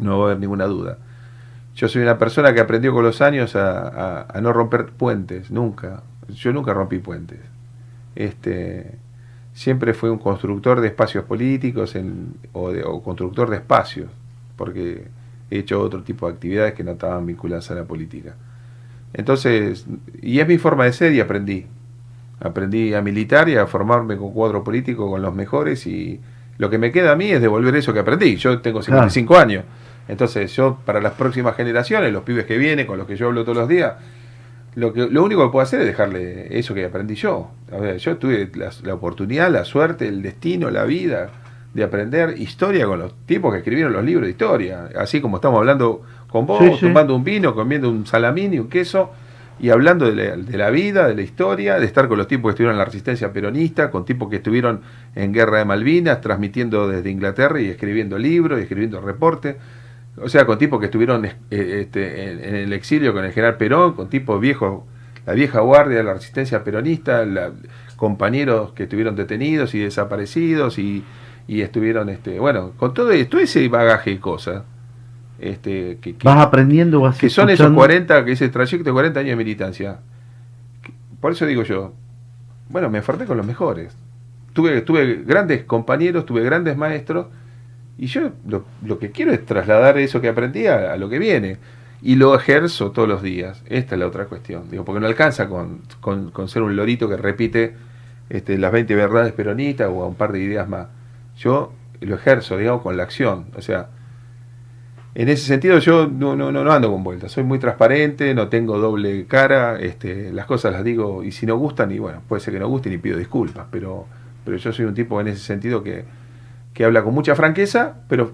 no 0.00 0.18
va 0.18 0.24
a 0.24 0.26
haber 0.28 0.40
ninguna 0.40 0.64
duda. 0.66 0.98
Yo 1.74 1.88
soy 1.88 2.02
una 2.02 2.18
persona 2.18 2.54
que 2.54 2.60
aprendió 2.60 2.92
con 2.92 3.04
los 3.04 3.20
años 3.20 3.56
a, 3.56 3.88
a- 3.88 4.26
a 4.32 4.40
no 4.40 4.52
romper 4.52 4.86
puentes, 4.92 5.50
nunca. 5.50 6.02
Yo 6.28 6.52
nunca 6.52 6.72
rompí 6.72 6.98
puentes. 6.98 7.40
Este, 8.14 8.98
siempre 9.52 9.94
fui 9.94 10.08
un 10.10 10.18
constructor 10.18 10.80
de 10.80 10.88
espacios 10.88 11.24
políticos 11.24 11.94
en- 11.94 12.34
o, 12.52 12.70
de- 12.72 12.82
o 12.84 13.02
constructor 13.02 13.50
de 13.50 13.56
espacios, 13.56 14.10
porque 14.56 15.06
he 15.50 15.58
hecho 15.58 15.80
otro 15.80 16.02
tipo 16.02 16.26
de 16.26 16.32
actividades 16.34 16.74
que 16.74 16.84
no 16.84 16.92
estaban 16.92 17.26
vinculadas 17.26 17.70
a 17.70 17.74
la 17.74 17.84
política. 17.84 18.34
Entonces, 19.14 19.86
y 20.22 20.40
es 20.40 20.48
mi 20.48 20.58
forma 20.58 20.84
de 20.84 20.92
ser 20.92 21.12
y 21.12 21.20
aprendí. 21.20 21.66
Aprendí 22.40 22.94
a 22.94 23.02
militar 23.02 23.48
y 23.48 23.56
a 23.56 23.66
formarme 23.66 24.16
con 24.16 24.32
cuadro 24.32 24.64
político 24.64 25.08
con 25.10 25.22
los 25.22 25.34
mejores 25.34 25.86
y 25.86 26.20
lo 26.58 26.70
que 26.70 26.78
me 26.78 26.90
queda 26.90 27.12
a 27.12 27.16
mí 27.16 27.30
es 27.30 27.40
devolver 27.40 27.76
eso 27.76 27.92
que 27.92 28.00
aprendí. 28.00 28.36
Yo 28.36 28.60
tengo 28.60 28.82
55 28.82 29.36
años. 29.36 29.64
Entonces, 30.08 30.54
yo 30.56 30.78
para 30.84 31.00
las 31.00 31.12
próximas 31.12 31.54
generaciones, 31.56 32.12
los 32.12 32.22
pibes 32.24 32.46
que 32.46 32.56
vienen, 32.58 32.86
con 32.86 32.98
los 32.98 33.06
que 33.06 33.16
yo 33.16 33.26
hablo 33.28 33.42
todos 33.44 33.58
los 33.58 33.68
días, 33.68 33.94
lo, 34.74 34.92
que, 34.92 35.06
lo 35.08 35.22
único 35.22 35.44
que 35.44 35.52
puedo 35.52 35.62
hacer 35.62 35.80
es 35.80 35.86
dejarle 35.86 36.58
eso 36.58 36.74
que 36.74 36.84
aprendí 36.84 37.14
yo. 37.14 37.50
A 37.70 37.76
ver, 37.78 37.98
yo 37.98 38.16
tuve 38.16 38.50
la, 38.54 38.70
la 38.84 38.94
oportunidad, 38.94 39.50
la 39.50 39.64
suerte, 39.64 40.08
el 40.08 40.22
destino, 40.22 40.70
la 40.70 40.84
vida 40.84 41.30
de 41.74 41.84
aprender 41.84 42.34
historia 42.38 42.86
con 42.86 42.98
los 42.98 43.14
tipos 43.26 43.52
que 43.52 43.58
escribieron 43.58 43.92
los 43.92 44.04
libros 44.04 44.24
de 44.26 44.30
historia. 44.30 44.88
Así 44.98 45.20
como 45.20 45.36
estamos 45.36 45.58
hablando 45.58 46.02
con 46.28 46.46
vos, 46.46 46.58
Sí, 46.62 46.70
sí. 46.74 46.80
tomando 46.86 47.14
un 47.14 47.24
vino, 47.24 47.54
comiendo 47.54 47.90
un 47.90 48.06
salamín 48.06 48.54
y 48.54 48.58
un 48.58 48.68
queso 48.68 49.10
y 49.60 49.70
hablando 49.70 50.10
de 50.10 50.14
la, 50.16 50.36
de 50.36 50.58
la 50.58 50.70
vida, 50.70 51.06
de 51.06 51.14
la 51.14 51.22
historia, 51.22 51.78
de 51.78 51.86
estar 51.86 52.08
con 52.08 52.18
los 52.18 52.26
tipos 52.26 52.48
que 52.48 52.52
estuvieron 52.54 52.74
en 52.74 52.78
la 52.78 52.84
resistencia 52.84 53.32
peronista, 53.32 53.90
con 53.90 54.04
tipos 54.04 54.28
que 54.28 54.36
estuvieron 54.36 54.80
en 55.14 55.32
Guerra 55.32 55.58
de 55.58 55.64
Malvinas, 55.64 56.20
transmitiendo 56.20 56.88
desde 56.88 57.10
Inglaterra 57.10 57.60
y 57.60 57.68
escribiendo 57.68 58.18
libros 58.18 58.58
y 58.58 58.62
escribiendo 58.62 59.00
reportes. 59.00 59.56
O 60.16 60.28
sea, 60.28 60.44
con 60.44 60.58
tipos 60.58 60.78
que 60.78 60.86
estuvieron 60.86 61.24
eh, 61.24 61.32
este, 61.50 62.30
en, 62.30 62.44
en 62.44 62.54
el 62.54 62.72
exilio 62.72 63.12
con 63.14 63.24
el 63.24 63.32
general 63.32 63.56
Perón, 63.56 63.94
con 63.94 64.08
tipos 64.08 64.40
viejos, 64.40 64.82
la 65.24 65.32
vieja 65.32 65.60
guardia 65.60 65.98
de 65.98 66.04
la 66.04 66.14
resistencia 66.14 66.62
peronista, 66.64 67.24
la- 67.24 67.52
compañeros 67.96 68.72
que 68.72 68.82
estuvieron 68.84 69.14
detenidos 69.16 69.74
y 69.74 69.78
desaparecidos 69.78 70.78
y, 70.78 71.04
y 71.46 71.60
estuvieron, 71.62 72.08
este, 72.08 72.38
bueno, 72.40 72.72
con 72.76 72.92
todo, 72.94 73.10
todo 73.28 73.40
ese 73.40 73.68
bagaje 73.68 74.10
de 74.10 74.20
cosas. 74.20 74.64
Este, 75.38 75.98
que, 76.00 76.14
que- 76.16 76.24
Vas 76.28 76.38
aprendiendo, 76.44 77.00
vas 77.00 77.16
que 77.18 77.30
son 77.30 77.44
esos 77.48 77.60
escuchando. 77.66 77.78
40, 77.78 78.24
que 78.24 78.32
ese 78.32 78.48
trayecto 78.48 78.84
de 78.84 78.92
40 78.92 79.20
años 79.20 79.30
de 79.30 79.36
militancia. 79.36 79.98
Por 81.20 81.32
eso 81.32 81.46
digo 81.46 81.62
yo, 81.62 81.92
bueno, 82.68 82.90
me 82.90 82.98
enfarté 82.98 83.24
con 83.24 83.36
los 83.36 83.46
mejores. 83.46 83.96
Tuve, 84.52 84.82
tuve 84.82 85.22
grandes 85.24 85.64
compañeros, 85.64 86.26
tuve 86.26 86.42
grandes 86.42 86.76
maestros, 86.76 87.26
y 87.98 88.06
yo 88.06 88.32
lo, 88.46 88.64
lo 88.84 88.98
que 88.98 89.10
quiero 89.10 89.32
es 89.32 89.44
trasladar 89.44 89.98
eso 89.98 90.20
que 90.20 90.28
aprendí 90.28 90.66
a, 90.66 90.96
lo 90.96 91.08
que 91.08 91.18
viene. 91.18 91.58
Y 92.04 92.16
lo 92.16 92.34
ejerzo 92.34 92.90
todos 92.90 93.08
los 93.08 93.22
días. 93.22 93.62
Esta 93.68 93.94
es 93.94 93.98
la 94.00 94.08
otra 94.08 94.24
cuestión. 94.24 94.68
Digo, 94.70 94.84
porque 94.84 95.00
no 95.00 95.06
alcanza 95.06 95.48
con, 95.48 95.82
con- 96.00 96.48
ser 96.48 96.62
un 96.62 96.74
lorito 96.74 97.08
que 97.08 97.16
repite 97.16 97.74
este, 98.28 98.58
las 98.58 98.72
20 98.72 98.94
verdades 98.96 99.32
peronistas 99.32 99.88
o 99.88 100.06
un 100.08 100.16
par 100.16 100.32
de 100.32 100.40
ideas 100.40 100.68
más. 100.68 100.88
Yo 101.38 101.72
lo 102.00 102.16
ejerzo, 102.16 102.56
digamos, 102.58 102.82
con 102.82 102.96
la 102.96 103.04
acción. 103.04 103.46
O 103.56 103.62
sea, 103.62 103.88
en 105.14 105.28
ese 105.28 105.44
sentido 105.46 105.78
yo 105.78 106.08
no, 106.08 106.34
no, 106.36 106.50
no, 106.50 106.64
no 106.64 106.72
ando 106.72 106.90
con 106.90 107.04
vueltas, 107.04 107.32
soy 107.32 107.44
muy 107.44 107.58
transparente, 107.58 108.34
no 108.34 108.48
tengo 108.48 108.78
doble 108.78 109.26
cara, 109.26 109.78
este, 109.78 110.32
las 110.32 110.46
cosas 110.46 110.72
las 110.72 110.82
digo 110.84 111.22
y 111.22 111.32
si 111.32 111.44
no 111.44 111.56
gustan, 111.56 111.92
y 111.92 111.98
bueno, 111.98 112.22
puede 112.26 112.40
ser 112.40 112.54
que 112.54 112.60
no 112.60 112.68
gusten 112.68 112.94
y 112.94 112.98
pido 112.98 113.18
disculpas, 113.18 113.66
pero, 113.70 114.06
pero 114.44 114.56
yo 114.56 114.72
soy 114.72 114.86
un 114.86 114.94
tipo 114.94 115.20
en 115.20 115.28
ese 115.28 115.40
sentido 115.40 115.82
que, 115.82 116.04
que 116.74 116.84
habla 116.84 117.02
con 117.02 117.14
mucha 117.14 117.34
franqueza, 117.34 117.94
pero 118.08 118.32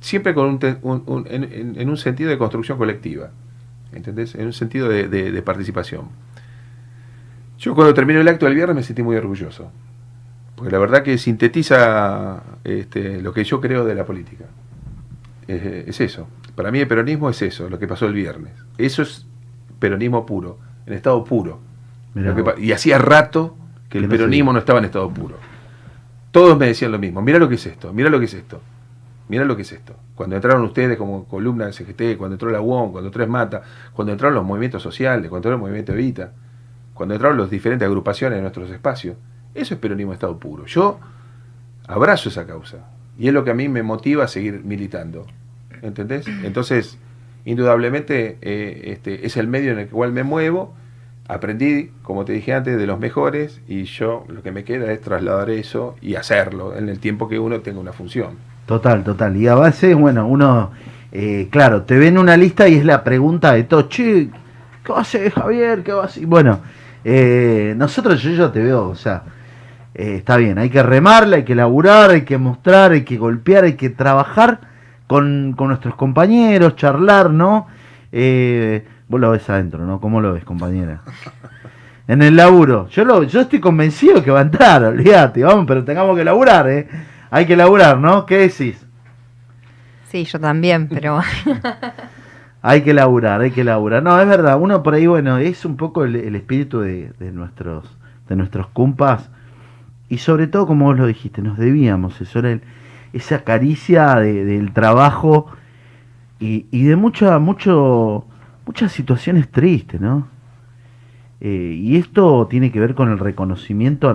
siempre 0.00 0.34
con 0.34 0.46
un, 0.46 0.58
te- 0.58 0.76
un- 0.82 1.02
un- 1.06 1.26
en, 1.28 1.88
un 1.88 1.96
sentido 1.96 2.30
de 2.30 2.38
construcción 2.38 2.76
colectiva, 2.78 3.30
¿entendés? 3.92 4.34
En 4.34 4.46
un 4.46 4.52
sentido 4.52 4.88
de, 4.88 5.08
de- 5.08 5.30
de 5.32 5.42
participación. 5.42 6.06
Yo 7.58 7.74
cuando 7.74 7.94
terminé 7.94 8.20
el 8.20 8.28
acto 8.28 8.46
del 8.46 8.54
viernes 8.54 8.74
me 8.76 8.82
sentí 8.82 9.02
muy 9.02 9.16
orgulloso, 9.16 9.70
porque 10.56 10.72
la 10.72 10.78
verdad 10.78 11.02
que 11.02 11.16
sintetiza 11.18 12.42
este, 12.64 13.22
lo 13.22 13.32
que 13.32 13.44
yo 13.44 13.60
creo 13.60 13.84
de 13.84 13.94
la 13.94 14.04
política 14.04 14.44
es, 15.46 15.62
es 15.88 16.00
eso. 16.00 16.28
Para 16.56 16.70
mí 16.70 16.80
el 16.80 16.88
peronismo 16.88 17.30
es 17.30 17.40
eso, 17.42 17.68
lo 17.70 17.78
que 17.78 17.86
pasó 17.86 18.06
el 18.06 18.14
viernes. 18.14 18.52
Eso 18.78 19.02
es 19.02 19.26
peronismo 19.78 20.26
puro, 20.26 20.58
en 20.86 20.92
estado 20.92 21.24
puro. 21.24 21.60
Que 22.14 22.60
y 22.60 22.72
hacía 22.72 22.98
rato 22.98 23.56
que 23.88 23.98
el 23.98 24.04
no 24.04 24.10
peronismo 24.10 24.52
no 24.52 24.58
estaba 24.58 24.78
en 24.80 24.84
estado 24.84 25.08
puro. 25.10 25.36
Todos 26.32 26.58
me 26.58 26.66
decían 26.66 26.90
lo 26.90 26.98
mismo, 26.98 27.22
mira 27.22 27.38
lo 27.38 27.48
que 27.48 27.54
es 27.54 27.66
esto, 27.66 27.92
mira 27.92 28.10
lo 28.10 28.18
que 28.18 28.24
es 28.24 28.34
esto, 28.34 28.60
mira 29.28 29.44
lo 29.44 29.54
que 29.54 29.62
es 29.62 29.70
esto. 29.70 29.94
Cuando 30.16 30.34
entraron 30.34 30.64
ustedes 30.64 30.96
como 30.96 31.26
columna 31.26 31.66
del 31.66 31.74
CGT, 31.74 32.16
cuando 32.18 32.34
entró 32.34 32.50
la 32.50 32.60
UOM, 32.60 32.90
cuando 32.90 33.08
entró 33.08 33.26
Mata, 33.28 33.62
cuando 33.92 34.12
entraron 34.12 34.34
los 34.34 34.44
movimientos 34.44 34.82
sociales, 34.82 35.28
cuando 35.28 35.48
entró 35.48 35.52
el 35.52 35.60
movimiento 35.60 35.92
Evita, 35.92 36.32
cuando 36.94 37.14
entraron 37.14 37.38
las 37.38 37.50
diferentes 37.50 37.86
agrupaciones 37.86 38.38
en 38.38 38.42
nuestros 38.42 38.70
espacios, 38.70 39.16
eso 39.54 39.74
es 39.74 39.80
peronismo 39.80 40.12
estado 40.12 40.38
puro. 40.38 40.66
Yo 40.66 40.98
abrazo 41.86 42.30
esa 42.30 42.46
causa 42.46 42.78
y 43.18 43.28
es 43.28 43.34
lo 43.34 43.44
que 43.44 43.50
a 43.50 43.54
mí 43.54 43.68
me 43.68 43.82
motiva 43.82 44.24
a 44.24 44.28
seguir 44.28 44.64
militando. 44.64 45.26
¿Entendés? 45.82 46.26
Entonces, 46.44 46.98
indudablemente 47.44 48.38
eh, 48.40 48.92
este, 48.92 49.26
es 49.26 49.36
el 49.36 49.48
medio 49.48 49.72
en 49.72 49.80
el 49.80 49.88
cual 49.88 50.12
me 50.12 50.22
muevo. 50.22 50.74
Aprendí, 51.28 51.90
como 52.02 52.24
te 52.24 52.32
dije 52.32 52.52
antes, 52.52 52.76
de 52.76 52.86
los 52.86 52.98
mejores 52.98 53.60
y 53.68 53.84
yo 53.84 54.24
lo 54.28 54.42
que 54.42 54.50
me 54.50 54.64
queda 54.64 54.90
es 54.92 55.00
trasladar 55.00 55.50
eso 55.50 55.94
y 56.02 56.16
hacerlo 56.16 56.76
en 56.76 56.88
el 56.88 56.98
tiempo 56.98 57.28
que 57.28 57.38
uno 57.38 57.60
tenga 57.60 57.80
una 57.80 57.92
función. 57.92 58.36
Total, 58.66 59.04
total. 59.04 59.36
Y 59.36 59.46
a 59.46 59.54
base, 59.54 59.94
bueno, 59.94 60.26
uno, 60.26 60.70
eh, 61.12 61.48
claro, 61.50 61.82
te 61.82 61.96
ven 61.96 62.18
una 62.18 62.36
lista 62.36 62.68
y 62.68 62.74
es 62.74 62.84
la 62.84 63.04
pregunta 63.04 63.52
de 63.52 63.64
todo, 63.64 63.82
che, 63.88 64.30
¿qué 64.84 64.92
va 64.92 64.98
a 64.98 65.02
hacer 65.02 65.30
Javier? 65.30 65.82
¿Qué 65.82 65.92
va 65.92 66.02
a 66.02 66.06
hacer? 66.06 66.26
Bueno, 66.26 66.60
eh, 67.04 67.74
nosotros, 67.76 68.20
yo, 68.20 68.30
yo 68.30 68.50
te 68.50 68.60
veo, 68.60 68.88
o 68.88 68.96
sea, 68.96 69.22
eh, 69.94 70.16
está 70.16 70.36
bien, 70.36 70.58
hay 70.58 70.70
que 70.70 70.82
remarla, 70.82 71.36
hay 71.36 71.44
que 71.44 71.54
laburar, 71.54 72.10
hay 72.10 72.22
que 72.22 72.36
mostrar, 72.36 72.92
hay 72.92 73.02
que 73.02 73.16
golpear, 73.16 73.64
hay 73.64 73.74
que 73.74 73.90
trabajar 73.90 74.60
con, 75.06 75.54
con 75.56 75.68
nuestros 75.68 75.94
compañeros, 75.94 76.76
charlar, 76.76 77.30
¿no? 77.30 77.68
Vos 79.12 79.20
lo 79.20 79.30
ves 79.30 79.48
adentro, 79.50 79.84
¿no? 79.86 80.00
¿Cómo 80.00 80.20
lo 80.20 80.32
ves, 80.32 80.44
compañera? 80.44 81.02
En 82.08 82.22
el 82.22 82.34
laburo. 82.34 82.88
Yo 82.88 83.04
lo, 83.04 83.22
yo 83.22 83.42
estoy 83.42 83.60
convencido 83.60 84.22
que 84.24 84.30
va 84.30 84.40
a 84.40 84.42
entrar, 84.42 84.82
olvídate, 84.82 85.44
vamos, 85.44 85.66
pero 85.68 85.84
tengamos 85.84 86.16
que 86.16 86.24
laburar, 86.24 86.68
¿eh? 86.68 86.88
Hay 87.30 87.46
que 87.46 87.54
laburar, 87.56 87.98
¿no? 87.98 88.26
¿Qué 88.26 88.38
decís? 88.38 88.84
Sí, 90.08 90.24
yo 90.24 90.40
también, 90.40 90.88
pero 90.88 91.20
Hay 92.64 92.82
que 92.82 92.94
laburar, 92.94 93.40
hay 93.40 93.50
que 93.50 93.64
laburar. 93.64 94.02
No, 94.02 94.20
es 94.20 94.26
verdad, 94.28 94.56
uno 94.60 94.82
por 94.82 94.94
ahí, 94.94 95.06
bueno, 95.06 95.38
es 95.38 95.64
un 95.64 95.76
poco 95.76 96.04
el, 96.04 96.14
el 96.16 96.36
espíritu 96.36 96.80
de, 96.80 97.12
de 97.18 97.32
nuestros 97.32 97.84
de 98.28 98.36
nuestros 98.36 98.68
compas. 98.68 99.30
Y 100.08 100.18
sobre 100.18 100.46
todo, 100.46 100.66
como 100.66 100.84
vos 100.86 100.96
lo 100.98 101.06
dijiste, 101.06 101.42
nos 101.42 101.58
debíamos 101.58 102.20
eso, 102.20 102.38
era 102.38 102.52
el- 102.52 102.62
esa 103.12 103.42
caricia 103.44 104.14
de- 104.16 104.44
del 104.44 104.72
trabajo 104.72 105.46
y, 106.38 106.66
y 106.70 106.84
de 106.84 106.96
mucha, 106.96 107.38
mucho, 107.40 108.26
muchas 108.66 108.92
situaciones 108.92 109.50
tristes, 109.50 110.00
¿no? 110.00 110.28
Eh, 111.40 111.76
y 111.76 111.96
esto 111.96 112.46
tiene 112.48 112.70
que 112.70 112.78
ver 112.78 112.94
con 112.94 113.10
el 113.10 113.18
reconocimiento 113.18 114.08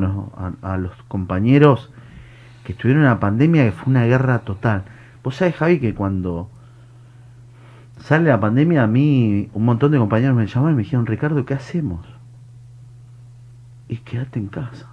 a, 0.61 0.77
los 0.77 0.93
compañeros 1.09 1.91
que 2.63 2.71
estuvieron 2.71 3.03
en 3.03 3.09
la 3.09 3.19
pandemia, 3.19 3.65
que 3.65 3.73
fue 3.73 3.91
una 3.91 4.05
guerra 4.05 4.39
total. 4.39 4.85
Vos 5.25 5.35
sabés, 5.35 5.55
Javi, 5.55 5.79
que 5.79 5.93
cuando 5.93 6.49
sale 7.99 8.29
la 8.29 8.39
pandemia, 8.39 8.83
a 8.83 8.87
mí 8.87 9.49
un 9.53 9.65
montón 9.65 9.91
de 9.91 9.97
compañeros 9.97 10.37
me 10.37 10.47
llamaron 10.47 10.75
y 10.75 10.77
me 10.77 10.83
dijeron, 10.83 11.05
Ricardo, 11.05 11.45
¿qué 11.45 11.53
hacemos? 11.53 12.07
Y 13.89 13.97
quédate 13.97 14.39
en 14.39 14.47
casa. 14.47 14.87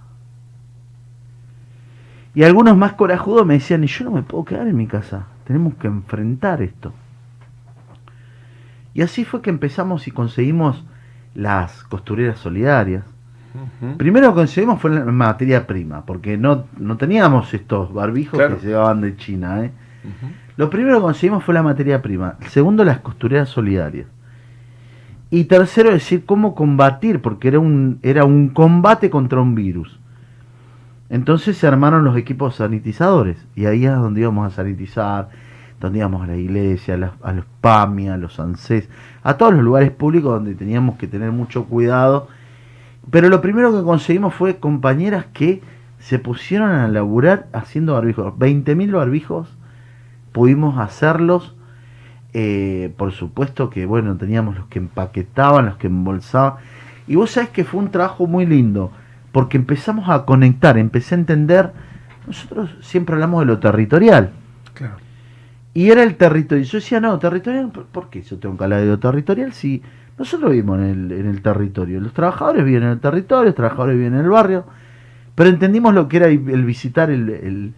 Y 2.33 2.43
algunos 2.43 2.75
más 2.75 2.93
corajudos 2.93 3.45
me 3.45 3.53
decían, 3.53 3.85
y 3.85 3.87
yo 3.87 4.03
no 4.03 4.11
me 4.11 4.23
puedo 4.23 4.43
quedar 4.43 4.67
en 4.67 4.75
mi 4.75 4.87
casa, 4.87 5.27
tenemos 5.45 5.75
que 5.75 5.87
enfrentar 5.87 6.61
esto. 6.61 6.91
Y 8.95 9.03
así 9.03 9.25
fue 9.25 9.41
que 9.43 9.51
empezamos 9.51 10.07
y 10.07 10.11
conseguimos 10.11 10.83
las 11.35 11.83
costureras 11.83 12.39
solidarias. 12.39 13.03
Primero 13.97 14.29
que 14.29 14.35
conseguimos 14.35 14.81
fue 14.81 14.89
la 14.91 15.05
materia 15.05 15.67
prima, 15.67 16.05
porque 16.05 16.37
no, 16.37 16.65
no 16.77 16.97
teníamos 16.97 17.53
estos 17.53 17.93
barbijos 17.93 18.39
Claro. 18.39 18.55
que 18.55 18.61
se 18.61 18.67
llevaban 18.69 19.01
de 19.01 19.15
China. 19.17 19.63
¿eh? 19.63 19.71
Lo 20.57 20.69
primero 20.69 20.97
que 20.97 21.03
conseguimos 21.03 21.43
fue 21.43 21.53
la 21.53 21.61
materia 21.63 22.01
prima. 22.01 22.35
Segundo, 22.47 22.83
las 22.83 22.99
costureras 22.99 23.49
solidarias. 23.49 24.07
Y 25.29 25.43
tercero, 25.45 25.91
decir 25.91 26.25
cómo 26.25 26.55
combatir, 26.55 27.21
porque 27.21 27.49
era 27.49 27.59
un, 27.59 27.99
era 28.01 28.23
un 28.23 28.49
combate 28.49 29.09
contra 29.09 29.41
un 29.41 29.55
virus. 29.55 29.99
Entonces 31.09 31.57
se 31.57 31.67
armaron 31.67 32.03
los 32.05 32.15
equipos 32.17 32.55
sanitizadores 32.55 33.45
y 33.55 33.65
ahí 33.65 33.85
es 33.85 33.93
donde 33.93 34.21
íbamos 34.21 34.47
a 34.51 34.55
sanitizar. 34.55 35.29
Donde 35.79 35.99
íbamos 35.99 36.23
a 36.23 36.27
la 36.27 36.35
iglesia, 36.35 36.95
a, 37.21 37.33
los 37.33 37.45
PAMI, 37.61 38.09
a 38.09 38.17
los 38.17 38.39
ANSES, 38.39 38.89
a 39.23 39.37
todos 39.37 39.53
los 39.53 39.63
lugares 39.63 39.91
públicos 39.91 40.31
donde 40.31 40.55
teníamos 40.55 40.97
que 40.97 41.07
tener 41.07 41.31
mucho 41.31 41.65
cuidado. 41.65 42.27
Pero 43.11 43.29
lo 43.29 43.41
primero 43.41 43.71
que 43.71 43.83
conseguimos 43.83 44.33
fue 44.33 44.57
compañeras 44.57 45.25
que 45.33 45.61
se 45.99 46.19
pusieron 46.19 46.71
a 46.71 46.87
laburar 46.87 47.47
haciendo 47.53 47.93
barbijos. 47.93 48.33
20.000 48.33 48.91
barbijos 48.91 49.57
pudimos 50.31 50.77
hacerlos. 50.79 51.55
Eh, 52.33 52.93
por 52.97 53.11
supuesto 53.11 53.69
que, 53.69 53.85
bueno, 53.85 54.17
teníamos 54.17 54.57
los 54.57 54.67
que 54.67 54.79
empaquetaban, 54.79 55.67
los 55.67 55.77
que 55.77 55.87
embolsaban. 55.87 56.55
Y 57.07 57.15
vos 57.15 57.31
sabés 57.31 57.49
que 57.49 57.63
fue 57.63 57.79
un 57.79 57.91
trabajo 57.91 58.27
muy 58.27 58.45
lindo, 58.45 58.91
porque 59.31 59.57
empezamos 59.57 60.09
a 60.09 60.25
conectar, 60.25 60.77
empecé 60.77 61.15
a 61.15 61.19
entender. 61.19 61.71
Nosotros 62.27 62.75
siempre 62.81 63.13
hablamos 63.13 63.41
de 63.41 63.45
lo 63.45 63.59
territorial. 63.59 64.31
Claro. 64.73 65.04
Y 65.75 65.91
era 65.91 66.01
el 66.03 66.15
territorio. 66.15 66.63
Yo 66.63 66.79
decía, 66.79 66.99
no, 66.99 67.19
territorial, 67.19 67.69
¿por- 67.69 67.85
¿por 67.85 68.09
qué 68.09 68.21
yo 68.23 68.39
tengo 68.39 68.57
que 68.57 68.63
hablar 68.63 68.97
territorial 68.97 69.53
si 69.53 69.83
nosotros 70.17 70.49
vivimos 70.51 70.79
en 70.79 70.85
el, 70.85 71.11
en 71.11 71.27
el 71.27 71.41
territorio? 71.43 71.99
Los 71.99 72.13
trabajadores 72.13 72.65
viven 72.65 72.83
en 72.83 72.89
el 72.91 72.99
territorio, 72.99 73.45
los 73.47 73.55
trabajadores 73.55 73.97
viven 73.97 74.13
en 74.15 74.21
el 74.21 74.29
barrio, 74.29 74.65
pero 75.35 75.49
entendimos 75.49 75.93
lo 75.93 76.07
que 76.07 76.17
era 76.17 76.27
el 76.27 76.65
visitar 76.65 77.11
el, 77.11 77.29
el, 77.29 77.73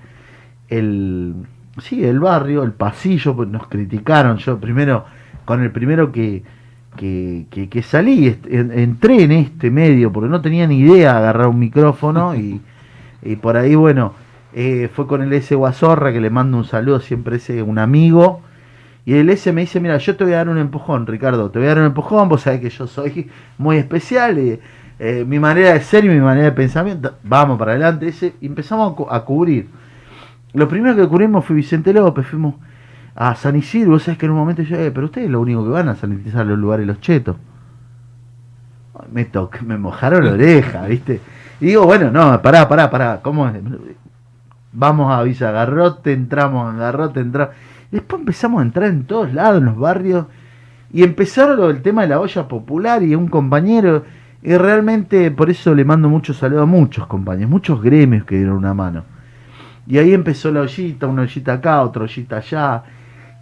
el- 0.69 1.33
sí, 1.81 2.05
el 2.05 2.19
barrio, 2.19 2.63
el 2.63 2.71
pasillo, 2.73 3.35
pues 3.35 3.49
nos 3.49 3.67
criticaron. 3.67 4.37
Yo 4.37 4.59
primero, 4.59 5.05
con 5.45 5.63
el 5.63 5.71
primero 5.71 6.11
que, 6.11 6.43
que, 6.97 7.47
que- 7.49 7.69
que 7.69 7.81
salí, 7.83 8.37
entré 8.49 9.23
en 9.23 9.31
este 9.31 9.71
medio 9.71 10.11
porque 10.11 10.29
no 10.29 10.41
tenía 10.41 10.67
ni 10.67 10.79
idea 10.79 11.13
de 11.13 11.17
agarrar 11.19 11.47
un 11.47 11.59
micrófono 11.59 12.35
y, 12.35 12.61
y 13.23 13.35
por 13.37 13.57
ahí, 13.57 13.75
bueno, 13.75 14.13
eh, 14.53 14.89
fue 14.93 15.07
con 15.07 15.21
el 15.21 15.31
S 15.33 15.53
Guazorra, 15.55 16.11
que 16.13 16.21
le 16.21 16.29
mando 16.29 16.57
un 16.57 16.65
saludo, 16.65 16.99
siempre 16.99 17.37
ese 17.37 17.61
un 17.63 17.79
amigo. 17.79 18.41
Y 19.05 19.13
el 19.15 19.29
S 19.29 19.51
me 19.53 19.61
dice, 19.61 19.79
mira, 19.79 19.97
yo 19.97 20.15
te 20.17 20.23
voy 20.25 20.33
a 20.33 20.37
dar 20.37 20.49
un 20.49 20.57
empujón, 20.57 21.07
Ricardo, 21.07 21.49
te 21.51 21.59
voy 21.59 21.67
a 21.67 21.69
dar 21.71 21.79
un 21.79 21.85
empujón, 21.85 22.27
vos 22.29 22.41
sabés 22.41 22.59
que 22.61 22.69
yo 22.69 22.87
soy 22.87 23.29
muy 23.57 23.77
especial, 23.77 24.37
eh, 24.99 25.25
mi 25.27 25.39
manera 25.39 25.73
de 25.73 25.81
ser 25.81 26.03
y 26.05 26.09
mi 26.09 26.19
manera 26.19 26.45
de 26.47 26.51
pensamiento, 26.51 27.15
vamos 27.23 27.57
para 27.57 27.71
adelante, 27.71 28.07
ese, 28.07 28.33
y 28.41 28.47
empezamos 28.47 28.91
a, 28.93 28.95
cu- 28.95 29.07
a 29.09 29.23
cubrir. 29.23 29.69
Lo 30.53 30.67
primero 30.67 30.95
que 30.95 31.07
cubrimos 31.07 31.45
fue 31.45 31.55
Vicente 31.55 31.93
López, 31.93 32.27
fuimos 32.27 32.55
a 33.15 33.35
San 33.35 33.55
Isidro, 33.55 33.91
vos 33.91 34.03
sabés 34.03 34.17
que 34.17 34.25
en 34.25 34.33
un 34.33 34.39
momento 34.39 34.61
yo, 34.63 34.75
eh, 34.77 34.91
pero 34.91 35.05
ustedes 35.07 35.29
lo 35.29 35.39
único 35.41 35.63
que 35.63 35.69
van 35.71 35.89
a 35.89 35.95
sanitizar 35.95 36.45
los 36.45 36.57
lugares 36.59 36.85
los 36.87 36.99
chetos. 37.01 37.35
Me 39.11 39.29
me 39.65 39.77
mojaron 39.77 40.25
la 40.25 40.31
oreja, 40.33 40.85
¿viste? 40.87 41.21
Y 41.59 41.67
digo, 41.67 41.85
bueno, 41.85 42.11
no, 42.11 42.41
pará, 42.41 42.67
pará, 42.67 42.89
pará, 42.89 43.19
¿cómo 43.21 43.47
es? 43.47 43.55
Vamos 44.79 45.11
a 45.11 45.23
Villa 45.23 45.49
Garrote, 45.49 46.13
entramos 46.13 46.71
en 46.71 46.77
Garrote, 46.77 47.19
entramos. 47.19 47.55
Después 47.89 48.19
empezamos 48.19 48.59
a 48.59 48.63
entrar 48.63 48.89
en 48.91 49.05
todos 49.05 49.33
lados, 49.33 49.57
en 49.57 49.65
los 49.65 49.75
barrios, 49.75 50.27
y 50.93 51.01
empezaron 51.01 51.59
del 51.67 51.81
tema 51.81 52.03
de 52.03 52.09
la 52.09 52.19
olla 52.19 52.47
popular 52.47 53.01
y 53.01 53.15
un 53.15 53.27
compañero, 53.27 54.03
y 54.43 54.55
realmente 54.55 55.31
por 55.31 55.49
eso 55.49 55.73
le 55.73 55.83
mando 55.83 56.09
mucho 56.09 56.31
saludo 56.31 56.61
a 56.61 56.65
muchos 56.67 57.07
compañeros, 57.07 57.49
muchos 57.49 57.81
gremios 57.81 58.23
que 58.25 58.35
dieron 58.35 58.55
una 58.55 58.75
mano. 58.75 59.03
Y 59.87 59.97
ahí 59.97 60.13
empezó 60.13 60.51
la 60.51 60.61
ollita, 60.61 61.07
una 61.07 61.23
ollita 61.23 61.53
acá, 61.53 61.81
otra 61.81 62.03
ollita 62.03 62.37
allá, 62.37 62.83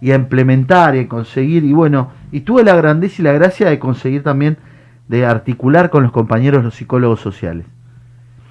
y 0.00 0.12
a 0.12 0.14
implementar 0.14 0.96
y 0.96 1.00
a 1.00 1.08
conseguir, 1.08 1.64
y 1.64 1.74
bueno, 1.74 2.12
y 2.32 2.40
tuve 2.40 2.64
la 2.64 2.76
grandeza 2.76 3.20
y 3.20 3.24
la 3.26 3.32
gracia 3.32 3.68
de 3.68 3.78
conseguir 3.78 4.22
también 4.22 4.56
de 5.06 5.26
articular 5.26 5.90
con 5.90 6.02
los 6.02 6.12
compañeros 6.12 6.64
los 6.64 6.76
psicólogos 6.76 7.20
sociales. 7.20 7.66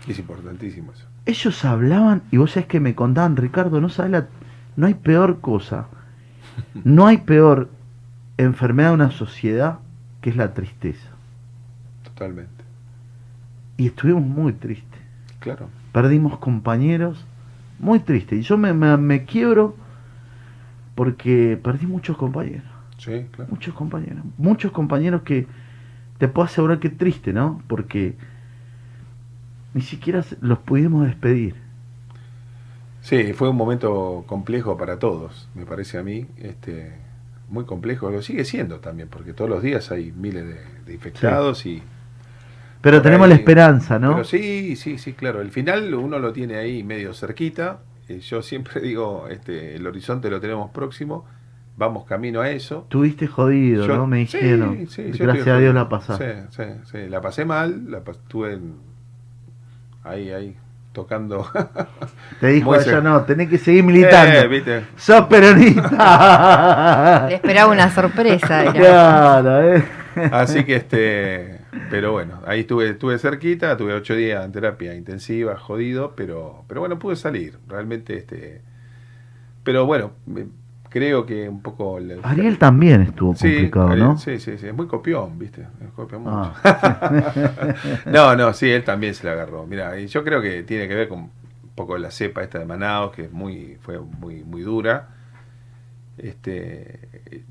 Es 0.08 0.20
importantísimo 0.20 0.92
eso. 0.92 1.15
Ellos 1.26 1.66
hablaban 1.66 2.24
y 2.32 2.38
vos 2.38 2.52
sabés 2.52 2.68
que 2.68 2.80
me 2.80 2.96
contaban, 2.96 3.36
Ricardo, 3.36 3.82
no 3.82 3.90
sabes 3.90 4.12
la, 4.12 4.28
no 4.76 4.88
hay 4.88 4.94
peor 4.94 5.42
cosa, 5.42 5.88
no 6.84 7.08
hay 7.08 7.18
peor 7.18 7.70
enfermedad 8.38 8.90
de 8.90 8.96
una 8.96 9.12
sociedad 9.12 9.80
que 10.22 10.30
es 10.30 10.36
la 10.36 10.54
tristeza. 10.54 11.10
Totalmente. 12.04 12.64
Y 13.78 13.88
estuvimos 13.88 14.24
muy 14.24 14.54
tristes. 14.54 15.02
Claro. 15.40 15.68
Perdimos 15.92 16.38
compañeros 16.38 17.26
muy 17.80 18.00
tristes. 18.00 18.40
Y 18.40 18.42
yo 18.42 18.58
me, 18.58 18.74
me, 18.74 18.96
me 18.98 19.26
quiebro 19.26 19.76
porque 20.96 21.60
perdí 21.62 21.88
muchos 21.88 22.18
compañeros. 22.18 22.66
Sí, 22.98 23.28
claro. 23.32 23.52
Muchos 23.52 23.74
compañeros. 23.74 24.24
Muchos 24.38 24.72
compañeros 24.72 25.24
que 25.24 25.48
te 26.18 26.28
puedo 26.28 26.46
asegurar 26.46 26.80
que 26.80 26.90
triste, 26.90 27.34
¿no? 27.34 27.62
Porque 27.68 28.16
ni 29.76 29.82
siquiera 29.82 30.24
los 30.42 30.58
pudimos 30.58 31.06
despedir. 31.06 31.54
Sí, 33.02 33.34
fue 33.34 33.50
un 33.50 33.56
momento 33.56 34.24
complejo 34.26 34.78
para 34.78 34.98
todos, 34.98 35.48
me 35.54 35.66
parece 35.66 36.00
a 36.00 36.04
mí. 36.04 36.26
Este, 36.38 36.94
muy 37.50 37.66
complejo, 37.66 38.10
lo 38.10 38.24
sigue 38.24 38.46
siendo 38.46 38.80
también, 38.80 39.10
porque 39.10 39.34
todos 39.34 39.48
los 39.50 39.62
días 39.62 39.92
hay 39.92 40.12
miles 40.12 40.48
de, 40.48 40.58
de 40.88 40.94
infectados 40.94 41.66
y... 41.68 41.84
Pero 42.82 43.02
tenemos 43.02 43.26
ahí- 43.26 43.30
la 43.30 43.36
esperanza, 43.36 44.00
¿no? 44.00 44.14
Pero 44.14 44.24
sí, 44.24 44.76
sí, 44.76 44.98
sí, 44.98 45.14
claro. 45.14 45.42
El 45.42 45.52
final 45.52 45.94
uno 45.94 46.18
lo 46.20 46.34
tiene 46.34 46.56
ahí 46.56 46.84
medio 46.84 47.14
cerquita. 47.14 47.80
Eh, 48.08 48.20
yo 48.20 48.42
siempre 48.42 48.80
digo, 48.90 49.28
este, 49.30 49.76
el 49.76 49.86
horizonte 49.86 50.30
lo 50.30 50.40
tenemos 50.40 50.72
próximo. 50.72 51.26
Vamos 51.78 52.06
camino 52.06 52.42
a 52.42 52.50
eso. 52.50 52.86
Tuviste 52.90 53.28
jodido, 53.28 53.86
Yo- 53.86 53.98
¿no? 53.98 54.08
Me 54.08 54.20
dijeron. 54.20 54.88
sí, 54.88 55.04
Gracias 55.20 55.48
a 55.48 55.58
Dios 55.60 55.76
la 55.76 55.90
pasaste. 55.90 56.44
Sí, 56.50 56.64
sí, 56.64 56.64
sí. 56.92 57.10
La 57.10 57.20
pasé 57.22 57.44
mal, 57.44 57.92
la 57.92 58.04
pas- 58.04 58.16
estuve 58.16 58.54
en- 58.54 58.95
ahí, 60.06 60.32
ahí, 60.32 60.56
tocando. 60.94 61.46
Te 62.40 62.48
dijo 62.48 62.74
ella, 62.76 62.84
cerca. 62.84 63.02
no, 63.02 63.22
tenés 63.24 63.50
que 63.50 63.58
seguir 63.58 63.84
militando. 63.84 64.40
Eh, 64.40 64.48
¿viste? 64.48 64.86
¡Sos 64.96 65.26
peronista! 65.28 67.26
Le 67.30 67.36
esperaba 67.36 67.72
una 67.72 67.90
sorpresa. 67.94 68.62
era. 68.64 68.74
claro, 68.74 69.76
¿eh? 69.76 69.84
Así 70.32 70.64
que 70.64 70.76
este, 70.78 71.60
pero 71.90 72.14
bueno, 72.14 72.42
ahí 72.48 72.62
estuve, 72.62 72.90
estuve 72.92 73.20
cerquita, 73.20 73.76
tuve 73.76 73.94
ocho 73.94 74.16
días 74.16 74.46
en 74.46 74.52
terapia 74.54 74.96
intensiva, 74.96 75.58
jodido, 75.58 76.14
pero, 76.16 76.64
pero 76.70 76.80
bueno, 76.80 76.98
pude 77.00 77.18
salir, 77.18 77.58
realmente 77.68 78.16
este, 78.16 78.62
pero 79.66 79.86
bueno, 79.86 80.12
me- 80.26 80.48
creo 80.96 81.26
que 81.26 81.50
un 81.50 81.62
poco 81.62 81.98
el- 81.98 82.22
Ariel 82.24 82.58
también 82.58 83.02
estuvo 83.02 83.36
Sí, 83.36 83.50
complicado, 83.54 83.88
Ariel, 83.90 84.08
¿no? 84.08 84.18
Sí, 84.18 84.40
sí, 84.40 84.58
sí, 84.58 84.68
es 84.68 84.74
muy 84.74 84.88
copión, 84.88 85.38
¿viste? 85.38 85.62
Es 85.84 85.92
copia 85.94 86.18
mucho. 86.18 86.54
Ah. 86.64 87.66
no, 88.06 88.36
no, 88.38 88.54
sí, 88.54 88.70
él 88.72 88.84
también 88.86 89.14
se 89.14 89.26
la 89.26 89.34
agarró. 89.34 89.66
Mira, 89.68 90.00
y 90.00 90.08
yo 90.08 90.24
creo 90.24 90.42
que 90.42 90.64
tiene 90.64 90.88
que 90.88 90.96
ver 90.96 91.10
con 91.10 91.20
un 91.20 91.32
poco 91.76 91.98
la 91.98 92.12
cepa 92.12 92.44
esta 92.44 92.60
de 92.60 92.66
Manaus, 92.66 93.12
que 93.14 93.24
es 93.26 93.32
muy, 93.34 93.78
fue 93.82 94.00
muy, 94.00 94.44
muy 94.46 94.62
dura. 94.62 95.10
Este, 96.18 97.44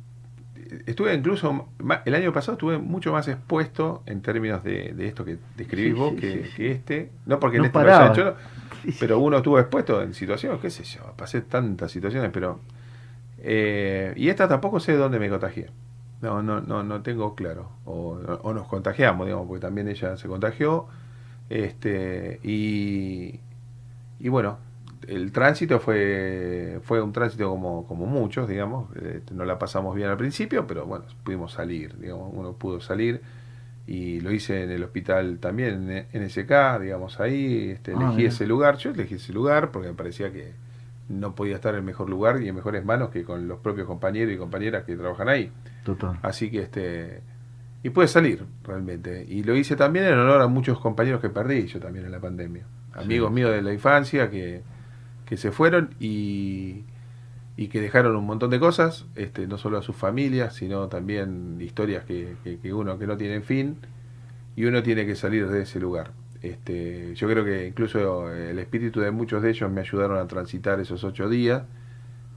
estuve 0.87 1.13
incluso, 1.15 1.69
el 2.07 2.15
año 2.15 2.33
pasado 2.33 2.55
estuve 2.55 2.79
mucho 2.79 3.13
más 3.13 3.29
expuesto 3.29 4.03
en 4.07 4.23
términos 4.23 4.65
de, 4.65 4.95
de 4.95 5.07
esto 5.07 5.25
que 5.25 5.37
describís 5.57 5.93
Sí, 5.93 6.01
vos 6.01 6.15
sí, 6.15 6.21
que, 6.21 6.33
sí, 6.33 6.45
sí. 6.51 6.57
que 6.57 6.71
este. 6.73 7.11
No 7.27 7.39
porque 7.39 7.59
en 7.59 7.63
No 7.65 7.67
este 7.67 7.79
lo 7.79 7.89
haya 7.89 7.99
paraba. 7.99 8.15
hecho, 8.15 8.37
pero 9.01 9.19
uno 9.19 9.37
estuvo 9.37 9.59
expuesto 9.59 10.01
en 10.03 10.15
situaciones, 10.15 10.61
qué 10.61 10.71
sé 10.71 10.85
yo, 10.85 11.13
pasé 11.17 11.43
tantas 11.43 11.93
situaciones, 11.93 12.31
pero... 12.33 12.61
eh, 13.45 14.13
y 14.17 14.29
esta 14.31 14.49
tampoco 14.49 14.81
sé 14.81 14.93
de 14.93 14.99
dónde 14.99 15.19
me 15.19 15.29
contagié. 15.31 15.71
No, 16.23 16.43
no, 16.43 16.61
no, 16.61 16.83
no 16.83 17.03
tengo 17.03 17.35
claro. 17.35 17.71
O, 17.85 18.19
o 18.43 18.55
nos 18.55 18.67
contagiamos, 18.69 19.27
digamos, 19.27 19.47
porque 19.47 19.61
también 19.61 19.89
ella 19.89 20.17
se 20.17 20.29
contagió. 20.29 20.87
Este, 21.51 22.41
y, 22.43 23.41
y 24.21 24.29
bueno, 24.31 24.59
el 25.09 25.33
tránsito 25.33 25.81
fue, 25.81 26.81
fue 26.83 27.03
un 27.03 27.13
tránsito 27.13 27.51
como, 27.51 27.87
como 27.87 28.07
muchos, 28.07 28.49
digamos. 28.49 28.89
Eh, 28.97 29.23
no 29.33 29.45
la 29.45 29.59
pasamos 29.59 29.95
bien 29.95 30.09
al 30.09 30.17
principio, 30.17 30.67
pero 30.67 30.87
bueno, 30.87 31.05
pudimos 31.25 31.53
salir, 31.53 31.99
digamos, 31.99 32.31
uno 32.35 32.55
pudo 32.55 32.81
salir. 32.81 33.21
Y 33.87 34.21
lo 34.21 34.33
hice 34.33 34.65
en 34.65 34.71
el 34.71 34.83
hospital 34.83 35.39
también, 35.41 35.91
en 35.91 36.07
NSK, 36.25 36.81
digamos, 36.81 37.21
ahí. 37.21 37.71
Este, 37.71 37.93
Ah, 37.95 38.13
elegí 38.15 38.25
ese 38.27 38.47
lugar. 38.47 38.79
Yo 38.79 38.91
elegí 38.91 39.17
ese 39.17 39.33
lugar 39.35 39.71
porque 39.73 39.89
me 39.89 39.95
parecía 39.95 40.33
que 40.33 40.53
no 41.09 41.35
podía 41.35 41.57
estar 41.57 41.75
en 41.75 41.85
mejor 41.85 42.09
lugar 42.09 42.43
y 42.43 42.49
en 42.49 42.55
mejores 42.55 42.85
manos 42.85 43.11
que 43.11 43.25
con 43.25 43.47
los 43.47 43.59
propios 43.61 43.87
compañeros 43.87 44.35
y 44.35 44.39
compañeras 44.39 44.85
que 44.85 44.97
trabajan 44.97 45.29
ahí. 45.29 45.51
Total. 45.85 46.19
Así 46.23 46.51
que 46.51 46.63
este 46.63 47.23
y 47.85 47.91
pude 47.91 48.09
salir 48.09 48.45
realmente. 48.65 49.27
Y 49.29 49.43
lo 49.43 49.55
hice 49.55 49.77
también 49.77 50.07
en 50.07 50.19
honor 50.19 50.41
a 50.41 50.49
muchos 50.49 50.81
compañeros 50.81 51.21
que 51.21 51.29
perdí 51.29 51.67
yo 51.67 51.79
también 51.79 52.07
en 52.07 52.13
la 52.13 52.19
pandemia. 52.19 52.65
Amigos 52.95 53.31
míos 53.31 53.51
de 53.51 53.61
la 53.61 53.75
infancia 53.75 54.31
que, 54.31 54.63
que 55.27 55.37
se 55.37 55.53
fueron 55.53 55.91
y, 56.01 56.85
y 57.59 57.69
que 57.69 57.83
dejaron 57.83 58.17
un 58.17 58.25
montón 58.25 58.49
de 58.49 58.59
cosas, 58.59 59.05
este, 59.17 59.47
no 59.47 59.59
solo 59.59 59.77
a 59.77 59.83
sus 59.83 59.95
familias, 59.95 60.55
sino 60.55 60.89
también 60.89 61.59
historias 61.61 62.05
que, 62.05 62.37
que, 62.43 62.59
que 62.59 62.73
uno 62.73 62.99
que 62.99 63.07
no 63.07 63.19
tienen 63.19 63.43
fin 63.43 63.77
y 64.57 64.65
uno 64.65 64.83
tiene 64.83 65.05
que 65.05 65.15
salir 65.15 65.49
de 65.49 65.63
ese 65.63 65.79
lugar. 65.79 66.13
Este, 66.45 67.15
yo 67.15 67.29
creo 67.29 67.45
que 67.45 67.69
incluso 67.69 68.31
el 68.33 68.59
espíritu 68.59 69.01
de 69.01 69.11
muchos 69.13 69.43
de 69.43 69.51
ellos 69.51 69.71
me 69.71 69.81
ayudaron 69.81 70.19
a 70.19 70.27
transitar 70.29 70.81
esos 70.81 71.03
ocho 71.05 71.29
días 71.31 71.63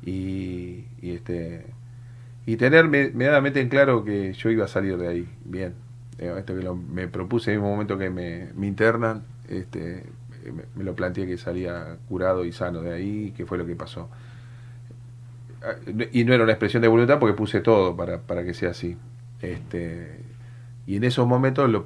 y, 0.06 0.86
y 1.02 1.12
este 1.12 1.66
y 2.46 2.58
tener 2.58 2.88
me- 2.90 3.12
medianamente 3.12 3.62
en 3.62 3.70
claro 3.70 4.04
que 4.06 4.34
yo 4.34 4.50
iba 4.52 4.66
a 4.66 4.68
salir 4.68 4.98
de 4.98 5.08
ahí 5.08 5.30
bien. 5.46 5.76
Esto 6.20 6.56
que 6.58 6.70
me 6.94 7.08
propuse 7.10 7.52
en 7.52 7.58
el 7.58 7.64
momento 7.64 7.98
que 7.98 8.10
me, 8.10 8.50
internan, 8.68 9.24
este, 9.50 10.06
me, 10.76 10.84
lo 10.84 10.96
planteé 10.96 11.28
que 11.28 11.38
salía 11.38 11.98
curado 12.10 12.46
y 12.46 12.52
sano 12.54 12.82
de 12.82 12.94
ahí, 12.94 13.34
que 13.38 13.46
fue 13.46 13.58
lo 13.58 13.66
que 13.68 13.76
pasó. 13.76 14.10
y 16.12 16.24
no 16.24 16.34
era 16.34 16.44
una 16.44 16.54
expresión 16.54 16.82
de 16.82 16.88
voluntad 16.88 17.20
porque 17.20 17.36
puse 17.36 17.62
todo 17.62 17.96
para, 17.96 18.22
para 18.22 18.44
que 18.44 18.54
sea 18.54 18.72
así. 18.72 18.98
Este, 19.42 20.20
y 20.86 20.98
en 20.98 21.04
esos 21.04 21.28
momentos 21.28 21.70
lo, 21.70 21.86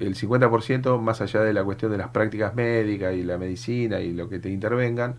el 0.00 0.16
50%, 0.16 0.98
más 1.00 1.20
allá 1.20 1.40
de 1.42 1.52
la 1.52 1.62
cuestión 1.62 1.92
de 1.92 1.98
las 1.98 2.08
prácticas 2.08 2.54
médicas 2.54 3.14
y 3.14 3.22
la 3.22 3.38
medicina 3.38 4.00
y 4.00 4.12
lo 4.12 4.28
que 4.28 4.38
te 4.38 4.48
intervengan, 4.48 5.14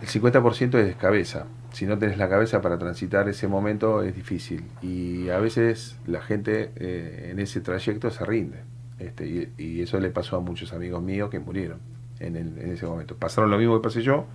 el 0.00 0.08
50% 0.08 0.78
es 0.78 0.96
cabeza. 0.96 1.46
Si 1.72 1.86
no 1.86 1.98
tenés 1.98 2.18
la 2.18 2.28
cabeza 2.28 2.60
para 2.60 2.78
transitar 2.78 3.28
ese 3.28 3.48
momento 3.48 4.02
es 4.02 4.14
difícil. 4.14 4.64
Y 4.82 5.30
a 5.30 5.38
veces 5.38 5.98
la 6.06 6.20
gente 6.20 6.70
eh, 6.76 7.28
en 7.30 7.38
ese 7.38 7.60
trayecto 7.60 8.10
se 8.10 8.24
rinde. 8.24 8.58
Este, 8.98 9.48
y, 9.56 9.80
eso 9.80 9.98
le 9.98 10.10
pasó 10.10 10.36
a 10.36 10.40
muchos 10.40 10.74
amigos 10.74 11.02
míos 11.02 11.30
que 11.30 11.38
murieron 11.38 11.78
en, 12.18 12.58
ese 12.58 12.86
momento. 12.86 13.16
Pasaron 13.16 13.50
lo 13.50 13.56
mismo 13.56 13.80
que 13.80 13.82
pasé 13.82 14.02
yo 14.02 14.26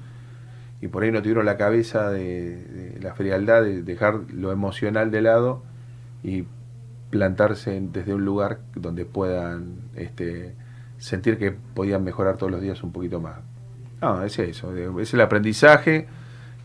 y 0.81 0.87
por 0.87 1.03
ahí 1.03 1.11
no 1.11 1.21
tuvieron 1.21 1.45
la 1.45 1.57
cabeza 1.57 2.09
de, 2.09 2.63
de 2.63 2.99
la 3.01 3.13
frialdad 3.13 3.61
de 3.61 3.83
dejar 3.83 4.21
lo 4.33 4.51
emocional 4.51 5.11
de 5.11 5.21
lado 5.21 5.63
y 6.23 6.45
plantarse 7.15 7.81
desde 7.93 8.13
un 8.13 8.25
lugar 8.25 8.59
donde 8.75 9.05
puedan 9.05 9.75
este, 9.95 10.53
sentir 10.97 11.37
que 11.37 11.51
podían 11.51 12.03
mejorar 12.03 12.35
todos 12.35 12.51
los 12.51 12.61
días 12.61 12.83
un 12.83 12.91
poquito 12.91 13.21
más. 13.21 13.35
No, 14.01 14.21
es 14.23 14.37
eso, 14.37 14.75
es 14.99 15.13
el 15.13 15.21
aprendizaje 15.21 16.07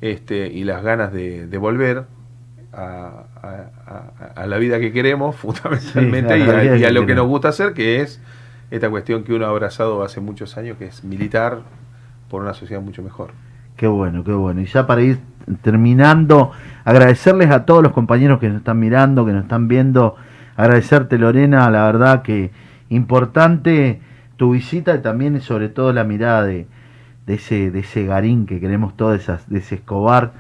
este, 0.01 0.49
y 0.49 0.65
las 0.65 0.83
ganas 0.83 1.13
de, 1.13 1.47
de 1.47 1.59
volver 1.59 2.05
a, 2.73 3.25
a, 3.43 4.33
a, 4.35 4.47
la 4.47 4.59
vida 4.59 4.81
que 4.81 4.93
queremos, 4.93 5.37
fundamentalmente, 5.63 6.35
sí, 6.35 6.67
y, 6.67 6.71
a, 6.73 6.77
y 6.77 6.85
a, 6.85 6.91
lo 6.91 7.07
que 7.07 7.15
nos 7.15 7.29
gusta 7.29 7.49
hacer, 7.49 7.73
que 7.73 8.01
es 8.01 8.21
esta 8.73 8.91
cuestión 8.91 9.23
que 9.23 9.33
uno 9.33 9.47
ha 9.47 9.51
abrazado 9.51 10.03
hace 10.03 10.21
muchos 10.21 10.57
años, 10.57 10.77
que 10.79 10.87
es 10.87 11.05
militar 11.05 11.61
por 12.29 12.43
una 12.43 12.55
sociedad 12.55 12.83
mucho 12.83 13.05
mejor. 13.05 13.31
Qué 13.77 13.87
bueno, 13.87 14.25
qué 14.25 14.33
bueno. 14.33 14.61
Y 14.61 14.67
ya 14.67 14.87
para 14.87 15.03
ir 15.03 15.21
terminando, 15.63 16.51
agradecerles 16.85 17.51
a 17.51 17.65
todos 17.65 17.83
los 17.83 17.93
compañeros 17.93 18.41
que 18.41 18.49
nos 18.49 18.59
están 18.59 18.79
mirando, 18.79 19.25
que 19.25 19.33
nos 19.33 19.45
están 19.45 19.69
viendo 19.69 20.17
agradecerte 20.57 21.19
Lorena, 21.19 21.71
la 21.71 21.85
verdad 21.85 22.23
que 22.23 22.51
importante 22.89 24.01
tu 24.37 24.53
visita 24.53 24.95
y 24.95 25.03
también 25.03 25.41
sobre 25.41 25.69
todo 25.69 25.93
la 25.93 26.05
mirada 26.05 26.45
de, 26.45 26.67
ese, 27.27 27.71
de 27.71 27.81
ese 27.81 28.07
garín 28.07 28.47
que 28.47 28.61
queremos 28.61 28.97
todos, 28.97 29.27
de 29.47 29.59
ese 29.59 29.77
Escobar. 29.77 30.33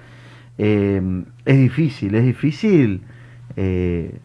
Eh, 0.58 1.24
es 1.44 1.58
difícil, 1.58 2.14
es 2.14 2.24
difícil, 2.24 3.02
eh, 3.56 4.18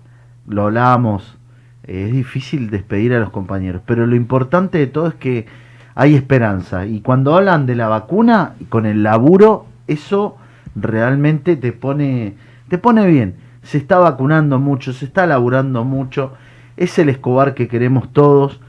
lo 0.47 0.63
hablábamos, 0.63 1.37
eh, 1.83 2.05
es 2.07 2.13
difícil 2.13 2.69
despedir 2.69 3.13
a 3.13 3.19
los 3.19 3.29
compañeros, 3.29 3.81
pero 3.85 4.05
lo 4.05 4.15
importante 4.15 4.77
de 4.77 4.87
todo 4.87 5.07
es 5.07 5.15
que 5.15 5.45
hay 5.93 6.15
esperanza 6.15 6.85
y 6.85 6.99
cuando 6.99 7.35
hablan 7.35 7.65
de 7.65 7.75
la 7.75 7.87
vacuna 7.87 8.55
con 8.69 8.85
el 8.85 9.03
laburo, 9.03 9.65
eso 9.87 10.37
realmente 10.75 11.55
te 11.55 11.71
pone, 11.71 12.33
te 12.67 12.77
pone 12.77 13.07
bien 13.07 13.44
se 13.65 13.79
está 13.79 13.97
vacunando 13.97 14.59
mucho, 14.59 14.93
se 14.93 15.05
está 15.05 15.25
laburando 15.25 15.83
mucho, 15.83 16.33
es 16.77 16.97
el 16.99 17.09
Escobar 17.09 17.55
que 17.55 17.67
queremos 17.67 18.13
todos. 18.13 18.61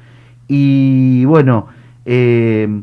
Y 0.49 1.25
bueno, 1.27 1.69
eh, 2.07 2.83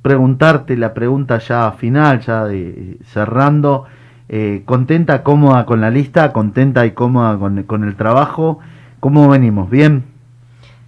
preguntarte 0.00 0.76
la 0.76 0.94
pregunta 0.94 1.38
ya 1.38 1.70
final, 1.72 2.20
ya 2.20 2.44
de, 2.46 2.96
cerrando, 3.04 3.84
eh, 4.30 4.62
contenta, 4.64 5.22
cómoda 5.22 5.66
con 5.66 5.82
la 5.82 5.90
lista, 5.90 6.32
contenta 6.32 6.86
y 6.86 6.92
cómoda 6.92 7.38
con, 7.38 7.62
con 7.64 7.84
el 7.84 7.94
trabajo, 7.94 8.60
¿cómo 9.00 9.28
venimos? 9.28 9.68
¿Bien? 9.68 10.04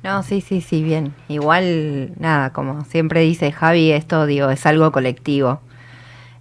No, 0.02 0.22
sí, 0.22 0.40
sí, 0.40 0.62
sí, 0.62 0.82
bien. 0.82 1.12
Igual, 1.28 2.12
nada, 2.18 2.50
como 2.54 2.84
siempre 2.84 3.20
dice 3.20 3.52
Javi, 3.52 3.92
esto 3.92 4.24
digo, 4.24 4.48
es 4.48 4.64
algo 4.64 4.90
colectivo. 4.90 5.60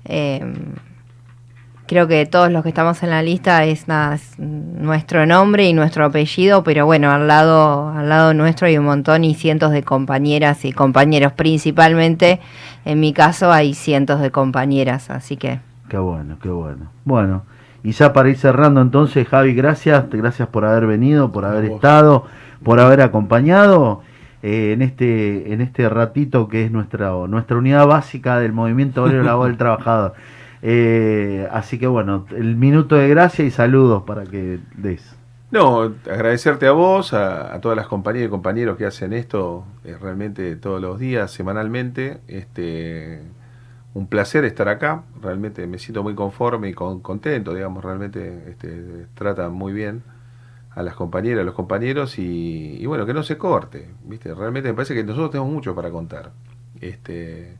Eh, 0.05 0.41
creo 1.89 2.07
que 2.07 2.27
todos 2.27 2.51
los 2.51 2.61
que 2.61 2.69
estamos 2.69 3.01
en 3.01 3.09
la 3.09 3.23
lista 3.23 3.65
es, 3.65 3.87
nada, 3.87 4.13
es 4.13 4.37
nuestro 4.37 5.25
nombre 5.25 5.67
y 5.67 5.73
nuestro 5.73 6.05
apellido, 6.05 6.63
pero 6.63 6.85
bueno, 6.85 7.09
al 7.09 7.27
lado, 7.27 7.89
al 7.89 8.07
lado 8.07 8.35
nuestro 8.35 8.67
hay 8.67 8.77
un 8.77 8.85
montón 8.85 9.23
y 9.23 9.33
cientos 9.33 9.71
de 9.71 9.81
compañeras 9.81 10.65
y 10.65 10.71
compañeros, 10.71 11.33
principalmente 11.33 12.39
en 12.85 12.99
mi 12.99 13.11
caso 13.11 13.51
hay 13.51 13.73
cientos 13.73 14.21
de 14.21 14.29
compañeras, 14.29 15.09
así 15.09 15.35
que... 15.35 15.61
Qué 15.89 15.97
bueno, 15.97 16.37
qué 16.39 16.49
bueno. 16.49 16.91
Bueno, 17.05 17.41
y 17.83 17.91
ya 17.93 18.13
para 18.13 18.29
ir 18.29 18.37
cerrando 18.37 18.81
entonces, 18.81 19.27
Javi, 19.27 19.55
gracias, 19.55 20.07
gracias 20.11 20.47
por 20.47 20.65
haber 20.65 20.85
venido, 20.85 21.31
por 21.31 21.43
haber 21.43 21.65
estado, 21.65 22.25
por 22.63 22.79
haber 22.79 23.01
acompañado. 23.01 24.01
Eh, 24.41 24.71
en 24.71 24.81
este 24.81 25.51
en 25.51 25.59
este 25.59 25.89
ratito 25.89 26.47
que 26.47 26.63
es 26.63 26.71
nuestra 26.71 27.11
nuestra 27.27 27.57
unidad 27.57 27.85
básica 27.87 28.39
del 28.39 28.53
movimiento 28.53 29.03
obrero 29.03 29.21
laboral 29.21 29.51
del 29.51 29.57
trabajador 29.57 30.13
eh, 30.61 31.47
así 31.51 31.79
que 31.79 31.87
bueno, 31.87 32.25
el 32.31 32.55
minuto 32.55 32.95
de 32.95 33.07
gracia 33.09 33.45
y 33.45 33.51
saludos 33.51 34.03
para 34.03 34.25
que 34.25 34.59
des. 34.75 35.15
No, 35.51 35.81
agradecerte 35.81 36.67
a 36.67 36.71
vos, 36.73 37.13
a, 37.13 37.55
a 37.55 37.59
todas 37.59 37.75
las 37.75 37.87
compañeras 37.87 38.27
y 38.27 38.29
compañeros 38.29 38.77
que 38.77 38.85
hacen 38.85 39.13
esto 39.13 39.65
eh, 39.83 39.97
realmente 39.99 40.55
todos 40.57 40.79
los 40.79 40.99
días, 40.99 41.31
semanalmente. 41.31 42.19
Este, 42.27 43.23
un 43.93 44.07
placer 44.07 44.45
estar 44.45 44.69
acá, 44.69 45.03
realmente 45.21 45.65
me 45.65 45.79
siento 45.79 46.03
muy 46.03 46.13
conforme 46.13 46.69
y 46.69 46.73
con, 46.73 46.99
contento, 47.01 47.53
digamos, 47.53 47.83
realmente 47.83 48.43
este, 48.49 49.07
tratan 49.15 49.53
muy 49.53 49.73
bien 49.73 50.03
a 50.71 50.83
las 50.83 50.93
compañeras, 50.95 51.41
a 51.41 51.45
los 51.45 51.55
compañeros 51.55 52.19
y, 52.19 52.77
y, 52.79 52.85
bueno, 52.85 53.05
que 53.07 53.13
no 53.13 53.23
se 53.23 53.37
corte, 53.37 53.89
¿viste? 54.05 54.33
Realmente 54.35 54.69
me 54.69 54.75
parece 54.75 54.93
que 54.93 55.03
nosotros 55.03 55.31
tenemos 55.31 55.51
mucho 55.51 55.73
para 55.73 55.89
contar. 55.89 56.31
Este, 56.79 57.57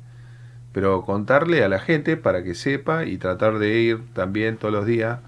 pero 0.71 1.03
contarle 1.03 1.63
a 1.63 1.69
la 1.69 1.79
gente 1.79 2.17
para 2.17 2.43
que 2.43 2.55
sepa 2.55 3.05
y 3.05 3.17
tratar 3.17 3.59
de 3.59 3.79
ir 3.79 4.01
también 4.13 4.57
todos 4.57 4.73
los 4.73 4.85
días, 4.85 5.19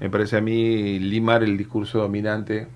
me 0.00 0.10
parece 0.10 0.36
a 0.36 0.40
mí 0.40 0.98
limar 0.98 1.42
el 1.42 1.56
discurso 1.56 1.98
dominante 1.98 2.68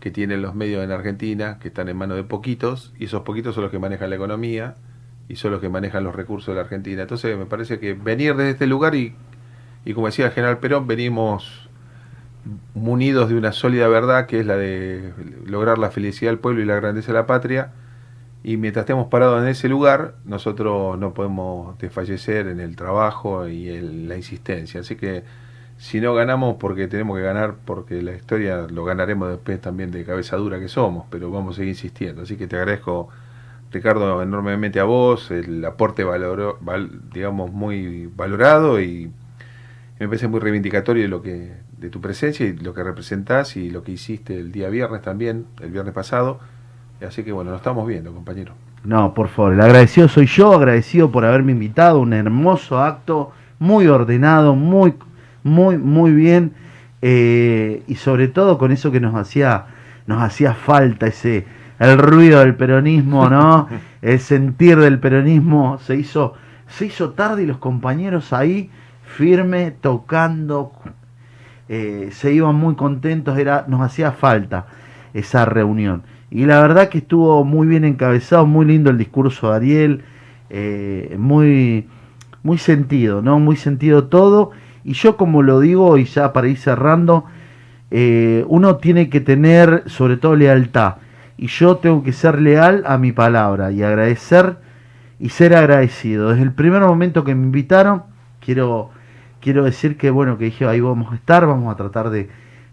que 0.00 0.10
tienen 0.10 0.42
los 0.42 0.54
medios 0.54 0.84
en 0.84 0.90
Argentina, 0.90 1.58
que 1.60 1.68
están 1.68 1.88
en 1.88 1.96
manos 1.96 2.16
de 2.16 2.24
poquitos, 2.24 2.92
y 2.98 3.04
esos 3.06 3.22
poquitos 3.22 3.54
son 3.54 3.64
los 3.64 3.70
que 3.70 3.78
manejan 3.78 4.10
la 4.10 4.16
economía 4.16 4.74
y 5.28 5.36
son 5.36 5.50
los 5.50 5.60
que 5.60 5.68
manejan 5.68 6.04
los 6.04 6.14
recursos 6.14 6.48
de 6.48 6.54
la 6.54 6.60
Argentina. 6.62 7.02
Entonces 7.02 7.36
me 7.36 7.46
parece 7.46 7.78
que 7.78 7.94
venir 7.94 8.36
desde 8.36 8.50
este 8.50 8.66
lugar 8.66 8.94
y, 8.94 9.14
y 9.84 9.94
como 9.94 10.06
decía 10.06 10.26
el 10.26 10.32
general 10.32 10.58
Perón, 10.58 10.86
venimos 10.86 11.68
munidos 12.74 13.28
de 13.28 13.36
una 13.36 13.52
sólida 13.52 13.88
verdad 13.88 14.26
que 14.26 14.40
es 14.40 14.46
la 14.46 14.56
de 14.56 15.12
lograr 15.44 15.78
la 15.78 15.90
felicidad 15.90 16.30
del 16.30 16.38
pueblo 16.38 16.62
y 16.62 16.64
la 16.64 16.76
grandeza 16.76 17.08
de 17.08 17.18
la 17.18 17.26
patria, 17.26 17.72
y 18.46 18.58
mientras 18.58 18.84
estemos 18.84 19.08
parados 19.08 19.42
en 19.42 19.48
ese 19.48 19.68
lugar, 19.68 20.14
nosotros 20.24 20.96
no 21.00 21.12
podemos 21.14 21.76
desfallecer 21.80 22.46
en 22.46 22.60
el 22.60 22.76
trabajo 22.76 23.48
y 23.48 23.70
en 23.70 24.08
la 24.08 24.14
insistencia. 24.14 24.82
Así 24.82 24.94
que 24.94 25.24
si 25.78 26.00
no 26.00 26.14
ganamos 26.14 26.54
porque 26.60 26.86
tenemos 26.86 27.16
que 27.16 27.24
ganar, 27.24 27.56
porque 27.64 28.00
la 28.02 28.12
historia 28.12 28.68
lo 28.70 28.84
ganaremos 28.84 29.30
después 29.30 29.60
también 29.60 29.90
de 29.90 30.04
cabeza 30.04 30.36
dura 30.36 30.60
que 30.60 30.68
somos, 30.68 31.06
pero 31.10 31.28
vamos 31.28 31.54
a 31.54 31.56
seguir 31.56 31.70
insistiendo. 31.70 32.22
Así 32.22 32.36
que 32.36 32.46
te 32.46 32.54
agradezco, 32.54 33.08
Ricardo, 33.72 34.22
enormemente 34.22 34.78
a 34.78 34.84
vos, 34.84 35.32
el 35.32 35.64
aporte 35.64 36.04
valor, 36.04 36.58
val, 36.60 36.88
digamos 37.12 37.50
muy 37.50 38.06
valorado 38.14 38.80
y 38.80 39.10
me 39.98 40.06
parece 40.06 40.28
muy 40.28 40.38
reivindicatorio 40.38 41.02
de 41.02 41.08
lo 41.08 41.20
que 41.20 41.52
de 41.78 41.90
tu 41.90 42.00
presencia 42.00 42.46
y 42.46 42.52
lo 42.52 42.74
que 42.74 42.84
representás 42.84 43.56
y 43.56 43.70
lo 43.70 43.82
que 43.82 43.90
hiciste 43.90 44.38
el 44.38 44.52
día 44.52 44.68
viernes 44.68 45.02
también, 45.02 45.46
el 45.60 45.72
viernes 45.72 45.94
pasado 45.94 46.38
Así 47.04 47.22
que 47.24 47.32
bueno, 47.32 47.50
nos 47.50 47.60
estamos 47.60 47.86
viendo, 47.86 48.12
compañero. 48.12 48.52
No, 48.84 49.14
por 49.14 49.28
favor, 49.28 49.52
el 49.52 49.60
agradecido 49.60 50.08
soy 50.08 50.26
yo, 50.26 50.54
agradecido 50.54 51.10
por 51.10 51.24
haberme 51.24 51.52
invitado, 51.52 52.00
un 52.00 52.12
hermoso 52.12 52.80
acto, 52.80 53.32
muy 53.58 53.88
ordenado, 53.88 54.54
muy, 54.54 54.94
muy, 55.42 55.76
muy 55.76 56.12
bien, 56.12 56.52
eh, 57.02 57.82
y 57.88 57.96
sobre 57.96 58.28
todo 58.28 58.58
con 58.58 58.72
eso 58.72 58.92
que 58.92 59.00
nos 59.00 59.14
hacía, 59.14 59.66
nos 60.06 60.22
hacía 60.22 60.54
falta, 60.54 61.06
ese, 61.06 61.46
el 61.78 61.98
ruido 61.98 62.40
del 62.40 62.54
peronismo, 62.54 63.28
¿no? 63.28 63.68
el 64.02 64.20
sentir 64.20 64.78
del 64.78 65.00
peronismo 65.00 65.78
se 65.78 65.96
hizo, 65.96 66.34
se 66.68 66.86
hizo 66.86 67.10
tarde 67.10 67.42
y 67.42 67.46
los 67.46 67.58
compañeros 67.58 68.32
ahí 68.32 68.70
firme, 69.02 69.72
tocando, 69.72 70.72
eh, 71.68 72.10
se 72.12 72.32
iban 72.32 72.54
muy 72.54 72.76
contentos, 72.76 73.36
era, 73.36 73.64
nos 73.66 73.80
hacía 73.80 74.12
falta 74.12 74.66
esa 75.12 75.44
reunión. 75.44 76.02
Y 76.30 76.44
la 76.46 76.60
verdad 76.60 76.88
que 76.88 76.98
estuvo 76.98 77.44
muy 77.44 77.66
bien 77.66 77.84
encabezado, 77.84 78.46
muy 78.46 78.66
lindo 78.66 78.90
el 78.90 78.98
discurso 78.98 79.50
de 79.50 79.56
Ariel, 79.56 80.02
eh, 80.50 81.16
muy, 81.18 81.86
muy 82.42 82.58
sentido, 82.58 83.22
¿no? 83.22 83.38
Muy 83.38 83.56
sentido 83.56 84.04
todo. 84.04 84.50
Y 84.84 84.94
yo 84.94 85.16
como 85.16 85.42
lo 85.42 85.60
digo, 85.60 85.98
y 85.98 86.04
ya 86.04 86.32
para 86.32 86.48
ir 86.48 86.58
cerrando, 86.58 87.24
eh, 87.90 88.44
uno 88.48 88.76
tiene 88.76 89.08
que 89.08 89.20
tener 89.20 89.84
sobre 89.86 90.16
todo 90.16 90.34
lealtad. 90.34 90.96
Y 91.36 91.48
yo 91.48 91.76
tengo 91.76 92.02
que 92.02 92.12
ser 92.12 92.40
leal 92.40 92.82
a 92.86 92.98
mi 92.98 93.12
palabra 93.12 93.70
y 93.70 93.82
agradecer 93.82 94.56
y 95.20 95.28
ser 95.28 95.54
agradecido. 95.54 96.30
Desde 96.30 96.42
el 96.42 96.52
primer 96.52 96.82
momento 96.82 97.24
que 97.24 97.34
me 97.34 97.44
invitaron, 97.44 98.02
quiero, 98.40 98.90
quiero 99.40 99.64
decir 99.64 99.96
que 99.96 100.10
bueno, 100.10 100.38
que 100.38 100.46
dije 100.46 100.66
ahí 100.66 100.80
vamos 100.80 101.12
a 101.12 101.16
estar, 101.16 101.46
vamos 101.46 101.72
a 101.72 101.76
tratar 101.76 102.10
de, 102.10 102.28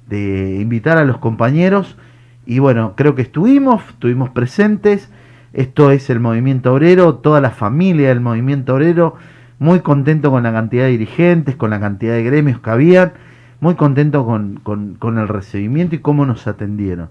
de 0.07 0.57
invitar 0.59 0.97
a 0.97 1.05
los 1.05 1.17
compañeros 1.17 1.97
y 2.45 2.59
bueno, 2.59 2.93
creo 2.95 3.15
que 3.15 3.21
estuvimos, 3.23 3.81
estuvimos 3.89 4.29
presentes. 4.29 5.09
Esto 5.53 5.91
es 5.91 6.09
el 6.09 6.19
movimiento 6.19 6.73
obrero, 6.73 7.15
toda 7.15 7.39
la 7.41 7.51
familia 7.51 8.09
del 8.09 8.21
movimiento 8.21 8.75
obrero. 8.75 9.15
muy 9.59 9.79
contento 9.79 10.29
con 10.31 10.43
la 10.43 10.51
cantidad 10.51 10.85
de 10.85 10.89
dirigentes, 10.91 11.55
con 11.55 11.69
la 11.69 11.79
cantidad 11.79 12.13
de 12.15 12.23
gremios 12.23 12.59
que 12.59 12.69
habían, 12.69 13.13
muy 13.61 13.75
contento 13.75 14.25
con, 14.25 14.59
con- 14.61 14.95
con 14.95 15.17
el 15.19 15.27
recibimiento 15.29 15.95
y 15.95 15.99
cómo 15.99 16.25
nos 16.25 16.47
atendieron. 16.47 17.09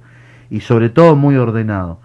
Y 0.50 0.60
sobre 0.60 0.90
todo 0.90 1.16
muy 1.16 1.36
ordenado. 1.36 2.00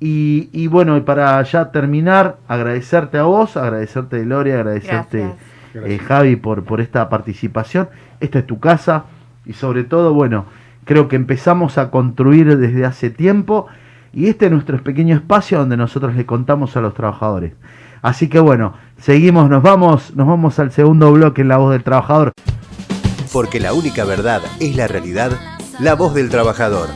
Y, 0.00 0.48
y 0.52 0.66
bueno, 0.66 0.96
y 0.96 1.02
para 1.02 1.40
ya 1.44 1.70
terminar, 1.70 2.38
agradecerte 2.48 3.18
a 3.18 3.22
vos, 3.24 3.56
agradecerte 3.56 4.24
Gloria, 4.24 4.54
agradecerte 4.56 5.26
eh. 5.74 5.98
Javi 5.98 6.34
por, 6.34 6.64
por 6.64 6.80
esta 6.80 7.08
participación. 7.08 7.88
Esta 8.18 8.40
es 8.40 8.46
tu 8.46 8.58
casa 8.58 9.04
y 9.46 9.52
sobre 9.52 9.84
todo, 9.84 10.14
bueno, 10.14 10.46
creo 10.84 11.08
que 11.08 11.16
empezamos 11.16 11.78
a 11.78 11.90
construir 11.90 12.56
desde 12.56 12.84
hace 12.84 13.10
tiempo 13.10 13.66
y 14.12 14.28
este 14.28 14.46
es 14.46 14.52
nuestro 14.52 14.82
pequeño 14.82 15.16
espacio 15.16 15.58
donde 15.58 15.76
nosotros 15.76 16.14
le 16.14 16.26
contamos 16.26 16.76
a 16.76 16.80
los 16.80 16.94
trabajadores. 16.94 17.54
Así 18.02 18.28
que 18.28 18.40
bueno, 18.40 18.74
seguimos, 18.98 19.48
nos 19.48 19.62
vamos, 19.62 20.14
nos 20.16 20.26
vamos 20.26 20.58
al 20.58 20.72
segundo 20.72 21.12
bloque 21.12 21.42
en 21.42 21.48
La 21.48 21.56
Voz 21.56 21.72
del 21.72 21.84
Trabajador. 21.84 22.32
Porque 23.32 23.60
la 23.60 23.72
única 23.72 24.04
verdad 24.04 24.42
es 24.60 24.76
la 24.76 24.88
realidad, 24.88 25.32
la 25.78 25.94
voz 25.94 26.14
del 26.14 26.28
trabajador. 26.28 26.88